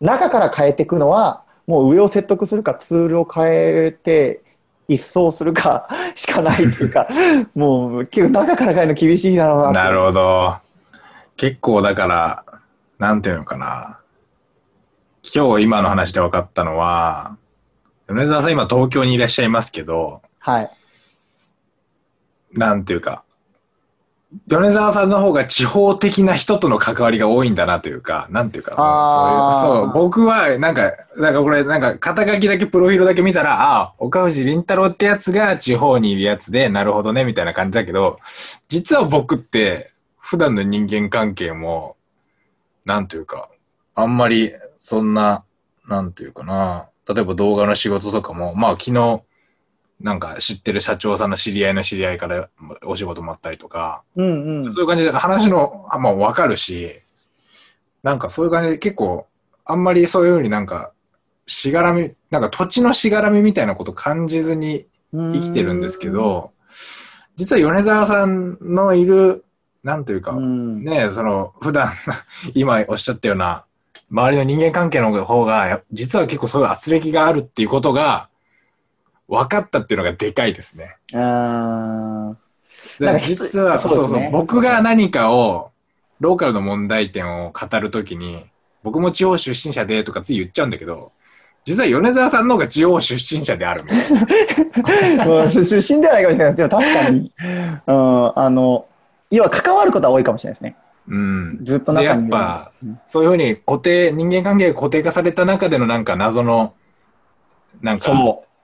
[0.00, 4.42] 中から変えていくのはもう上を説得するかツールを変えて
[4.86, 7.08] 一掃するか しかないっていうか
[7.54, 10.56] もう結構中から変えるの厳しいだろうななるほど。
[11.38, 12.44] 結構だから、
[12.98, 13.97] なんていうのかな。
[15.34, 17.36] 今日今の話で分かったのは、
[18.06, 20.70] 米沢さん今東京にいらっしゃいますけど、はい。
[22.52, 23.22] なんていうか、
[24.46, 28.74] 米沢さんの方が地方的な人との関わりが多いんだなというか、なんていうか、
[29.62, 38.18] そういうそう、僕はなんか、なんかこれ、なんか肩書きだけプロフィールだけ見たら、ああ、岡藤倫太郎ってやつが地方にいるやつで、なるほどね、みたいな感じだけど、
[38.68, 41.96] 実は僕って、普段の人間関係も、
[42.84, 43.48] なんていうか、
[43.94, 45.44] あんまりそんな、
[45.86, 49.22] なんていうかな、例えば動画の仕事とかも、まあ昨日、
[50.00, 52.48] なんか知ってる社長さんの知り合いの知り合いから
[52.84, 54.72] お仕事もあったりとか、うんうん。
[54.72, 57.00] そういう感じで話の、あまあわかるし、
[58.02, 59.26] なんかそういう感じで結構、
[59.64, 60.92] あんまりそういうふうになんか、
[61.46, 66.52] しがらみ、なんか土地のしがらみみたいなこと感じずに生きてるんですけど、
[67.36, 69.44] 実は米沢さんのいる、
[69.82, 70.84] なんというか、うん。
[70.84, 71.92] ねその、普段、
[72.54, 73.64] 今おっしゃったような、
[74.10, 78.28] 周りの人間関係の方が、や実は結構そういう圧力があるっていうことが、
[79.28, 80.96] 分かったっていうのがでかいですね。
[81.14, 85.70] あーなんか実はそうそうそう僕が何かを
[86.20, 88.46] ローカルの問題点を語るときに
[88.82, 91.12] 僕も地方出身者でとかつい言っちゃうんだけど
[91.64, 95.26] 実は米沢さんの方が地方出身者であるみたいな。
[95.28, 96.54] うん出身ではないかもしれない。
[96.54, 98.86] でも確かに、うん、あの、
[99.30, 100.76] 要は関わることは多いかもしれないですね。
[101.08, 102.28] うん、ずっと中にいる。
[102.28, 106.74] っぱうんそういうふうに固定人間関係が固定化された中でのなんか謎の
[107.80, 108.12] なんか。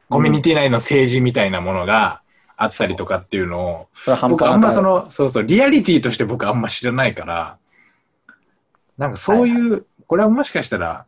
[0.09, 2.23] コミュニティ内の政治みたいなものが
[2.57, 3.89] あったりとかっていうのを
[4.29, 7.59] 僕あんまその、のそうそうリアリティとして僕あんま知らないから
[8.97, 11.07] なんかそういう、これはもしかしたら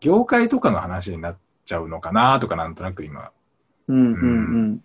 [0.00, 3.30] 業界とかの話になっちゃうのかなとかなんとなく今。
[3.88, 4.26] うんうんう
[4.74, 4.84] ん。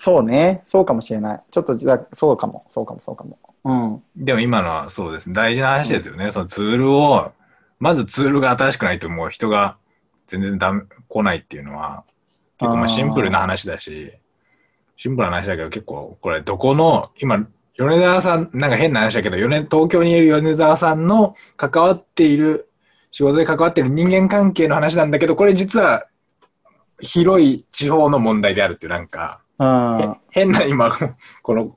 [0.00, 0.62] そうね。
[0.64, 1.40] そうかもしれない。
[1.50, 2.64] ちょっとじゃそうかも。
[2.70, 3.38] そうかも、そうかも。
[3.64, 4.02] うん。
[4.16, 7.32] でも今のはそうですね大事な話ですよね、そのツールを
[7.78, 9.76] まずツールが新しくないともう人が
[10.26, 12.04] 全然ダメ来ないっていうのは
[12.58, 14.10] 結構まあシンプルな話だし
[14.96, 17.46] シンプルな話だけど結構これどこの今
[17.76, 22.70] 米沢さんなんか変な話だけど米東京にいる米沢さんの関わっている
[23.10, 26.06] 仕事で関わっている人間関係の話なんだけどこれ実は
[27.00, 30.00] 広い地方の問題であるっていうなんかうん。
[30.00, 30.90] へ変な今
[31.42, 31.76] この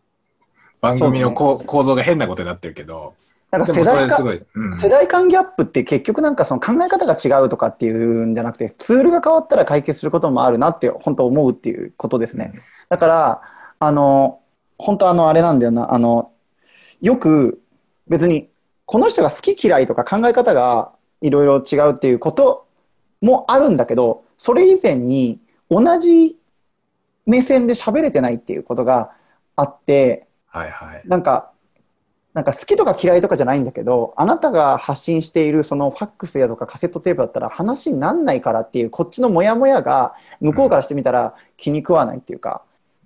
[0.80, 3.14] 番組のこう構造が変なことになってるけど。
[3.52, 4.76] なんかで世代かもそれすごい、うん。
[4.76, 12.54] 世代間ギャップって結局なんかその考え方が違うとかっていうんじゃなくてツールが変わったら解決することもあるなって本当思うっていうことですね。
[12.90, 13.42] だから
[13.80, 14.40] あの
[14.80, 15.94] 本当あのあれなんだよな。
[15.94, 16.32] あの
[17.02, 17.62] よく
[18.08, 18.50] 別に
[18.86, 20.92] この人が好き嫌いとか考え方が
[21.22, 22.66] いろいろ違うっていうこと
[23.22, 25.40] もあるんだけどそれ以前に
[25.70, 26.38] 同じ
[27.26, 29.12] 目線で喋れてないっていうことが
[29.56, 31.02] あってはいはい。
[31.06, 31.52] なんか、
[32.34, 42.64] なんか好きとか嫌いとかじゃないんだけど、あなたが発信しているそのファックスやとかカセットテープだったら話になんないからっていう、こっちのモヤモヤが向こうからしてみたら気に食わないっていうか、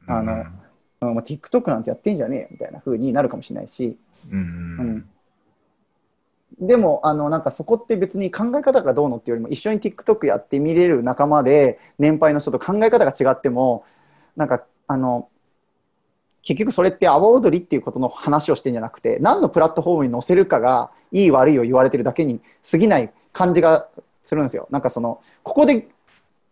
[0.08, 0.60] あのうん
[1.00, 3.98] TikTok なんてやってんじゃねえよみたいな風になるかもしれないし、
[4.32, 4.92] うん、ううん。
[4.98, 5.10] ん。
[6.60, 13.86] でもあのなんかそこって別に考え方がどうのっていうよりも一緒に TikTok やってみれる仲間で年配の人と考え方が違っても
[14.38, 15.28] なんかあの
[16.44, 22.40] 結局それって阿波踊りっていうことの話をしてんじゃなくて何のプラットフォームに載せるかがいい悪いを言われてるだけに
[22.70, 23.88] 過ぎない感じが
[24.22, 24.68] するんですよ。
[24.72, 25.90] なんかそのここで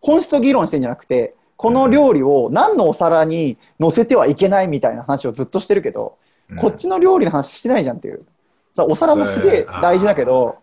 [0.02, 6.26] 本質を議論してんじゃなくてこの料理を何のお皿に載せてはいけないみたいな話をずっとしてるけど、うん
[6.58, 8.24] こっちの料理の話してないじゃんっていう。
[8.72, 10.58] さお皿もすげえ大事だけど、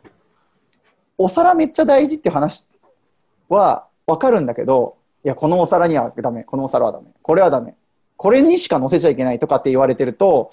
[1.18, 2.68] お皿めっちゃ大事っていう話
[3.50, 4.96] は分かるんだけど、
[5.26, 7.76] いや、このお皿にはダメ、このお皿はダメ、これはダメ、
[8.18, 10.52] これにしか乗せちゃいけないとかって言われてると、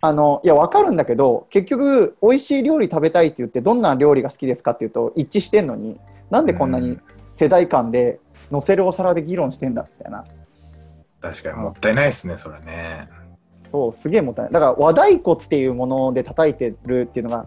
[0.00, 5.98] あの、いや、分かるんだけど、結局、美味しい料理食べたいって言って、どんな料理が好きですかっていうと、一致してんのに、
[6.30, 6.98] なんでこんなに
[7.34, 8.20] 世代間で
[8.50, 10.24] 乗せるお皿で議論してんだみたいな。
[11.20, 13.08] 確かにもったいないですね、それね。
[13.54, 14.52] そうすげえもったいない。
[14.52, 17.46] だから和太鼓っていうもので叩いてるっていうのが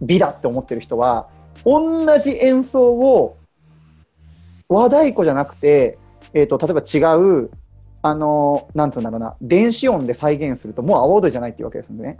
[0.00, 1.28] 美だって思ってる人は
[1.64, 3.36] 同じ演奏を
[4.72, 5.98] 和太鼓じゃなくて、
[6.34, 7.50] えー、と例えば違う
[8.02, 12.16] あのなんつうんだろうな電子音で再現するともう阿波踊りじゃないっていうわけですよね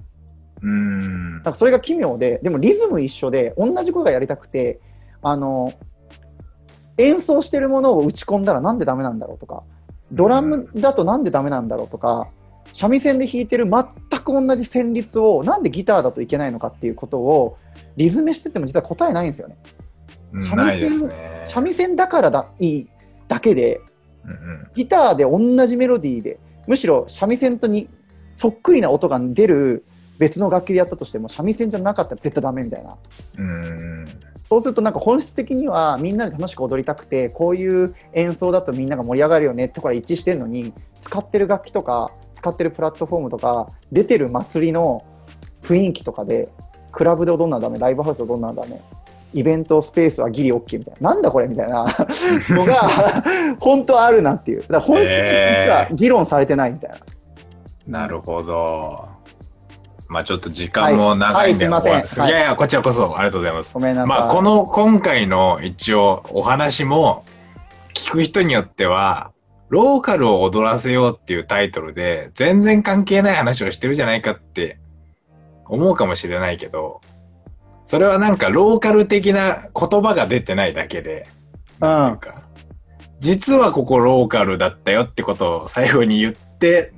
[0.63, 1.45] うんだ。
[1.45, 4.81] からそれが奇妙ででもリズム一緒で同じことがやりたくて
[5.23, 5.73] あの
[6.99, 9.65] 演奏してるものを打ち込んだらなんでダメなんだろうとか
[10.13, 12.29] ドラムだとなんでダメなんだろうとか
[12.73, 13.85] 三味線で弾いてる全
[14.21, 17.59] く同じ旋律をなんでギターだといけないのかっていうことを
[17.97, 19.57] リズメしてても実は答えないんですよね。
[20.33, 21.45] うん三味線ね。
[21.47, 22.89] 三味線だからだいい
[23.29, 23.81] だけで
[24.25, 27.89] うんうんギターで同じメロディーでむしろ三味線とに
[28.35, 29.85] そっくりな音が出る
[30.19, 32.97] 別の楽器でやったとしても三味線じゃなかったら絶対ダメみたいな。
[33.39, 34.05] うん
[34.49, 45.07] そうするとなんか本質的にはみんなで楽しく踊りたくてこういう演奏だとみんなが盛り上がるよねってところが一致してるのに使ってる楽器とか使ってるプラットフォームとか出てる祭りの
[45.63, 46.51] 雰囲気とかで
[46.91, 48.79] クラブで踊るのはダメライブハウスで踊るのはダメ
[49.33, 51.87] イベントスペースはギリ OK みたいななんだこれみたいな
[52.51, 52.75] のが
[53.61, 58.01] 本当あるなっていうだから本質的に実は議論されてないみたいな。
[58.01, 59.09] なるほど。
[60.13, 63.81] まあちょっと時間も長いんで、はいはいすいませんいやいや、こちらこそありがとうございますご。
[63.81, 64.09] めんなさい。
[64.09, 67.25] まあこの今回の一応お話も
[67.95, 69.33] 聞く人によっては、
[69.71, 74.79] ローカルを踊らせようっていうタイトルで全然関係ない話をしてるじゃないかって
[75.65, 77.01] 思うかもしれないけど、
[77.93, 81.29] それはなんかローカル的な言葉が出てないだけで、
[81.79, 82.43] うんなんか
[83.21, 86.95] 実はここローカルだったよってことを最後に言って、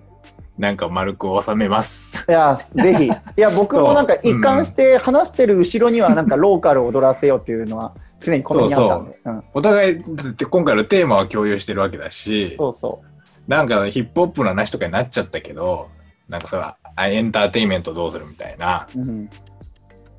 [0.57, 2.25] なんか丸く収めます。
[2.29, 3.07] いや、ぜひ。
[3.07, 9.19] いや、 僕もなんか一貫して話してる後ろには、なんかローカルを踊らせようっていうのは常にこのにあったんで。
[9.25, 10.05] うんお互い、
[10.49, 13.51] 今回のテーマは共有してるわけだし、そうそう。
[13.51, 15.89] なんかヒップホップの話とかになっちゃったけど、
[16.29, 18.87] なんかそれはあエンターテインメントどうするみたいな。
[18.97, 19.29] うん。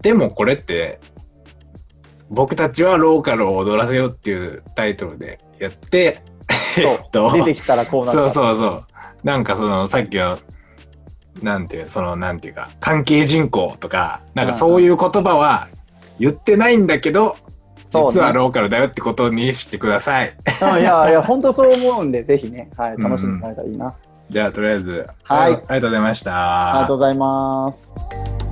[0.06, 1.00] でもこれって、
[2.30, 6.22] 僕たちはローカルを踊らせようっていうタイトルでやって、
[6.78, 8.22] えっと、出てきたらこうなった。
[8.22, 8.84] そうそうそう。
[9.24, 10.38] なんかそのさっきの、
[11.42, 15.70] なんていう、そのなんていうか、関係人口とか、なんかそういう言葉は
[16.20, 17.36] 言ってないんだけど、
[17.88, 20.38] そうね実はローカルだよってことにしてください。
[20.62, 23.96] うんいやいや、本当そう思うんで、ぜひね、はい、楽しんでもらえたらいいな。
[24.30, 26.70] じゃあとりあえず、はいありがとうございました。
[26.70, 28.45] ありがとうございます。